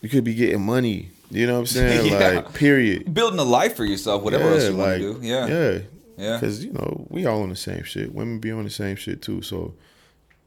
[0.00, 1.10] you could be getting money.
[1.30, 2.06] You know what I'm saying?
[2.12, 2.28] Yeah.
[2.30, 3.12] Like, period.
[3.14, 5.18] Building a life for yourself, whatever else you want to do.
[5.22, 5.46] Yeah.
[5.46, 5.78] Yeah.
[6.18, 6.36] Yeah.
[6.38, 8.14] Because, you know, we all on the same shit.
[8.14, 9.42] Women be on the same shit too.
[9.42, 9.74] So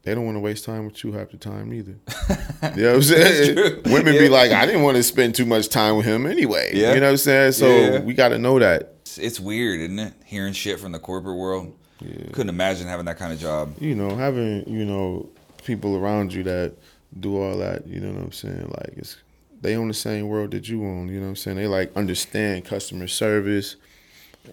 [0.02, 1.96] they don't want to waste time with you half the time either.
[2.76, 3.56] you know what I'm saying?
[3.86, 4.20] Women Yeah.
[4.20, 6.70] be like, I didn't want to spend too much time with him anyway.
[6.72, 6.94] Yeah.
[6.94, 7.52] You know what I'm saying?
[7.52, 8.00] So Yeah.
[8.00, 8.94] we got to know that.
[9.18, 10.14] It's, weird, isn't it?
[10.24, 11.76] Hearing shit from the corporate world.
[12.00, 12.26] Yeah.
[12.32, 13.74] Couldn't imagine having that kind of job.
[13.80, 15.28] You know, having, you know,
[15.64, 16.74] people around you that
[17.18, 18.68] do all that, you know what I'm saying?
[18.78, 19.16] Like, it's
[19.60, 21.08] they own the same world that you own.
[21.08, 21.56] You know what I'm saying?
[21.58, 23.76] They like understand customer service,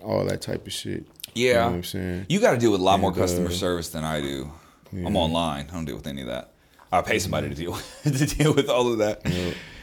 [0.04, 1.06] all that type of shit.
[1.34, 1.48] Yeah.
[1.48, 2.26] You know I'm saying?
[2.28, 4.52] You got to deal with a lot more customer uh, service than I do.
[4.92, 5.68] I'm online.
[5.70, 6.52] I don't deal with any of that.
[6.92, 9.22] I pay somebody to deal to deal with all of that.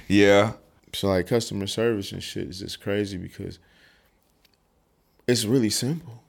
[0.08, 0.52] Yeah.
[0.92, 3.58] So like customer service and shit is just crazy because
[5.26, 6.22] it's really simple.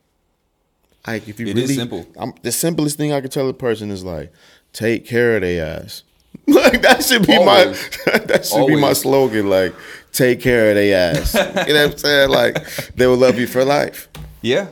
[1.08, 2.08] Like if you It is really simple.
[2.18, 4.34] I'm, the simplest thing I could tell a person is like
[4.74, 6.04] take care of their ass.
[6.48, 8.00] like that should be Always.
[8.06, 9.50] my that should be my slogan.
[9.50, 9.74] Like
[10.12, 11.34] take care of their ass.
[11.34, 12.30] you know what I'm saying?
[12.30, 14.10] Like they will love you for life.
[14.42, 14.68] Yeah.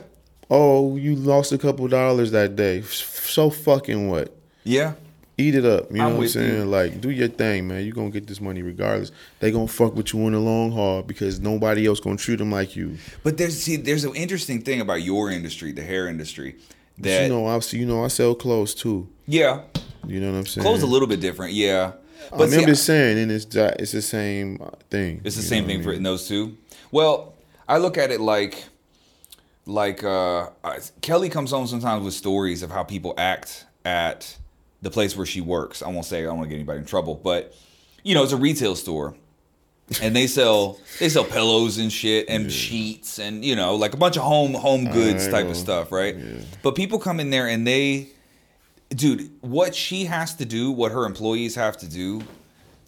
[0.50, 2.82] Oh, you lost a couple dollars that day.
[2.82, 4.34] So fucking what?
[4.64, 4.94] Yeah.
[5.36, 5.90] Eat it up.
[5.90, 6.54] You know I'm what I'm saying?
[6.54, 6.64] you.
[6.64, 7.82] Like, do your thing, man.
[7.84, 9.10] You're going to get this money regardless.
[9.40, 12.22] They going to fuck with you in the long haul because nobody else going to
[12.22, 12.98] treat them like you.
[13.24, 16.54] But there's see, there's an interesting thing about your industry, the hair industry.
[16.96, 19.08] But That you know, I you know, I sell clothes too.
[19.26, 19.62] yeah,
[20.06, 20.62] You know what I'm saying?
[20.64, 21.54] clothes a little bit different.
[21.54, 21.92] Yeah.
[22.32, 24.58] I But mean, see, I'm just saying, and it's it's the same
[24.88, 25.20] thing.
[25.24, 26.04] It's the same thing for I mean?
[26.04, 26.56] those two.
[26.92, 27.34] Well,
[27.68, 28.64] I look at it like,
[29.66, 30.48] like uh,
[31.00, 34.36] Kelly comes home sometimes with stories of how people act at
[34.82, 35.82] the place where she works.
[35.82, 37.54] I won't say I don't want to get anybody in trouble, but
[38.02, 39.14] you know, it's a retail store,
[40.02, 43.96] and they sell they sell pillows and shit and sheets and you know like a
[43.96, 46.16] bunch of home home goods type of stuff, right?
[46.62, 48.08] But people come in there and they,
[48.90, 52.22] dude, what she has to do, what her employees have to do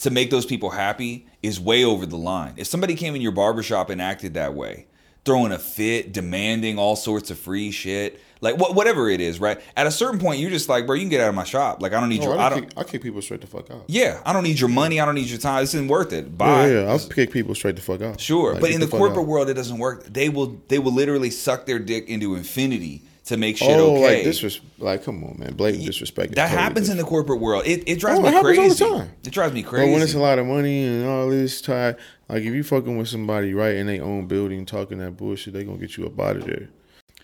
[0.00, 2.52] to make those people happy is way over the line.
[2.58, 4.86] If somebody came in your barbershop and acted that way,
[5.26, 9.60] throwing a fit, demanding all sorts of free shit, like what whatever it is, right?
[9.76, 11.82] At a certain point, you're just like, bro, you can get out of my shop.
[11.82, 12.60] Like I don't need Oh, your, I, I don't.
[12.62, 13.84] kick, I kick people straight the fuck out.
[13.88, 15.00] Yeah, I don't need your money.
[15.00, 15.62] I don't need your time.
[15.62, 16.38] This isn't worth it.
[16.38, 16.68] Bye.
[16.68, 18.20] Yeah, yeah, I'll kick people straight the fuck out.
[18.20, 19.26] Sure, Like, but in the, fuck corporate out.
[19.26, 20.04] world, it doesn't work.
[20.04, 24.18] They will they will literally suck their dick into infinity to make shit oh, okay.
[24.24, 26.34] like disres- like come on, man, blatant disrespect.
[26.34, 27.64] that totally happens in the corporate world.
[27.66, 28.84] It, it drives Oh, me it happens all the crazy.
[28.84, 29.10] time.
[29.24, 29.92] It drives me But crazy.
[29.92, 31.96] when it's a lot of money and all this time,
[32.28, 35.64] like if you fucking with somebody right in their own building talking that bullshit, they
[35.64, 36.68] gonna get you up out of there.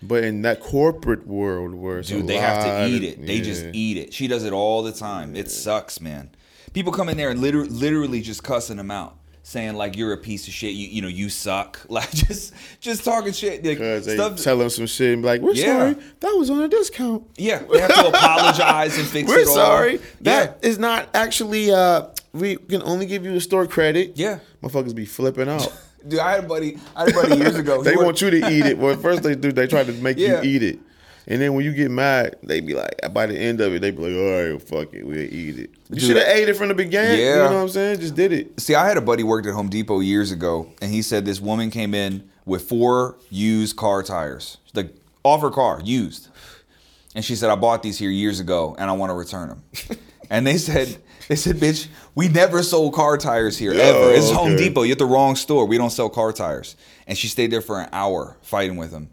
[0.01, 3.25] But in that corporate world where it's Dude, they have to eat of- it.
[3.25, 4.13] They just eat it.
[4.13, 5.35] She does it all the time.
[5.37, 6.29] It sucks, man.
[6.73, 10.17] People come in there and liter- literally just cussing them out, saying like you're a
[10.17, 10.71] piece of shit.
[10.73, 11.79] You you know you suck.
[11.89, 13.63] Like just just talking shit.
[13.63, 14.37] Like, they stuff.
[14.41, 15.65] tell them some shit and be like, "We're Yeah.
[15.93, 17.23] sorry, that was on a discount.
[17.37, 19.53] yeah, they have to apologize and fix We're it all.
[19.55, 19.99] sorry, Yeah.
[20.21, 21.71] that is not actually.
[21.71, 24.13] uh We can only give you a store credit.
[24.15, 24.39] Yeah.
[24.63, 25.71] motherfuckers be flipping out.
[26.07, 26.77] Dude, I had a buddy.
[26.95, 27.81] I had a buddy years ago.
[27.83, 28.77] They want you to eat it.
[28.77, 30.41] Well, first they do, they try to make Yeah.
[30.41, 30.79] you eat it.
[31.27, 33.91] And then when you get mad, they be like, by the end of it, they
[33.91, 35.69] be like, all right, fuck it, we'll eat it.
[35.89, 37.19] You should have ate it from the beginning.
[37.19, 37.31] Yeah.
[37.31, 37.99] You know what I'm saying?
[38.01, 38.59] Just did it.
[38.59, 41.39] See, I had a buddy worked at Home Depot years ago, and he said this
[41.39, 44.93] woman came in with four used car tires, like
[45.23, 46.27] off her car, used,
[47.15, 49.63] and she said, "I bought these here years ago, and I want to return them."
[50.29, 50.97] and they said,
[51.29, 54.11] "They said, bitch, we never sold car tires here ever.
[54.11, 54.57] It's Home.
[54.57, 54.83] Depot.
[54.83, 55.65] You're at the wrong store.
[55.65, 56.75] We don't sell car tires."
[57.07, 59.09] And she stayed there for an hour fighting with him.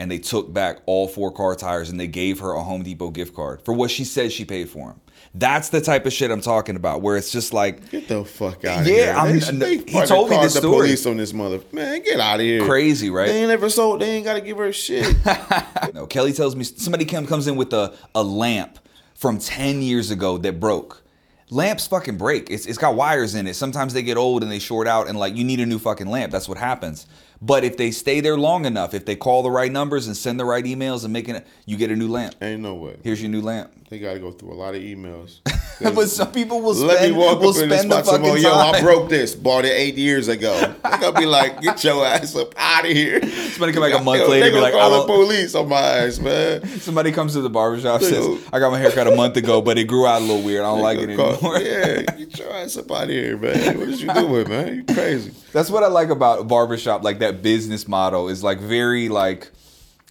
[0.00, 3.10] And they took back all four car tires and they gave her a Home Depot
[3.10, 5.00] gift card for what she said she paid for them.
[5.34, 8.64] That's the type of shit I'm talking about, where it's just like, Get the fuck
[8.64, 9.06] out of here.
[9.06, 9.20] Yeah.
[9.22, 10.86] I'm- they, they he told me called this the story.
[10.86, 11.60] police on this mother.
[11.72, 12.64] Man, get out of here.
[12.64, 13.26] Crazy, right?
[13.26, 14.00] They ain't ever sold.
[14.00, 15.14] They ain't got to give her shit.
[15.94, 18.78] No, Kelly tells me somebody comes in with a, a lamp
[19.14, 21.02] from 10 years ago that broke.
[21.50, 22.50] Lamps fucking break.
[22.50, 23.54] It's, it's got wires in it.
[23.54, 26.06] Sometimes they get old and they short out, and like you need a new fucking
[26.06, 26.30] lamp.
[26.30, 27.06] That's what happens.
[27.40, 30.40] But if they stay there long enough, if they call the right numbers and send
[30.40, 32.34] the right emails and making it, you get a new lamp.
[32.42, 32.96] ain't no way.
[33.04, 33.72] Here's your new lamp.
[33.90, 35.38] They got to go through a lot of emails.
[35.94, 36.88] but some people will spend.
[36.88, 38.38] Let me walk will up in the spend the spot some fucking more.
[38.38, 38.50] Yo.
[38.52, 39.34] I broke this.
[39.34, 40.74] Bought it eight years ago.
[40.98, 43.20] They gonna be like, get your ass up out of here.
[43.22, 45.06] Somebody come back a month Yo, later They and be gonna like, I call the
[45.06, 45.26] don't.
[45.26, 46.66] police on my ass, man.
[46.80, 49.78] Somebody comes to the barbershop says, go- I got my haircut a month ago, but
[49.78, 50.62] it grew out a little weird.
[50.64, 51.58] I don't like it call- anymore.
[51.58, 53.78] Yeah, get your ass up out of here, man.
[53.78, 54.74] What is you doing, man?
[54.88, 55.32] You crazy.
[55.52, 59.50] That's what I like about barbershop, like that business model is like very like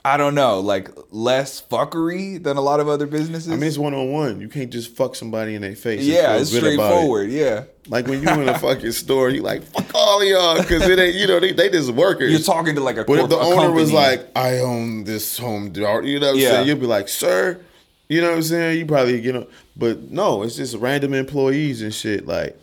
[0.06, 3.52] I don't know, like less fuckery than a lot of other businesses.
[3.52, 4.40] I mean, it's one on one.
[4.40, 6.06] You can't just fuck somebody in their face.
[6.06, 6.76] yeah, it's about it.
[6.76, 7.30] straightforward.
[7.30, 7.64] Yeah.
[7.90, 11.16] Like when you in a fucking store, you like fuck all y'all because it ain't
[11.16, 12.32] you know they, they just workers.
[12.32, 15.72] You're talking to like a But if the owner was like, I own this home,
[15.72, 16.50] dog," you know what I'm Yeah.
[16.52, 16.68] saying?
[16.68, 17.60] You'd be like, sir,
[18.08, 18.78] you know what I'm saying?
[18.80, 22.26] You probably, you know, but no, it's just random employees and shit.
[22.26, 22.58] Like,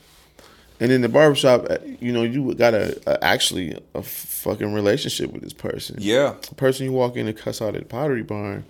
[0.85, 5.33] and in the barbershop, uh, you know, you got a, a actually a fucking relationship
[5.33, 5.97] with this person.
[5.99, 6.35] Yeah.
[6.47, 8.67] The person you walk in and cuss out at the pottery barn.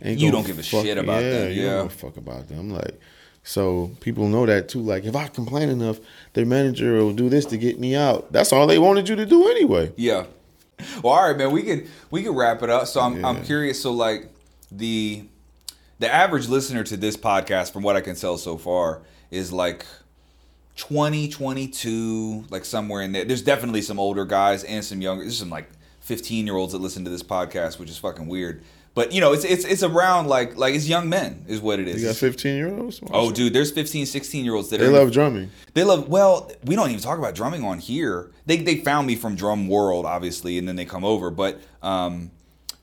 [0.00, 2.48] And You don't give a shit about them, Yeah, You don't give a fuck about
[2.48, 2.70] them.
[2.70, 2.98] Like,
[3.42, 4.80] so people know that too.
[4.80, 5.98] Like, if I complain enough,
[6.32, 8.32] their manager will do this to get me out.
[8.32, 9.92] That's all they wanted you to do anyway.
[9.96, 10.24] Yeah.
[11.02, 11.50] Well, all right, man.
[11.50, 12.86] We could we could wrap it up.
[12.86, 13.82] So I'm I'm curious.
[13.82, 14.30] So like
[14.72, 15.24] the
[15.98, 19.84] the average listener to this podcast, from what I can tell so far, is like
[20.78, 23.24] 20, 22, like somewhere in there.
[23.24, 25.24] There's definitely some older guys and some younger.
[25.24, 25.68] There's some like
[26.00, 28.62] 15 year olds that listen to this podcast, which is fucking weird.
[28.94, 31.86] But you know, it's it's it's around like like it's young men is what it
[31.88, 32.00] is.
[32.00, 33.00] You got 15 year olds?
[33.12, 35.50] Oh, dude, there's 15, 16 year olds that They are love drumming.
[35.74, 36.50] they love well.
[36.64, 38.30] We don't even talk about drumming on here.
[38.46, 41.30] They they found me from Drum World, obviously, and then they come over.
[41.30, 42.30] But um,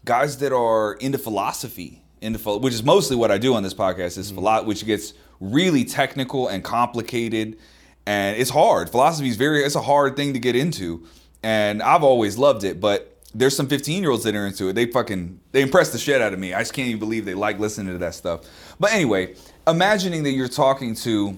[0.06, 4.18] guys that are into philosophy, into which is mostly what I do on this podcast,
[4.18, 7.58] is philo- which gets really technical and complicated,
[8.06, 8.90] and it's hard.
[8.90, 11.06] Philosophy is very it's a hard thing to get into,
[11.44, 13.12] and I've always loved it, but.
[13.38, 14.76] There's some 15 year olds that are into it.
[14.76, 16.54] They fucking they impress the shit out of me.
[16.54, 18.46] I just can't even believe they like listening to that stuff.
[18.80, 19.36] But anyway,
[19.68, 21.38] imagining that you're talking to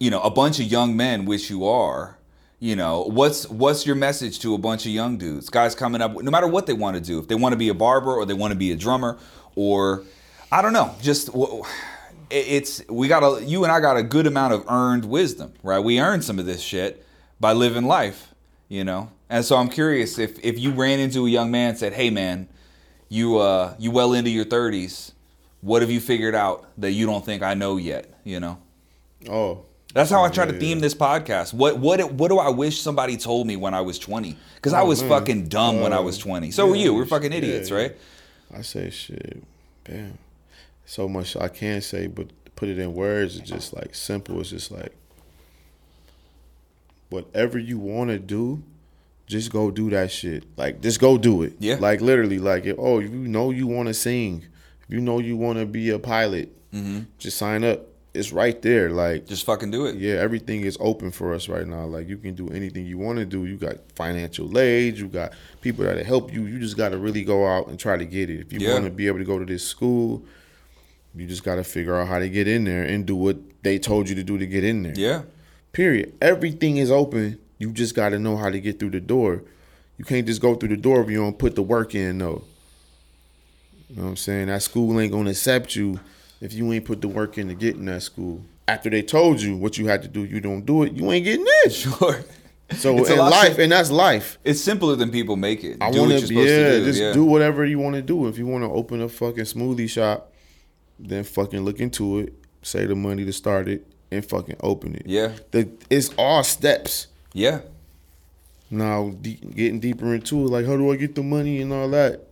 [0.00, 2.16] you know a bunch of young men which you are
[2.58, 6.14] you know what's what's your message to a bunch of young dudes guys coming up
[6.14, 8.24] no matter what they want to do if they want to be a barber or
[8.24, 9.18] they want to be a drummer
[9.54, 10.02] or
[10.50, 11.30] i don't know just
[12.30, 15.80] it's we got a you and i got a good amount of earned wisdom right
[15.80, 17.04] we earned some of this shit
[17.40, 18.34] by living life
[18.68, 21.78] you know and so i'm curious if if you ran into a young man and
[21.78, 22.48] said hey man
[23.08, 25.12] you uh you well into your 30s
[25.60, 28.58] what have you figured out that you don't think i know yet you know
[29.28, 29.64] Oh.
[29.92, 30.82] that's how I try to theme yeah.
[30.82, 31.52] this podcast.
[31.52, 34.34] What what what do I wish somebody told me when I was 20?
[34.54, 35.10] Because I Oh, was man.
[35.10, 36.50] fucking dumb when I Uh, was 20.
[36.52, 36.94] So were you.
[36.94, 37.76] We're fucking yeah, idiots, yeah.
[37.76, 37.96] right?
[38.56, 39.42] I say shit.
[39.84, 40.16] Damn.
[40.90, 44.40] So much I can say, but put it in words, it's just like simple.
[44.40, 44.92] It's just like
[47.10, 48.64] whatever you want to do,
[49.28, 50.42] just go do that shit.
[50.56, 51.52] Like just go do it.
[51.60, 51.76] Yeah.
[51.78, 54.44] Like literally, like if, oh, you know you want to sing,
[54.82, 57.02] if you know you want to be a pilot, mm-hmm.
[57.18, 57.86] just sign up.
[58.12, 58.90] It's right there.
[58.90, 59.94] Like Just fucking do it.
[59.94, 61.84] yeah, everything is open for us right now.
[61.84, 63.46] Like you can do anything you want to do.
[63.46, 64.98] You got financial aid.
[64.98, 66.46] You got people that help you.
[66.46, 68.40] You just got to really go out and try to get it.
[68.40, 68.72] If you Yeah.
[68.72, 70.24] want to be able to go to this school,
[71.14, 73.78] you just got to figure out how to get in there and do what they
[73.78, 74.94] told you to do to get in there.
[74.96, 75.22] Yeah.
[75.72, 76.14] Period.
[76.20, 77.38] Everything is open.
[77.58, 79.42] You just got to know how to get through the door.
[79.98, 82.44] You can't just go through the door if you don't put the work in, though.
[83.88, 84.46] You know what I'm saying?
[84.46, 85.98] That school ain't gonna accept you
[86.40, 88.40] if you ain't put the work in to get in that school.
[88.68, 90.92] After they told you what you had to do, you don't do it.
[90.92, 91.70] You ain't getting in.
[91.70, 92.24] Sure.
[92.76, 94.38] So It's in life, sim- and that's life.
[94.44, 95.78] It's simpler than people make it.
[95.80, 96.84] I do want what to, you're supposed yeah, to do.
[96.84, 97.12] just yeah.
[97.12, 98.28] do whatever you want to do.
[98.28, 100.29] If you want to open a fucking smoothie shop,
[101.08, 102.34] then fucking look into it.
[102.62, 105.02] Say the money to start it and fucking open it.
[105.06, 105.32] Yeah.
[105.50, 107.06] the, it's all steps.
[107.32, 107.60] Yeah.
[108.70, 111.88] Now de- getting deeper into it, like how do I get the money and all
[111.90, 112.26] that?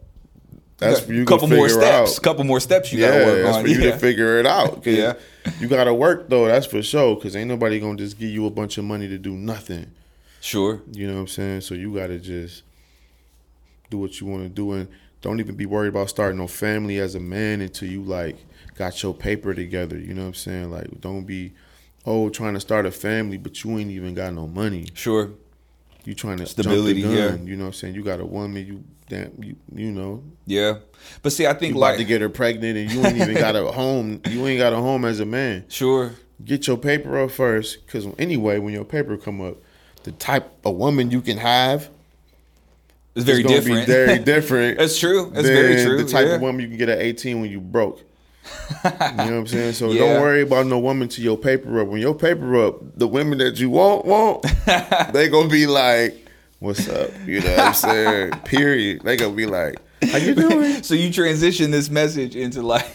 [0.79, 2.19] That's for you a couple more steps.
[2.19, 2.23] out.
[2.23, 3.65] couple more steps you yeah, gotta work that's on.
[3.65, 3.91] for you yeah.
[3.91, 4.87] to figure it out.
[4.87, 5.15] Yeah.
[5.59, 6.47] you gotta work though.
[6.47, 7.17] That's for sure.
[7.17, 9.91] Cause ain't nobody gonna just give you a bunch of money to do nothing.
[10.41, 10.81] Sure.
[10.93, 11.61] You know what I'm saying?
[11.63, 12.63] So you gotta just
[13.91, 14.89] do what you want to do and
[15.21, 18.37] don't even be worried about starting no family as a man until you like
[18.79, 19.99] got your paper together.
[19.99, 20.71] You know what I'm saying?
[20.71, 21.53] Like don't be
[22.07, 24.89] oh trying to start a family but you ain't even got no money.
[24.95, 25.31] Sure.
[26.05, 27.29] You trying to Stability, jump the yeah.
[27.29, 27.47] gun.
[27.47, 27.95] You know what I'm saying?
[27.95, 30.79] You got a woman, you damn you you know, Yeah.
[31.23, 33.35] But see, I think you about like to get her pregnant and you ain't even
[33.35, 34.23] got a home.
[34.29, 35.65] You ain't got a home as a man.
[35.69, 36.13] sure.
[36.45, 39.57] Get your paper up first, because anyway, when your paper come up,
[40.05, 41.91] the type of woman you can have
[43.17, 43.87] It's very is different.
[43.89, 44.79] Very different.
[44.79, 45.31] That's true.
[45.35, 46.03] That's very true.
[46.03, 46.35] The type yeah.
[46.37, 48.05] of woman you can get at 18 when you broke.
[48.85, 49.73] You know what I'm saying?
[49.75, 50.01] So Yeah.
[50.15, 51.89] don't worry about no woman to your paper up.
[51.89, 54.43] When your paper up, the women that you want want,
[55.13, 56.27] they gonna be like,
[56.59, 58.31] "What's up?" You know what I'm saying?
[58.45, 59.03] Period.
[59.03, 59.77] They gonna be like,
[60.11, 62.87] "How you doing?" So you transition this message into like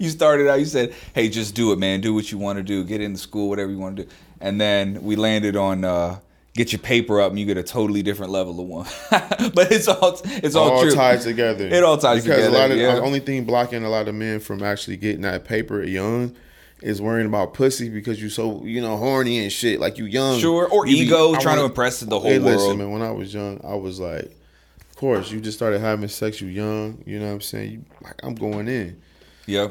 [0.00, 0.58] you started out.
[0.58, 2.00] You said, "Hey, just do it, man.
[2.00, 2.84] Do what you want to do.
[2.84, 4.10] Get into school, whatever you want to do."
[4.40, 6.18] And then we landed on uh,
[6.56, 8.86] get your paper up, and you get a totally different level of one.
[9.54, 10.92] but it's all it's all, all true.
[10.92, 11.66] tied together.
[11.66, 12.94] It all ties because together, a lot of yeah.
[12.96, 16.34] the only thing blocking a lot of men from actually getting that paper young
[16.82, 19.78] is worrying about pussy because you're so you know horny and shit.
[19.80, 22.38] Like you young, Sure, or You ego, I trying to wanna- impress the whole Hey,
[22.38, 22.90] listen, man.
[22.90, 26.40] When I was young, I was like, of course, you just started having sex.
[26.40, 27.72] You young, you know what I'm saying?
[27.72, 29.00] You, like I'm going in.
[29.46, 29.68] Yeah,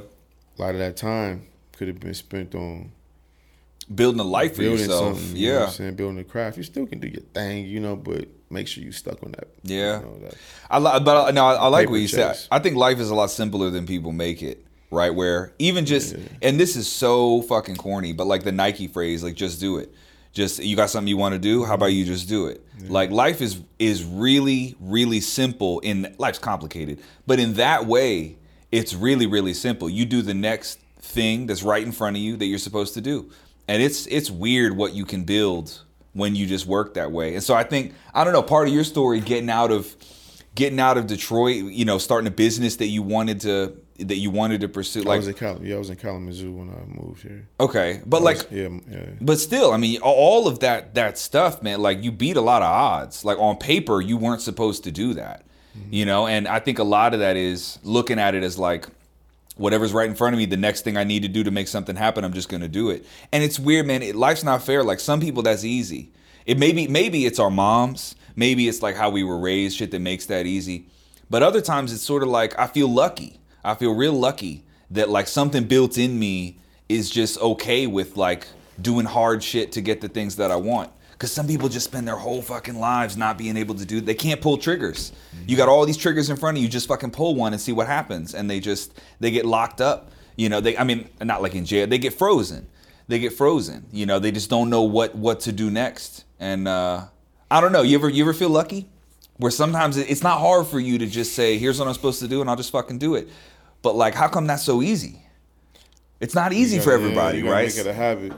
[0.58, 2.92] A lot of that time could have been spent on
[3.94, 5.22] building a life for building yourself.
[5.34, 6.58] You Yeah, I'm saying building a craft.
[6.58, 9.48] You still can do your thing, you know, but make sure you stuck on that.
[9.64, 10.00] Yeah.
[10.00, 10.36] you know, that.
[10.70, 12.38] I li- but I, no, I, I like what you said.
[12.52, 14.62] I think life is a lot simpler than people make it.
[14.92, 19.24] Right where even just and this is so fucking corny, but like the Nike phrase,
[19.24, 19.94] like just do it.
[20.32, 21.66] Just you got something you want to do.
[21.66, 22.64] How about you just do it?
[22.88, 25.80] Like life is is really really simple.
[25.80, 28.38] In life's complicated, but in that way,
[28.72, 29.90] it's really really simple.
[29.90, 33.02] You do the next thing that's right in front of you that you're supposed to
[33.02, 33.32] do,
[33.68, 35.82] and it's it's weird what you can build
[36.14, 37.36] when you just work that way.
[37.36, 39.96] And so I think I don't know part of your story getting out of
[40.56, 44.30] getting out of Detroit, you know, starting a business that you wanted to that you
[44.30, 45.02] wanted to pursue.
[45.02, 47.48] Like I was in Cal- yeah, I was in Kalamazoo when I moved here.
[47.60, 49.06] okay, but I like yeah, yeah.
[49.22, 51.82] but still, I mean, all of that that stuff, man.
[51.82, 53.24] Like you beat a lot of odds.
[53.24, 55.46] Like on paper, you weren't supposed to do that,
[55.78, 55.94] mm-hmm.
[55.94, 56.28] you know.
[56.28, 58.88] And I think a lot of that is looking at it as like
[59.56, 60.46] whatever's right in front of me.
[60.46, 62.90] The next thing I need to do to make something happen, I'm just gonna do
[62.90, 63.06] it.
[63.32, 64.02] And it's weird, man.
[64.02, 64.84] It, life's not fair.
[64.84, 66.12] Like some people, that's easy.
[66.46, 68.16] It maybe maybe it's our moms.
[68.36, 70.88] Maybe it's like how we were raised, shit that makes that easy.
[71.30, 73.40] But other times, it's sort of like I feel lucky.
[73.64, 78.48] I feel real lucky that like something built in me is just okay with like
[78.80, 80.92] doing hard shit to get the things that I want.
[81.16, 84.02] Because some people just spend their whole fucking lives not being able to do.
[84.02, 85.14] They can't pull triggers.
[85.48, 86.68] You got all these triggers in front of you.
[86.68, 88.36] Just fucking pull one and see what happens.
[88.36, 90.12] And they just they get locked up.
[90.36, 90.78] You know, they.
[90.78, 91.88] I mean, not like in jail.
[91.88, 92.68] They get frozen.
[93.08, 93.86] They get frozen.
[93.94, 96.26] You know, they just don't know what what to do next.
[96.38, 97.06] And uh,
[97.50, 97.82] I don't know.
[97.82, 98.90] You ever you ever feel lucky?
[99.38, 102.28] Where sometimes it's not hard for you to just say, "Here's what I'm supposed to
[102.28, 103.30] do," and I'll just fucking do it.
[103.82, 105.22] But like, how come that's so easy?
[106.20, 107.68] It's not easy for yeah, everybody, you right?
[107.68, 108.34] Make it a habit.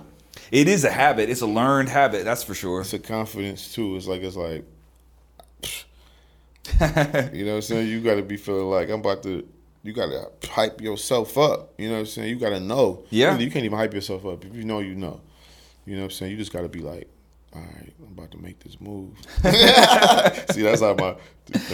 [0.51, 1.29] It is a habit.
[1.29, 2.23] It's a learned habit.
[2.25, 2.81] That's for sure.
[2.81, 3.95] It's a confidence too.
[3.95, 4.63] It's like it's like,
[7.33, 7.87] you know what I'm saying.
[7.87, 9.47] You got to be feeling like I'm about to.
[9.83, 11.73] You got to hype yourself up.
[11.77, 12.29] You know what I'm saying.
[12.29, 13.03] You got to know.
[13.09, 13.37] Yeah.
[13.37, 14.43] You can't even hype yourself up.
[14.43, 15.21] If you know, you know.
[15.85, 16.31] You know what I'm saying.
[16.31, 17.07] You just got to be like,
[17.53, 19.17] all right, I'm about to make this move.
[20.51, 21.15] See, that's how my.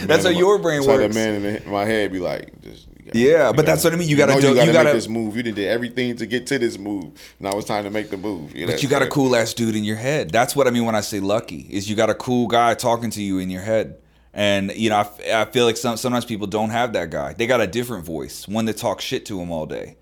[0.02, 1.14] That's how your brain that's how works.
[1.14, 4.08] the man in the- my head be like, just Yeah, but that's what I mean.
[4.08, 5.36] You gotta know do- you gotta, you gotta- make this move.
[5.36, 7.12] You did everything to get to this move.
[7.38, 8.54] Now it's time to make the move.
[8.54, 10.30] Yeah, But you got a cool ass dude in your head.
[10.30, 11.66] That's what I mean when I say lucky.
[11.70, 13.96] Is you got a cool guy talking to you in your head.
[14.32, 17.34] And you know, I, I feel like some sometimes people don't have that guy.
[17.34, 19.96] They got a different voice, one that talks shit to them all day,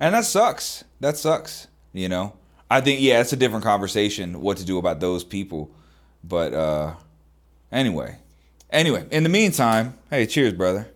[0.00, 0.82] and that sucks.
[0.98, 1.68] That sucks.
[1.92, 2.32] You know,
[2.68, 5.70] I think yeah, it's a different conversation what to do about those people.
[6.24, 6.94] But uh
[7.70, 8.18] anyway,
[8.70, 10.88] anyway, in the meantime, hey, cheers, brother.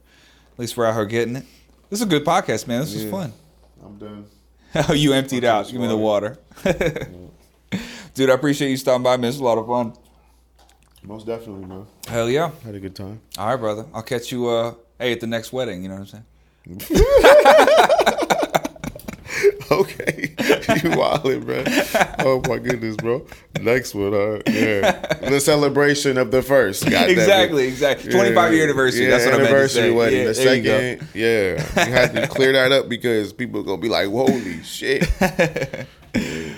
[0.55, 1.45] At least we're out here getting it.
[1.91, 2.81] This is a good podcast, man.
[2.81, 3.33] This was fun.
[3.85, 4.27] I'm done.
[4.89, 5.69] Oh, you emptied out.
[5.71, 6.37] Give me the water.
[8.15, 9.29] Dude, I appreciate you stopping by, man.
[9.29, 9.93] It's a lot of fun.
[11.05, 11.87] Most definitely, man.
[12.09, 12.51] Hell yeah.
[12.65, 13.21] Had a good time.
[13.39, 13.87] All right, brother.
[13.95, 16.13] I'll catch you uh hey at the next wedding, you know what
[16.67, 18.19] I'm saying?
[19.71, 21.65] Okay, you wildin', bro.
[22.19, 23.27] Oh my goodness, bro.
[23.61, 24.93] Next one, uh, yeah,
[25.29, 26.87] the celebration of the first.
[26.87, 26.93] it.
[27.11, 28.13] Exactly, exactly.
[28.13, 29.07] 25 year anniversary.
[29.07, 29.91] That's what I meant to anniversary say.
[29.91, 30.19] wedding.
[30.21, 33.65] Yeah, the there you second, yeah, you have to clear that up because people are
[33.65, 35.09] gonna be like, "Holy shit!"